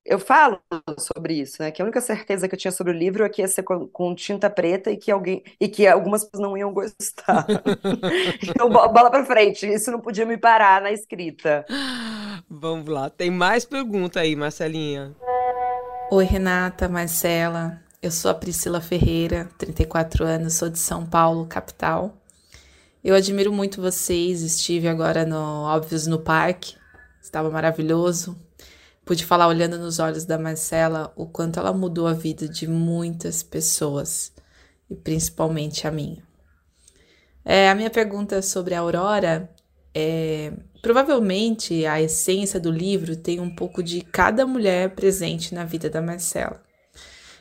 eu 0.09 0.18
falo 0.18 0.59
sobre 0.99 1.34
isso, 1.34 1.62
né? 1.62 1.70
Que 1.70 1.82
a 1.82 1.84
única 1.84 2.01
certeza 2.01 2.49
que 2.49 2.55
eu 2.55 2.59
tinha 2.59 2.72
sobre 2.72 2.93
o 2.93 2.97
livro 2.97 3.24
é 3.24 3.28
que 3.28 3.43
ia 3.43 3.49
ser 3.49 3.62
com, 3.62 3.86
com 3.86 4.14
tinta 4.14 4.49
preta 4.49 4.91
e 4.91 4.97
que 4.97 5.11
alguém 5.11 5.43
e 5.61 5.68
que 5.68 5.86
algumas 5.86 6.24
pessoas 6.24 6.43
não 6.43 6.57
iam 6.57 6.72
gostar. 6.72 7.47
então, 8.43 8.70
bola 8.70 9.11
para 9.11 9.24
frente. 9.26 9.66
Isso 9.66 9.91
não 9.91 10.01
podia 10.01 10.24
me 10.24 10.39
parar 10.39 10.80
na 10.80 10.91
escrita. 10.91 11.64
Vamos 12.49 12.89
lá. 12.89 13.11
Tem 13.11 13.30
mais 13.30 13.66
pergunta 13.66 14.20
aí, 14.20 14.34
Marcelinha. 14.34 15.14
Oi, 16.11 16.24
Renata, 16.24 16.89
Marcela. 16.89 17.82
Eu 18.01 18.11
sou 18.11 18.30
a 18.30 18.34
Priscila 18.34 18.80
Ferreira, 18.80 19.49
34 19.59 20.24
anos, 20.24 20.55
sou 20.55 20.70
de 20.70 20.78
São 20.78 21.05
Paulo, 21.05 21.47
capital. 21.47 22.14
Eu 23.09 23.14
admiro 23.14 23.50
muito 23.50 23.80
vocês. 23.80 24.42
Estive 24.42 24.86
agora 24.86 25.24
no 25.24 25.62
Óbvios 25.64 26.06
no 26.06 26.18
Parque. 26.18 26.76
Estava 27.22 27.48
maravilhoso 27.48 28.36
Pude 29.02 29.24
falar 29.24 29.48
olhando 29.48 29.78
nos 29.78 29.98
olhos 29.98 30.26
da 30.26 30.36
Marcela 30.36 31.11
o 31.16 31.24
quanto 31.24 31.59
ela 31.59 31.72
mudou 31.72 32.06
a 32.06 32.12
vida 32.12 32.46
de 32.46 32.68
muitas 32.68 33.42
pessoas 33.42 34.30
e 34.90 34.94
principalmente 34.94 35.86
a 35.86 35.90
minha. 35.90 36.22
É, 37.42 37.70
a 37.70 37.74
minha 37.74 37.88
pergunta 37.88 38.42
sobre 38.42 38.74
a 38.74 38.80
Aurora 38.80 39.48
é: 39.94 40.52
provavelmente 40.82 41.86
a 41.86 42.02
essência 42.02 42.61
do 42.61 42.70
livro 42.70 43.16
tem 43.16 43.40
um 43.40 43.48
pouco 43.48 43.82
de 43.82 44.02
cada 44.02 44.46
mulher 44.46 44.90
presente 44.90 45.54
na 45.54 45.64
vida 45.64 45.88
da 45.88 46.02
Marcela. 46.02 46.62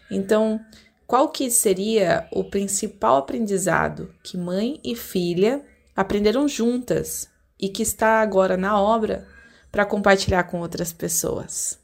Então, 0.10 0.62
qual 1.08 1.30
que 1.30 1.50
seria 1.50 2.28
o 2.34 2.44
principal 2.44 3.16
aprendizado 3.16 4.14
que 4.22 4.38
mãe 4.38 4.78
e 4.84 4.94
filha 4.94 5.66
aprenderam 5.96 6.50
juntas 6.50 7.30
e 7.58 7.70
que 7.70 7.82
está 7.82 8.22
agora 8.22 8.58
na 8.58 8.80
obra 8.80 9.26
para 9.72 9.86
compartilhar 9.86 10.44
com 10.44 10.60
outras 10.60 10.92
pessoas? 10.92 11.80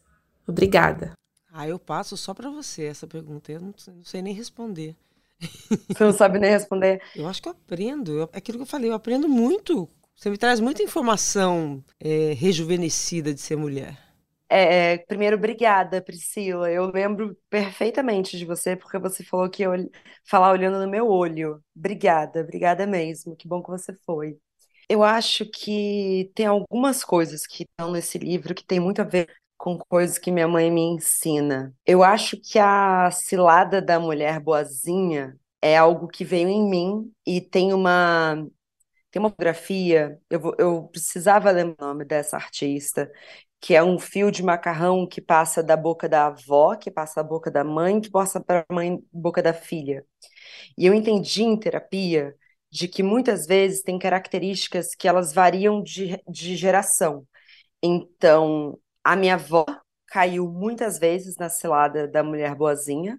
Obrigada. 0.45 1.13
Ah, 1.53 1.65
eu 1.65 1.79
passo 1.79 2.17
só 2.17 2.33
para 2.33 2.49
você 2.49 2.83
essa 2.83 3.07
pergunta. 3.07 3.49
Eu 3.49 3.61
não, 3.61 3.73
não, 3.87 4.03
sei 4.03 4.21
nem 4.21 4.33
responder. 4.33 4.93
Você 5.87 6.03
não 6.03 6.11
sabe 6.11 6.37
nem 6.37 6.51
responder? 6.51 7.01
Eu 7.15 7.27
acho 7.27 7.41
que 7.41 7.47
eu 7.47 7.53
aprendo. 7.53 8.11
Eu, 8.17 8.29
é 8.31 8.37
aquilo 8.37 8.57
que 8.57 8.61
eu 8.63 8.67
falei, 8.67 8.89
eu 8.89 8.93
aprendo 8.93 9.27
muito. 9.27 9.89
Você 10.15 10.29
me 10.29 10.37
traz 10.37 10.59
muita 10.59 10.81
informação 10.81 11.83
é, 11.99 12.33
rejuvenescida 12.33 13.33
de 13.33 13.41
ser 13.41 13.57
mulher. 13.57 14.02
É, 14.49 14.93
é, 14.93 14.97
primeiro, 14.99 15.35
obrigada, 15.37 16.01
Priscila. 16.01 16.69
Eu 16.71 16.91
lembro 16.91 17.35
perfeitamente 17.49 18.37
de 18.37 18.45
você, 18.45 18.75
porque 18.75 18.99
você 18.99 19.23
falou 19.23 19.49
que 19.49 19.63
eu 19.63 19.71
falar 20.25 20.51
olhando 20.51 20.79
no 20.79 20.89
meu 20.89 21.07
olho. 21.07 21.63
Obrigada, 21.75 22.41
obrigada 22.41 22.85
mesmo. 22.85 23.35
Que 23.35 23.47
bom 23.47 23.63
que 23.63 23.69
você 23.69 23.93
foi. 24.05 24.37
Eu 24.89 25.03
acho 25.03 25.45
que 25.49 26.31
tem 26.35 26.45
algumas 26.45 27.03
coisas 27.03 27.47
que 27.47 27.63
estão 27.63 27.91
nesse 27.91 28.17
livro 28.19 28.53
que 28.53 28.65
tem 28.65 28.79
muito 28.79 29.01
a 29.01 29.05
ver 29.05 29.29
com 29.57 29.77
coisas 29.77 30.17
que 30.17 30.31
minha 30.31 30.47
mãe 30.47 30.69
me 30.69 30.81
ensina. 30.81 31.73
Eu 31.85 32.03
acho 32.03 32.37
que 32.39 32.59
a 32.59 33.09
cilada 33.11 33.81
da 33.81 33.99
mulher 33.99 34.39
boazinha 34.39 35.35
é 35.61 35.77
algo 35.77 36.07
que 36.07 36.25
veio 36.25 36.49
em 36.49 36.69
mim 36.69 37.11
e 37.25 37.41
tem 37.41 37.73
uma 37.73 38.35
tem 39.11 39.19
uma 39.21 39.29
fotografia, 39.29 40.19
eu, 40.29 40.41
eu 40.57 40.83
precisava 40.87 41.51
lembrar 41.51 41.85
o 41.85 41.89
nome 41.89 42.05
dessa 42.05 42.35
artista, 42.35 43.11
que 43.63 43.73
é 43.73 43.81
um 43.81 43.97
fio 43.97 44.29
de 44.29 44.43
macarrão 44.43 45.07
que 45.07 45.21
passa 45.21 45.63
da 45.63 45.77
boca 45.77 46.09
da 46.09 46.27
avó, 46.27 46.75
que 46.75 46.91
passa 46.91 47.23
da 47.23 47.29
boca 47.29 47.49
da 47.49 47.63
mãe, 47.63 48.01
que 48.01 48.11
passa 48.11 48.41
para 48.41 48.65
a 48.67 48.73
mãe, 48.73 49.01
boca 49.09 49.41
da 49.41 49.53
filha. 49.53 50.05
E 50.77 50.85
eu 50.85 50.93
entendi 50.93 51.43
em 51.43 51.57
terapia 51.57 52.35
de 52.69 52.89
que 52.89 53.01
muitas 53.01 53.45
vezes 53.45 53.81
tem 53.81 53.97
características 53.97 54.93
que 54.93 55.07
elas 55.07 55.31
variam 55.33 55.81
de, 55.81 56.21
de 56.27 56.57
geração. 56.57 57.25
Então, 57.81 58.77
a 59.01 59.15
minha 59.15 59.35
avó 59.35 59.65
caiu 60.07 60.45
muitas 60.51 60.99
vezes 60.99 61.37
na 61.37 61.49
cilada 61.49 62.05
da 62.05 62.21
mulher 62.21 62.55
boazinha. 62.55 63.17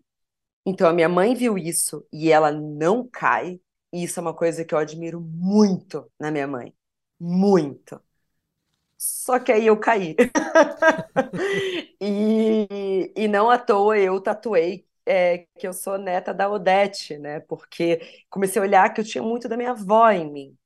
Então, 0.67 0.87
a 0.91 0.93
minha 0.93 1.09
mãe 1.09 1.35
viu 1.35 1.57
isso 1.57 2.07
e 2.13 2.31
ela 2.31 2.53
não 2.53 3.09
cai. 3.09 3.61
E 3.91 4.05
isso 4.05 4.21
é 4.21 4.23
uma 4.23 4.35
coisa 4.35 4.63
que 4.63 4.75
eu 4.75 4.79
admiro 4.79 5.23
muito 5.23 6.07
na 6.21 6.31
minha 6.31 6.47
mãe. 6.47 6.75
Muito. 7.19 8.04
Só 9.25 9.39
que 9.39 9.51
aí 9.53 9.67
eu 9.67 9.79
caí. 9.79 10.15
e, 12.01 13.13
e 13.17 13.29
não 13.29 13.51
à 13.51 13.59
toa 13.59 13.99
eu 13.99 14.21
tatuei 14.21 14.87
é, 15.07 15.47
que 15.59 15.67
eu 15.67 15.73
sou 15.73 15.97
neta 15.99 16.33
da 16.35 16.49
Odete, 16.51 17.17
né? 17.19 17.41
Porque 17.41 18.01
comecei 18.31 18.61
a 18.61 18.65
olhar 18.65 18.93
que 18.93 19.01
eu 19.01 19.05
tinha 19.05 19.23
muito 19.23 19.49
da 19.49 19.57
minha 19.57 19.71
avó 19.71 20.11
em 20.11 20.31
mim. 20.31 20.57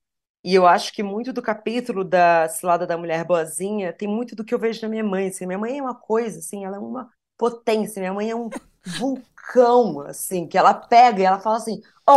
E 0.45 0.55
eu 0.55 0.67
acho 0.67 0.93
que 0.93 1.03
muito 1.03 1.33
do 1.33 1.43
capítulo 1.43 2.05
da 2.05 2.49
Cilada 2.49 2.87
da 2.87 2.99
Mulher 2.99 3.25
Boazinha 3.25 3.93
tem 3.93 4.09
muito 4.09 4.37
do 4.37 4.45
que 4.45 4.55
eu 4.55 4.59
vejo 4.59 4.83
na 4.83 4.89
minha 4.89 5.05
mãe. 5.05 5.29
Assim, 5.29 5.47
minha 5.47 5.59
mãe 5.59 5.79
é 5.79 5.83
uma 5.83 5.95
coisa, 5.95 6.39
assim, 6.41 6.65
ela 6.65 6.77
é 6.77 6.81
uma 6.81 7.11
potência. 7.39 8.01
Minha 8.01 8.15
mãe 8.15 8.31
é 8.31 8.37
um 8.37 8.49
vulcão, 8.99 10.01
assim, 10.03 10.49
que 10.49 10.59
ela 10.59 10.75
pega 10.75 11.21
e 11.23 11.25
ela 11.25 11.41
fala 11.41 11.59
assim: 11.59 11.81
ô, 12.09 12.13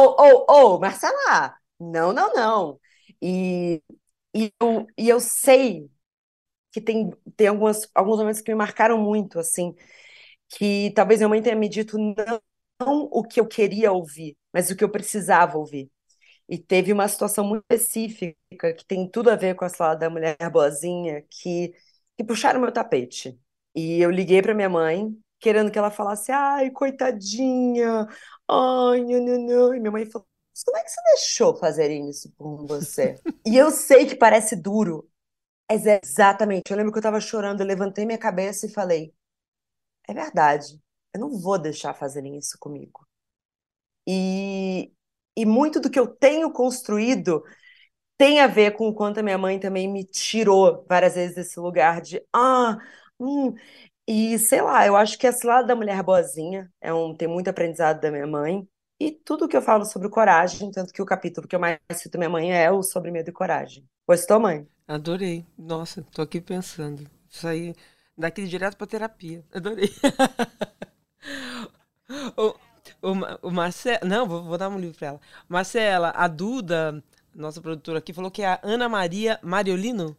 ô, 0.49 0.75
ô, 0.75 0.79
Marcela, 0.79 1.55
não, 1.79 2.13
não, 2.13 2.33
não. 2.33 2.79
E, 3.21 3.81
e, 4.35 4.53
eu, 4.59 4.87
e 4.97 5.09
eu 5.09 5.19
sei 5.19 5.89
que 6.71 6.81
tem, 6.81 7.11
tem 7.35 7.47
algumas, 7.47 7.89
alguns 7.93 8.17
momentos 8.19 8.41
que 8.41 8.51
me 8.51 8.55
marcaram 8.57 8.97
muito, 8.97 9.39
assim, 9.39 9.75
que 10.49 10.91
talvez 10.95 11.19
minha 11.19 11.29
mãe 11.29 11.41
tenha 11.41 11.55
me 11.55 11.69
dito 11.69 11.97
não, 11.97 12.41
não 12.79 13.03
o 13.11 13.23
que 13.23 13.39
eu 13.39 13.47
queria 13.47 13.91
ouvir, 13.91 14.37
mas 14.53 14.69
o 14.71 14.75
que 14.75 14.83
eu 14.83 14.89
precisava 14.91 15.57
ouvir. 15.57 15.89
E 16.49 16.57
teve 16.57 16.93
uma 16.93 17.07
situação 17.07 17.45
muito 17.45 17.63
específica 17.71 18.73
que 18.77 18.85
tem 18.85 19.09
tudo 19.09 19.29
a 19.29 19.35
ver 19.35 19.55
com 19.55 19.65
a 19.65 19.69
salada 19.69 20.01
da 20.01 20.09
mulher 20.09 20.37
boazinha 20.51 21.23
que, 21.29 21.73
que 22.17 22.23
puxaram 22.23 22.59
meu 22.61 22.71
tapete. 22.71 23.39
E 23.75 24.01
eu 24.01 24.11
liguei 24.11 24.41
para 24.41 24.53
minha 24.53 24.69
mãe, 24.69 25.15
querendo 25.39 25.71
que 25.71 25.79
ela 25.79 25.91
falasse, 25.91 26.31
ai, 26.31 26.69
coitadinha, 26.71 28.07
ai, 28.49 29.01
não, 29.01 29.19
não, 29.25 29.37
não. 29.47 29.75
E 29.75 29.79
minha 29.79 29.91
mãe 29.91 30.05
falou, 30.05 30.27
como 30.65 30.77
é 30.77 30.83
que 30.83 30.91
você 30.91 31.01
deixou 31.15 31.55
fazerem 31.55 32.09
isso 32.09 32.33
com 32.37 32.65
você? 32.67 33.15
e 33.45 33.57
eu 33.57 33.71
sei 33.71 34.05
que 34.05 34.15
parece 34.15 34.55
duro, 34.55 35.09
exatamente. 35.75 36.71
Eu 36.71 36.77
lembro 36.77 36.91
que 36.91 36.97
eu 36.97 37.01
estava 37.01 37.19
chorando, 37.21 37.61
eu 37.61 37.65
levantei 37.67 38.05
minha 38.05 38.17
cabeça 38.17 38.65
e 38.65 38.69
falei, 38.71 39.13
é 40.07 40.13
verdade, 40.13 40.79
eu 41.13 41.19
não 41.21 41.39
vou 41.39 41.59
deixar 41.59 41.93
fazerem 41.95 42.37
isso 42.37 42.57
comigo. 42.59 43.07
E, 44.07 44.91
e 45.37 45.45
muito 45.45 45.79
do 45.79 45.89
que 45.89 45.99
eu 45.99 46.07
tenho 46.07 46.51
construído 46.51 47.43
tem 48.17 48.41
a 48.41 48.47
ver 48.47 48.73
com 48.77 48.87
o 48.89 48.95
quanto 48.95 49.19
a 49.19 49.23
minha 49.23 49.37
mãe 49.37 49.59
também 49.59 49.87
me 49.91 50.05
tirou 50.05 50.85
várias 50.89 51.15
vezes 51.15 51.35
desse 51.35 51.59
lugar 51.59 52.01
de 52.01 52.23
ah, 52.33 52.77
hum. 53.19 53.53
E 54.07 54.39
sei 54.39 54.61
lá, 54.61 54.85
eu 54.87 54.95
acho 54.97 55.17
que 55.19 55.27
esse 55.27 55.47
lado 55.47 55.67
da 55.67 55.75
mulher 55.75 56.03
boazinha 56.03 56.71
é 56.81 56.93
um, 56.93 57.15
tem 57.15 57.27
muito 57.29 57.49
aprendizado 57.49 58.01
da 58.01 58.11
minha 58.11 58.27
mãe. 58.27 58.67
E 58.99 59.11
tudo 59.11 59.47
que 59.49 59.57
eu 59.57 59.61
falo 59.63 59.85
sobre 59.85 60.09
coragem, 60.09 60.71
tanto 60.71 60.93
que 60.93 61.01
o 61.01 61.05
capítulo 61.07 61.47
que 61.47 61.55
eu 61.55 61.61
mais 61.61 61.79
cito 61.95 62.17
minha 62.19 62.29
mãe 62.31 62.53
é 62.53 62.71
o 62.71 62.83
sobre 62.83 63.11
medo 63.11 63.29
e 63.31 63.33
coragem. 63.33 63.87
Gostou, 64.07 64.39
mãe? 64.39 64.67
Adorei. 64.87 65.45
Nossa, 65.57 66.03
tô 66.11 66.21
aqui 66.21 66.41
pensando. 66.41 67.09
Isso 67.29 67.47
aí, 67.47 67.75
daqui 68.17 68.45
direto 68.45 68.77
pra 68.77 68.87
terapia. 68.87 69.43
Adorei. 69.53 69.89
o, 72.37 72.55
o, 73.01 73.11
o. 73.43 73.51
Não, 74.05 74.27
vou, 74.27 74.43
vou, 74.43 74.57
dar 74.57 74.69
um 74.69 74.79
livro 74.79 74.97
pra 74.97 75.07
ela. 75.09 75.21
Marcela, 75.47 76.11
a 76.15 76.27
Duda, 76.27 77.03
nossa 77.33 77.61
produtora 77.61 77.99
aqui, 77.99 78.13
falou 78.13 78.31
que 78.31 78.41
é 78.41 78.47
a 78.47 78.59
Ana 78.63 78.89
Maria 78.89 79.39
Mariolino? 79.41 80.17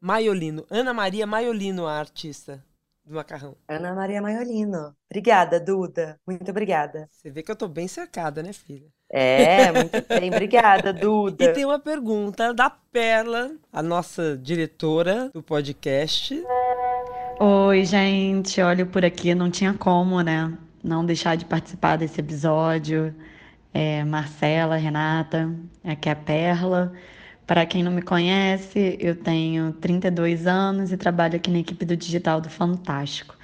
Maiolino. 0.00 0.66
Ana 0.70 0.94
Maria 0.94 1.26
Maiolino, 1.26 1.86
a 1.86 1.98
artista 1.98 2.64
do 3.10 3.16
macarrão. 3.16 3.56
Ana 3.68 3.92
Maria 3.92 4.22
Maiolino. 4.22 4.94
Obrigada, 5.10 5.58
Duda. 5.58 6.18
Muito 6.26 6.50
obrigada. 6.50 7.08
Você 7.10 7.30
vê 7.30 7.42
que 7.42 7.50
eu 7.50 7.56
tô 7.56 7.66
bem 7.66 7.88
cercada, 7.88 8.42
né, 8.42 8.52
filha? 8.52 8.86
É, 9.10 9.72
muito 9.72 10.06
bem. 10.08 10.30
Obrigada, 10.30 10.92
Duda. 10.94 11.44
E 11.44 11.52
tem 11.52 11.64
uma 11.64 11.80
pergunta 11.80 12.54
da 12.54 12.70
Perla, 12.70 13.50
a 13.72 13.82
nossa 13.82 14.38
diretora 14.38 15.28
do 15.34 15.42
podcast. 15.42 16.40
Oi, 17.40 17.84
gente. 17.84 18.60
Olha, 18.60 18.86
por 18.86 19.04
aqui 19.04 19.34
não 19.34 19.50
tinha 19.50 19.74
como, 19.74 20.20
né? 20.20 20.56
Não 20.82 21.04
deixar 21.04 21.36
de 21.36 21.44
participar 21.44 21.96
desse 21.96 22.20
episódio. 22.20 23.14
É, 23.74 24.04
Marcela, 24.04 24.76
Renata, 24.76 25.52
aqui 25.84 26.08
é 26.08 26.12
a 26.12 26.16
Perla. 26.16 26.92
Para 27.50 27.66
quem 27.66 27.82
não 27.82 27.90
me 27.90 28.00
conhece, 28.00 28.96
eu 29.00 29.16
tenho 29.16 29.72
32 29.72 30.46
anos 30.46 30.92
e 30.92 30.96
trabalho 30.96 31.34
aqui 31.34 31.50
na 31.50 31.58
equipe 31.58 31.84
do 31.84 31.96
Digital 31.96 32.40
do 32.40 32.48
Fantástico. 32.48 33.36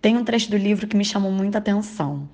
Tem 0.00 0.16
um 0.16 0.22
trecho 0.22 0.48
do 0.48 0.56
livro 0.56 0.86
que 0.86 0.96
me 0.96 1.04
chamou 1.04 1.32
muita 1.32 1.58
atenção, 1.58 2.28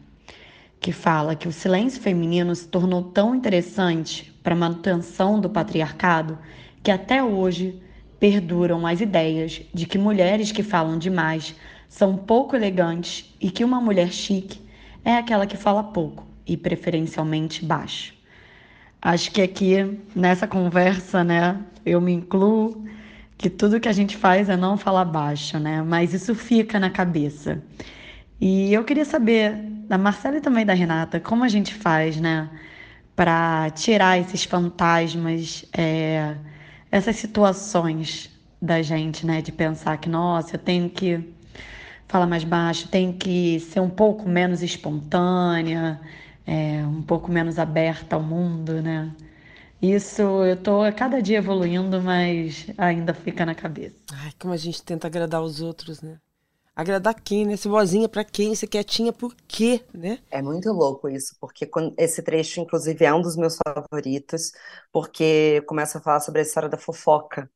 que 0.79 0.93
fala 0.93 1.35
que 1.35 1.49
o 1.49 1.53
silêncio 1.53 1.99
feminino 1.99 2.55
se 2.55 2.68
tornou 2.68 3.05
tão 3.05 3.35
interessante 3.35 4.39
para 4.43 4.53
a 4.53 4.59
manutenção 4.59 5.41
do 5.41 5.49
patriarcado 5.49 6.39
que 6.83 6.91
até 6.91 7.22
hoje 7.22 7.83
perduram 8.20 8.87
as 8.87 9.01
ideias 9.01 9.62
de 9.72 9.87
que 9.87 9.97
mulheres 9.97 10.53
que 10.53 10.62
falam 10.62 10.99
demais 10.99 11.57
são 11.89 12.18
pouco 12.18 12.55
elegantes 12.55 13.35
e 13.41 13.51
que 13.51 13.64
uma 13.64 13.81
mulher 13.81 14.12
chique 14.12 14.61
é 15.03 15.16
aquela 15.16 15.47
que 15.47 15.57
fala 15.57 15.83
pouco 15.83 16.27
e 16.47 16.55
preferencialmente 16.55 17.64
baixo. 17.64 18.14
Acho 19.05 19.30
que 19.32 19.42
aqui 19.42 20.00
nessa 20.16 20.46
conversa, 20.46 21.22
né, 21.22 21.61
eu 21.84 22.00
me 22.00 22.11
incluo 22.11 22.86
que 23.36 23.50
tudo 23.50 23.78
que 23.78 23.86
a 23.86 23.92
gente 23.92 24.16
faz 24.16 24.48
é 24.48 24.57
não 24.57 24.78
falar 24.78 25.05
baixo, 25.05 25.59
né? 25.59 25.82
Mas 25.82 26.14
isso 26.14 26.34
fica 26.34 26.80
na 26.80 26.88
cabeça. 26.88 27.62
E 28.40 28.72
eu 28.72 28.82
queria 28.82 29.05
saber 29.05 29.57
da 29.86 29.98
Marcela 29.98 30.38
e 30.38 30.40
também 30.40 30.64
da 30.64 30.72
Renata, 30.72 31.20
como 31.20 31.44
a 31.44 31.48
gente 31.48 31.74
faz, 31.74 32.18
né, 32.18 32.48
para 33.14 33.68
tirar 33.72 34.18
esses 34.18 34.44
fantasmas, 34.44 35.66
é, 35.76 36.36
essas 36.90 37.16
situações 37.16 38.30
da 38.61 38.80
gente, 38.80 39.26
né, 39.26 39.42
de 39.42 39.52
pensar 39.52 39.98
que 39.98 40.09
nossa, 40.09 40.57
eu 40.57 40.59
tenho 40.59 40.88
que 40.88 41.20
falar 42.09 42.26
mais 42.26 42.44
baixo, 42.44 42.88
tenho 42.88 43.12
que 43.12 43.61
ser 43.61 43.80
um 43.80 43.90
pouco 43.90 44.26
menos 44.26 44.62
espontânea 44.62 46.00
é, 46.47 46.84
um 46.86 47.03
pouco 47.03 47.30
menos 47.30 47.59
aberta 47.59 48.16
ao 48.16 48.22
mundo, 48.22 48.82
né? 48.82 49.14
Isso 49.80 50.22
eu 50.22 50.57
tô 50.57 50.82
a 50.82 50.92
cada 50.92 51.20
dia 51.20 51.38
evoluindo, 51.38 52.01
mas 52.01 52.66
ainda 52.78 53.12
fica 53.14 53.45
na 53.45 53.55
cabeça. 53.55 53.97
Ai, 54.12 54.32
como 54.38 54.55
a 54.55 54.57
gente 54.57 54.82
tenta 54.82 55.07
agradar 55.07 55.42
os 55.42 55.61
outros, 55.61 56.01
né? 56.01 56.18
Agradar 56.74 57.14
quem, 57.14 57.47
né? 57.47 57.57
Ser 57.57 57.68
boazinha 57.68 58.09
pra 58.09 58.24
quem? 58.24 58.55
Ser 58.55 58.66
quietinha 58.66 59.12
por 59.12 59.34
quê, 59.47 59.82
né? 59.95 60.18
É 60.30 60.42
muito 60.42 60.72
louco 60.72 61.09
isso, 61.09 61.36
porque 61.40 61.70
esse 61.97 62.22
trecho, 62.22 62.61
inclusive, 62.61 63.05
é 63.05 63.14
um 63.14 63.22
dos 63.22 63.36
meus 63.36 63.57
favoritos, 63.64 64.53
porque 64.92 65.62
começa 65.66 65.99
a 65.99 66.01
falar 66.01 66.20
sobre 66.20 66.40
a 66.40 66.42
história 66.42 66.68
da 66.68 66.76
fofoca. 66.76 67.49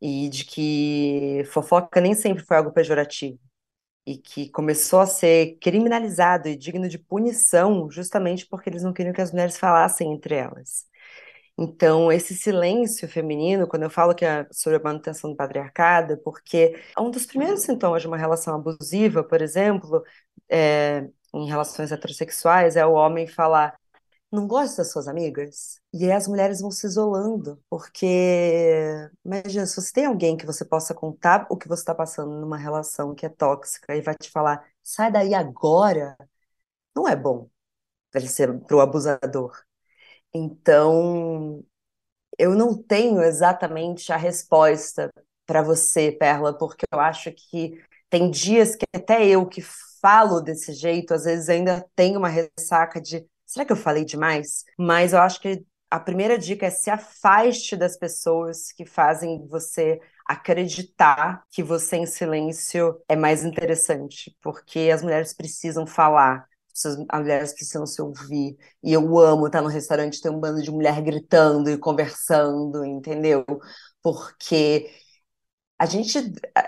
E 0.00 0.28
de 0.28 0.44
que 0.44 1.44
fofoca 1.52 2.00
nem 2.00 2.14
sempre 2.14 2.44
foi 2.44 2.56
algo 2.56 2.72
pejorativo 2.72 3.38
e 4.06 4.16
que 4.16 4.48
começou 4.50 5.00
a 5.00 5.06
ser 5.06 5.58
criminalizado 5.60 6.48
e 6.48 6.56
digno 6.56 6.88
de 6.88 6.98
punição 6.98 7.90
justamente 7.90 8.46
porque 8.46 8.68
eles 8.70 8.82
não 8.82 8.92
queriam 8.92 9.12
que 9.14 9.20
as 9.20 9.32
mulheres 9.32 9.58
falassem 9.58 10.12
entre 10.12 10.34
elas. 10.34 10.86
Então, 11.58 12.10
esse 12.10 12.34
silêncio 12.34 13.08
feminino, 13.08 13.66
quando 13.68 13.82
eu 13.84 13.90
falo 13.90 14.14
que 14.14 14.24
é 14.24 14.46
sobre 14.50 14.78
a 14.78 14.82
manutenção 14.82 15.30
do 15.30 15.36
patriarcado, 15.36 16.18
porque 16.24 16.80
um 16.98 17.10
dos 17.10 17.26
primeiros 17.26 17.62
sintomas 17.62 18.02
de 18.02 18.08
uma 18.08 18.16
relação 18.16 18.54
abusiva, 18.54 19.22
por 19.22 19.42
exemplo, 19.42 20.02
é, 20.48 21.06
em 21.34 21.46
relações 21.46 21.92
heterossexuais, 21.92 22.76
é 22.76 22.86
o 22.86 22.92
homem 22.92 23.26
falar: 23.26 23.78
não 24.32 24.46
gosta 24.46 24.78
das 24.78 24.90
suas 24.92 25.08
amigas? 25.08 25.80
E 25.92 26.04
aí 26.04 26.12
as 26.12 26.26
mulheres 26.26 26.60
vão 26.60 26.70
se 26.70 26.86
isolando, 26.86 27.62
porque 27.68 28.06
imagina, 29.24 29.66
se 29.66 29.76
você 29.76 29.92
tem 29.92 30.06
alguém 30.06 30.36
que 30.36 30.46
você 30.46 30.64
possa 30.64 30.94
contar 30.94 31.46
o 31.50 31.56
que 31.56 31.68
você 31.68 31.82
está 31.82 31.94
passando 31.94 32.40
numa 32.40 32.56
relação 32.56 33.14
que 33.14 33.26
é 33.26 33.28
tóxica 33.28 33.94
e 33.94 34.00
vai 34.02 34.14
te 34.14 34.30
falar, 34.30 34.66
sai 34.82 35.12
daí 35.12 35.34
agora, 35.34 36.16
não 36.94 37.08
é 37.08 37.16
bom 37.16 37.48
para 38.10 38.76
o 38.76 38.80
abusador. 38.80 39.52
Então, 40.34 41.64
eu 42.38 42.54
não 42.54 42.76
tenho 42.82 43.22
exatamente 43.22 44.12
a 44.12 44.16
resposta 44.16 45.10
para 45.46 45.62
você, 45.62 46.12
Perla, 46.12 46.56
porque 46.56 46.84
eu 46.92 47.00
acho 47.00 47.32
que 47.32 47.82
tem 48.10 48.30
dias 48.30 48.76
que 48.76 48.84
até 48.94 49.26
eu 49.26 49.46
que 49.46 49.62
falo 50.00 50.40
desse 50.40 50.72
jeito, 50.74 51.14
às 51.14 51.24
vezes 51.24 51.48
ainda 51.48 51.86
tenho 51.94 52.18
uma 52.18 52.28
ressaca 52.28 53.00
de 53.00 53.26
será 53.52 53.64
que 53.66 53.72
eu 53.72 53.76
falei 53.76 54.04
demais? 54.04 54.64
Mas 54.78 55.12
eu 55.12 55.20
acho 55.20 55.40
que 55.40 55.64
a 55.90 56.00
primeira 56.00 56.38
dica 56.38 56.66
é 56.66 56.70
se 56.70 56.90
afaste 56.90 57.76
das 57.76 57.98
pessoas 57.98 58.72
que 58.72 58.86
fazem 58.86 59.46
você 59.46 60.00
acreditar 60.26 61.42
que 61.50 61.62
você 61.62 61.96
em 61.96 62.06
silêncio 62.06 62.98
é 63.06 63.14
mais 63.14 63.44
interessante, 63.44 64.34
porque 64.40 64.90
as 64.92 65.02
mulheres 65.02 65.34
precisam 65.34 65.86
falar, 65.86 66.46
as 67.10 67.20
mulheres 67.20 67.52
precisam 67.52 67.84
se 67.84 68.00
ouvir. 68.00 68.56
E 68.82 68.92
eu 68.94 69.18
amo 69.18 69.46
estar 69.46 69.60
no 69.60 69.68
restaurante 69.68 70.22
ter 70.22 70.30
um 70.30 70.40
bando 70.40 70.62
de 70.62 70.70
mulher 70.70 71.02
gritando 71.02 71.68
e 71.70 71.76
conversando, 71.76 72.82
entendeu? 72.86 73.44
Porque 74.02 74.90
a 75.78 75.86
gente 75.86 76.18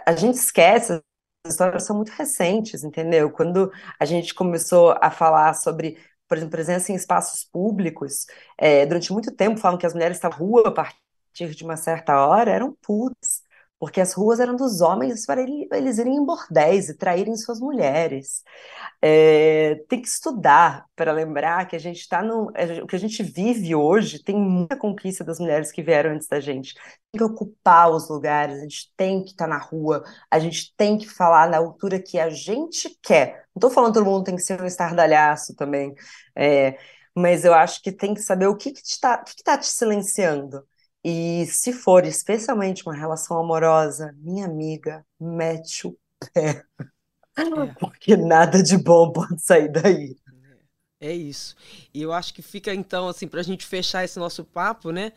a 0.07 0.15
gente 0.15 0.37
esquece 0.37 1.03
as 1.47 1.53
histórias 1.53 1.85
são 1.85 1.97
muito 1.97 2.11
recentes, 2.11 2.85
entendeu? 2.85 3.31
Quando 3.31 3.71
a 4.01 4.05
gente 4.07 4.35
começou 4.35 4.95
a 5.01 5.11
falar 5.11 5.55
sobre 5.55 5.99
por 6.29 6.37
exemplo, 6.37 6.53
presença 6.53 6.93
em 6.93 6.95
espaços 6.97 7.45
públicos, 7.45 8.27
é, 8.59 8.87
durante 8.87 9.13
muito 9.13 9.31
tempo 9.33 9.59
falam 9.61 9.79
que 9.79 9.87
as 9.87 9.95
mulheres 9.95 10.21
na 10.21 10.29
rua 10.29 10.69
a 10.69 10.73
partir 10.73 11.55
de 11.55 11.65
uma 11.65 11.77
certa 11.77 12.27
hora, 12.27 12.51
eram 12.51 12.73
putas, 12.83 13.43
porque 13.85 14.01
as 14.01 14.15
ruas 14.15 14.41
eram 14.41 14.57
dos 14.57 14.81
homens 14.81 15.27
para 15.27 15.43
eles 15.43 15.99
irem 15.99 16.17
em 16.17 16.25
bordéis 16.25 16.89
e 16.89 16.97
traírem 16.97 17.37
suas 17.37 17.61
mulheres. 17.61 18.43
É, 19.03 19.75
tem 19.91 20.01
que 20.01 20.09
estudar 20.09 20.87
para 20.97 21.13
lembrar 21.13 21.69
que 21.69 21.77
a 21.77 21.79
gente 21.79 22.01
está 22.01 22.23
no. 22.23 22.51
O 22.83 22.87
que 22.87 22.97
a 22.97 22.99
gente 22.99 23.23
vive 23.23 23.75
hoje 23.75 24.25
tem 24.25 24.35
muita 24.35 24.75
conquista 24.75 25.23
das 25.23 25.39
mulheres 25.39 25.71
que 25.71 25.83
vieram 25.83 26.13
antes 26.13 26.27
da 26.27 26.41
gente. 26.41 26.73
Tem 27.13 27.19
que 27.19 27.25
ocupar 27.25 27.91
os 27.91 28.09
lugares, 28.09 28.57
a 28.57 28.63
gente 28.63 28.91
tem 28.97 29.23
que 29.23 29.33
estar 29.33 29.45
tá 29.45 29.51
na 29.51 29.59
rua, 29.59 30.03
a 30.31 30.39
gente 30.39 30.75
tem 30.79 30.97
que 30.97 31.07
falar 31.07 31.51
na 31.51 31.59
altura 31.59 32.01
que 32.01 32.19
a 32.19 32.31
gente 32.31 32.99
quer. 33.03 33.45
Não 33.55 33.61
estou 33.61 33.71
falando 33.71 33.93
que 33.93 33.99
todo 33.99 34.11
mundo 34.11 34.25
tem 34.25 34.37
que 34.37 34.41
ser 34.43 34.59
um 34.63 34.65
estardalhaço 34.65 35.55
também, 35.55 35.95
é, 36.35 36.79
mas 37.15 37.45
eu 37.45 37.53
acho 37.53 37.83
que 37.83 37.93
tem 37.93 38.15
que 38.15 38.23
saber 38.23 38.47
o 38.47 38.57
que 38.57 38.71
está 38.71 39.19
que, 39.19 39.33
que, 39.33 39.37
que 39.37 39.45
tá 39.45 39.59
te 39.59 39.67
silenciando. 39.67 40.65
E 41.05 41.45
se 41.47 41.71
for 41.73 42.07
especialmente 42.07 42.83
uma 42.87 42.95
relação 42.95 43.39
amorosa, 43.39 44.15
minha 44.17 44.47
amiga, 44.47 45.05
mete 45.21 45.87
o 45.87 45.99
pé. 46.33 46.65
É. 47.37 47.75
Porque 47.79 48.17
nada 48.17 48.63
de 48.63 48.79
bom 48.79 49.13
pode 49.13 49.43
sair 49.43 49.69
daí. 49.69 50.17
É 51.01 51.13
isso. 51.13 51.55
E 51.93 52.01
eu 52.01 52.13
acho 52.13 52.33
que 52.33 52.41
fica, 52.41 52.73
então, 52.73 53.09
assim, 53.09 53.29
para 53.29 53.41
a 53.41 53.43
gente 53.45 53.67
fechar 53.67 54.05
esse 54.05 54.19
nosso 54.19 54.43
papo, 54.45 54.91
né? 54.91 55.13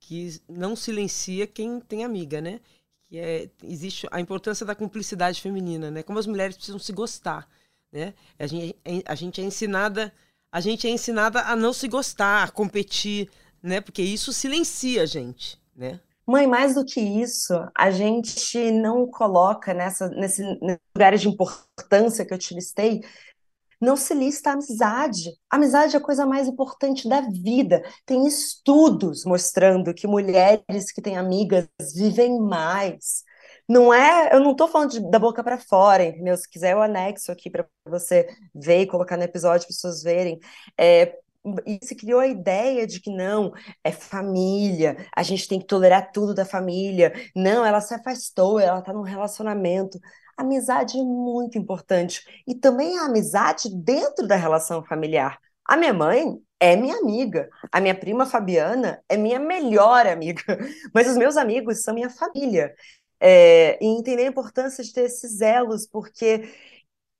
Que 0.00 0.40
não 0.48 0.74
silencia 0.74 1.46
quem 1.46 1.78
tem 1.78 2.04
amiga, 2.04 2.40
né? 2.40 2.60
Que 3.06 3.18
é, 3.18 3.48
existe 3.62 4.08
a 4.10 4.20
importância 4.20 4.66
da 4.66 4.74
cumplicidade 4.74 5.40
feminina, 5.40 5.88
né? 5.90 6.02
Como 6.02 6.18
as 6.18 6.26
mulheres 6.26 6.56
precisam 6.56 6.80
se 6.80 6.92
gostar, 6.92 7.48
né? 7.92 8.14
A 8.36 8.46
gente, 8.48 8.76
a 9.06 9.14
gente 9.14 9.40
é 9.40 9.44
ensinada, 9.44 10.12
a 10.50 10.60
gente 10.60 10.88
é 10.88 10.90
ensinada 10.90 11.42
a 11.42 11.54
não 11.54 11.72
se 11.72 11.86
gostar, 11.86 12.42
a 12.42 12.50
competir, 12.50 13.30
né? 13.62 13.80
Porque 13.80 14.02
isso 14.02 14.32
silencia 14.32 15.02
a 15.02 15.06
gente, 15.06 15.60
né? 15.74 16.00
Mãe, 16.26 16.46
mais 16.46 16.74
do 16.74 16.84
que 16.84 17.00
isso, 17.00 17.54
a 17.74 17.90
gente 17.90 18.70
não 18.70 19.06
coloca 19.06 19.72
nessa, 19.72 20.08
nesse, 20.10 20.42
nesses 20.60 20.80
lugares 20.94 21.22
de 21.22 21.28
importância 21.28 22.24
que 22.26 22.34
eu 22.34 22.38
te 22.38 22.54
listei, 22.54 23.00
não 23.80 23.96
se 23.96 24.12
lista 24.12 24.50
a 24.50 24.52
amizade. 24.54 25.30
A 25.50 25.56
amizade 25.56 25.94
é 25.94 25.98
a 25.98 26.02
coisa 26.02 26.26
mais 26.26 26.48
importante 26.48 27.08
da 27.08 27.20
vida. 27.22 27.82
Tem 28.04 28.26
estudos 28.26 29.24
mostrando 29.24 29.94
que 29.94 30.06
mulheres 30.06 30.92
que 30.92 31.00
têm 31.00 31.16
amigas 31.16 31.68
vivem 31.94 32.38
mais. 32.40 33.22
Não 33.68 33.92
é, 33.92 34.34
eu 34.34 34.40
não 34.40 34.52
estou 34.52 34.66
falando 34.66 34.90
de, 34.92 35.10
da 35.10 35.18
boca 35.18 35.44
para 35.44 35.58
fora, 35.58 36.04
entendeu? 36.04 36.36
Se 36.36 36.48
quiser 36.48 36.72
eu 36.72 36.82
anexo 36.82 37.30
aqui 37.30 37.50
para 37.50 37.66
você 37.86 38.26
ver 38.54 38.82
e 38.82 38.86
colocar 38.86 39.16
no 39.16 39.22
episódio 39.22 39.66
para 39.66 39.72
as 39.72 39.76
pessoas 39.76 40.02
verem. 40.02 40.38
É, 40.78 41.18
e 41.66 41.78
se 41.82 41.94
criou 41.94 42.20
a 42.20 42.26
ideia 42.26 42.86
de 42.86 43.00
que 43.00 43.10
não, 43.10 43.52
é 43.82 43.92
família, 43.92 44.96
a 45.14 45.22
gente 45.22 45.48
tem 45.48 45.58
que 45.58 45.66
tolerar 45.66 46.10
tudo 46.12 46.34
da 46.34 46.44
família. 46.44 47.12
Não, 47.34 47.64
ela 47.64 47.80
se 47.80 47.94
afastou, 47.94 48.58
ela 48.58 48.80
está 48.80 48.92
num 48.92 49.02
relacionamento. 49.02 49.98
Amizade 50.36 50.98
é 50.98 51.02
muito 51.02 51.58
importante. 51.58 52.22
E 52.46 52.54
também 52.54 52.98
a 52.98 53.06
amizade 53.06 53.68
dentro 53.74 54.26
da 54.26 54.36
relação 54.36 54.84
familiar. 54.84 55.38
A 55.64 55.76
minha 55.76 55.92
mãe 55.92 56.38
é 56.60 56.76
minha 56.76 56.96
amiga. 56.96 57.48
A 57.70 57.80
minha 57.80 57.94
prima 57.94 58.26
Fabiana 58.26 59.02
é 59.08 59.16
minha 59.16 59.38
melhor 59.38 60.06
amiga. 60.06 60.42
Mas 60.94 61.08
os 61.08 61.16
meus 61.16 61.36
amigos 61.36 61.82
são 61.82 61.94
minha 61.94 62.10
família. 62.10 62.74
É, 63.20 63.82
e 63.84 63.86
entender 63.86 64.22
a 64.24 64.28
importância 64.28 64.82
de 64.82 64.92
ter 64.92 65.02
esses 65.02 65.40
elos, 65.40 65.86
porque. 65.86 66.48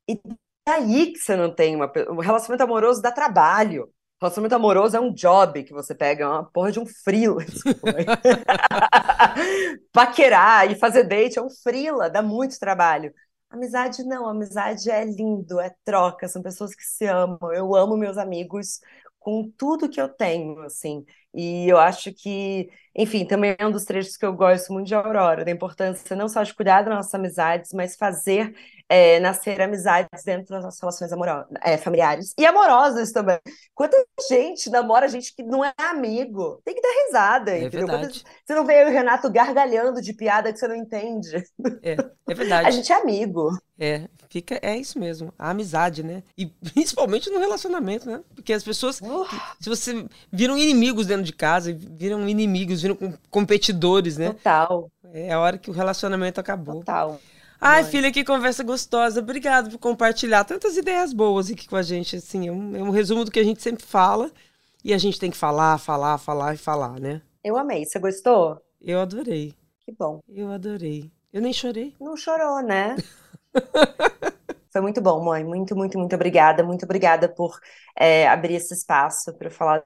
E 0.08 0.20
daí 0.66 1.12
que 1.12 1.18
você 1.18 1.36
não 1.36 1.54
tem 1.54 1.74
uma. 1.76 1.90
O 2.08 2.20
relacionamento 2.20 2.62
amoroso 2.64 3.02
dá 3.02 3.12
trabalho. 3.12 3.92
Relacionamento 4.20 4.54
amoroso 4.56 4.96
é 4.96 5.00
um 5.00 5.12
job 5.12 5.62
que 5.62 5.72
você 5.72 5.94
pega, 5.94 6.24
é 6.24 6.26
uma 6.26 6.44
porra 6.44 6.72
de 6.72 6.80
um 6.80 6.86
frila. 6.86 7.44
Paquerar 9.92 10.70
e 10.70 10.74
fazer 10.74 11.04
date 11.04 11.38
é 11.38 11.42
um 11.42 11.50
frila, 11.50 12.10
dá 12.10 12.20
muito 12.20 12.58
trabalho. 12.58 13.12
Amizade 13.48 14.02
não, 14.04 14.28
amizade 14.28 14.90
é 14.90 15.04
lindo, 15.04 15.60
é 15.60 15.72
troca, 15.84 16.26
são 16.28 16.42
pessoas 16.42 16.74
que 16.74 16.82
se 16.82 17.06
amam. 17.06 17.52
Eu 17.52 17.74
amo 17.76 17.96
meus 17.96 18.18
amigos 18.18 18.80
com 19.18 19.50
tudo 19.56 19.88
que 19.88 20.00
eu 20.00 20.08
tenho, 20.08 20.60
assim. 20.62 21.04
E 21.34 21.68
eu 21.68 21.78
acho 21.78 22.12
que, 22.12 22.68
enfim, 22.96 23.24
também 23.26 23.54
é 23.58 23.66
um 23.66 23.70
dos 23.70 23.84
trechos 23.84 24.16
que 24.16 24.24
eu 24.26 24.32
gosto 24.32 24.72
muito 24.72 24.86
de 24.88 24.94
Aurora, 24.94 25.44
da 25.44 25.50
importância 25.50 26.16
não 26.16 26.28
só 26.28 26.42
de 26.42 26.54
cuidar 26.54 26.82
das 26.82 26.94
nossas 26.94 27.14
amizades, 27.14 27.72
mas 27.72 27.96
fazer 27.96 28.54
é, 28.88 29.20
nascer 29.20 29.60
amizades 29.60 30.24
dentro 30.24 30.54
das 30.54 30.64
nossas 30.64 30.80
relações 30.80 31.12
amorosas, 31.12 31.46
é, 31.62 31.76
familiares 31.76 32.34
e 32.38 32.46
amorosas 32.46 33.12
também. 33.12 33.38
Quanta 33.74 33.96
gente 34.28 34.70
namora 34.70 35.08
gente 35.08 35.34
que 35.34 35.42
não 35.42 35.64
é 35.64 35.72
amigo? 35.76 36.60
Tem 36.64 36.74
que 36.74 36.80
dar 36.80 37.06
risada, 37.06 37.50
é 37.52 37.64
entendeu? 37.64 37.86
Verdade. 37.86 38.24
Você 38.44 38.54
não 38.54 38.64
vê 38.64 38.84
o 38.84 38.90
Renato 38.90 39.30
gargalhando 39.30 40.00
de 40.00 40.12
piada 40.14 40.52
que 40.52 40.58
você 40.58 40.66
não 40.66 40.76
entende. 40.76 41.44
É, 41.82 41.96
é 42.28 42.34
verdade. 42.34 42.68
A 42.68 42.70
gente 42.70 42.90
é 42.90 42.94
amigo. 42.94 43.50
É, 43.78 44.08
fica, 44.28 44.58
é 44.60 44.76
isso 44.76 44.98
mesmo, 44.98 45.32
a 45.38 45.50
amizade, 45.50 46.02
né? 46.02 46.24
E 46.36 46.46
principalmente 46.46 47.30
no 47.30 47.38
relacionamento, 47.38 48.10
né? 48.10 48.20
Porque 48.34 48.52
as 48.52 48.64
pessoas, 48.64 49.00
se 49.60 49.68
você 49.68 50.04
viram 50.32 50.58
inimigos 50.58 51.06
dentro 51.06 51.22
de 51.22 51.32
casa, 51.32 51.72
viram 51.72 52.28
inimigos, 52.28 52.82
viram 52.82 52.98
competidores, 53.30 54.16
né? 54.16 54.32
Total. 54.32 54.90
É 55.12 55.32
a 55.32 55.38
hora 55.38 55.58
que 55.58 55.70
o 55.70 55.72
relacionamento 55.72 56.40
acabou. 56.40 56.76
Total. 56.76 57.20
Ai, 57.60 57.82
Mãe. 57.82 57.90
filha, 57.90 58.12
que 58.12 58.24
conversa 58.24 58.62
gostosa. 58.62 59.20
Obrigada 59.20 59.68
por 59.70 59.78
compartilhar 59.78 60.44
tantas 60.44 60.76
ideias 60.76 61.12
boas 61.12 61.50
aqui 61.50 61.68
com 61.68 61.76
a 61.76 61.82
gente. 61.82 62.16
Assim, 62.16 62.48
é 62.48 62.52
um, 62.52 62.76
é 62.76 62.82
um 62.82 62.90
resumo 62.90 63.24
do 63.24 63.30
que 63.30 63.40
a 63.40 63.44
gente 63.44 63.62
sempre 63.62 63.84
fala. 63.84 64.30
E 64.84 64.94
a 64.94 64.98
gente 64.98 65.18
tem 65.18 65.30
que 65.30 65.36
falar, 65.36 65.78
falar, 65.78 66.18
falar 66.18 66.54
e 66.54 66.56
falar, 66.56 67.00
né? 67.00 67.20
Eu 67.42 67.56
amei. 67.56 67.84
Você 67.84 67.98
gostou? 67.98 68.60
Eu 68.80 69.00
adorei. 69.00 69.54
Que 69.80 69.92
bom. 69.92 70.20
Eu 70.28 70.50
adorei. 70.52 71.10
Eu 71.32 71.40
nem 71.42 71.52
chorei. 71.52 71.94
Não 72.00 72.16
chorou, 72.16 72.62
né? 72.62 72.96
Foi 74.72 74.80
muito 74.80 75.00
bom, 75.00 75.22
mãe. 75.24 75.44
Muito, 75.44 75.74
muito, 75.76 75.98
muito 75.98 76.14
obrigada. 76.14 76.62
Muito 76.62 76.84
obrigada 76.84 77.28
por 77.28 77.58
é, 77.96 78.28
abrir 78.28 78.54
esse 78.54 78.74
espaço 78.74 79.32
para 79.36 79.50
falar 79.50 79.82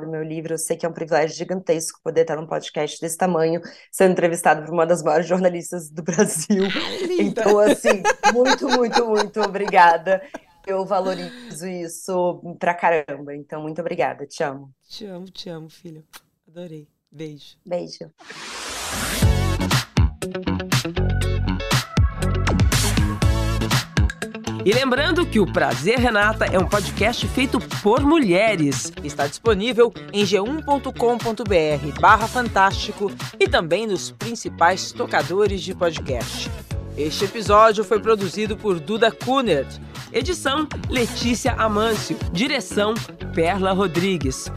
do 0.00 0.08
meu 0.08 0.22
livro. 0.22 0.54
Eu 0.54 0.58
sei 0.58 0.76
que 0.76 0.84
é 0.84 0.88
um 0.88 0.92
privilégio 0.92 1.36
gigantesco 1.36 2.00
poder 2.02 2.22
estar 2.22 2.36
num 2.36 2.46
podcast 2.46 3.00
desse 3.00 3.16
tamanho, 3.16 3.60
sendo 3.90 4.12
entrevistado 4.12 4.64
por 4.64 4.72
uma 4.72 4.86
das 4.86 5.02
maiores 5.02 5.26
jornalistas 5.28 5.90
do 5.90 6.02
Brasil. 6.02 6.64
Então, 7.16 7.58
assim, 7.58 8.02
muito, 8.32 8.68
muito, 8.68 9.06
muito 9.06 9.40
obrigada. 9.40 10.22
Eu 10.66 10.84
valorizo 10.84 11.66
isso 11.66 12.56
pra 12.58 12.74
caramba. 12.74 13.34
Então, 13.34 13.62
muito 13.62 13.80
obrigada. 13.80 14.26
Te 14.26 14.42
amo. 14.42 14.70
Te 14.88 15.06
amo, 15.06 15.26
te 15.26 15.48
amo, 15.48 15.70
filha. 15.70 16.02
Adorei. 16.48 16.88
Beijo. 17.10 17.56
Beijo. 17.64 18.10
E 24.64 24.72
lembrando 24.72 25.26
que 25.26 25.38
o 25.38 25.44
Prazer 25.46 25.98
Renata 25.98 26.46
é 26.46 26.58
um 26.58 26.64
podcast 26.64 27.28
feito 27.28 27.58
por 27.82 28.00
mulheres. 28.00 28.90
Está 29.04 29.26
disponível 29.26 29.92
em 30.10 30.24
g1.com.br 30.24 32.00
barra 32.00 32.26
fantástico 32.26 33.12
e 33.38 33.46
também 33.46 33.86
nos 33.86 34.10
principais 34.10 34.90
tocadores 34.90 35.60
de 35.60 35.74
podcast. 35.74 36.50
Este 36.96 37.26
episódio 37.26 37.84
foi 37.84 38.00
produzido 38.00 38.56
por 38.56 38.80
Duda 38.80 39.10
Kunert. 39.10 39.68
Edição 40.10 40.66
Letícia 40.88 41.52
Amâncio. 41.52 42.16
Direção 42.32 42.94
Perla 43.34 43.72
Rodrigues. 43.72 44.50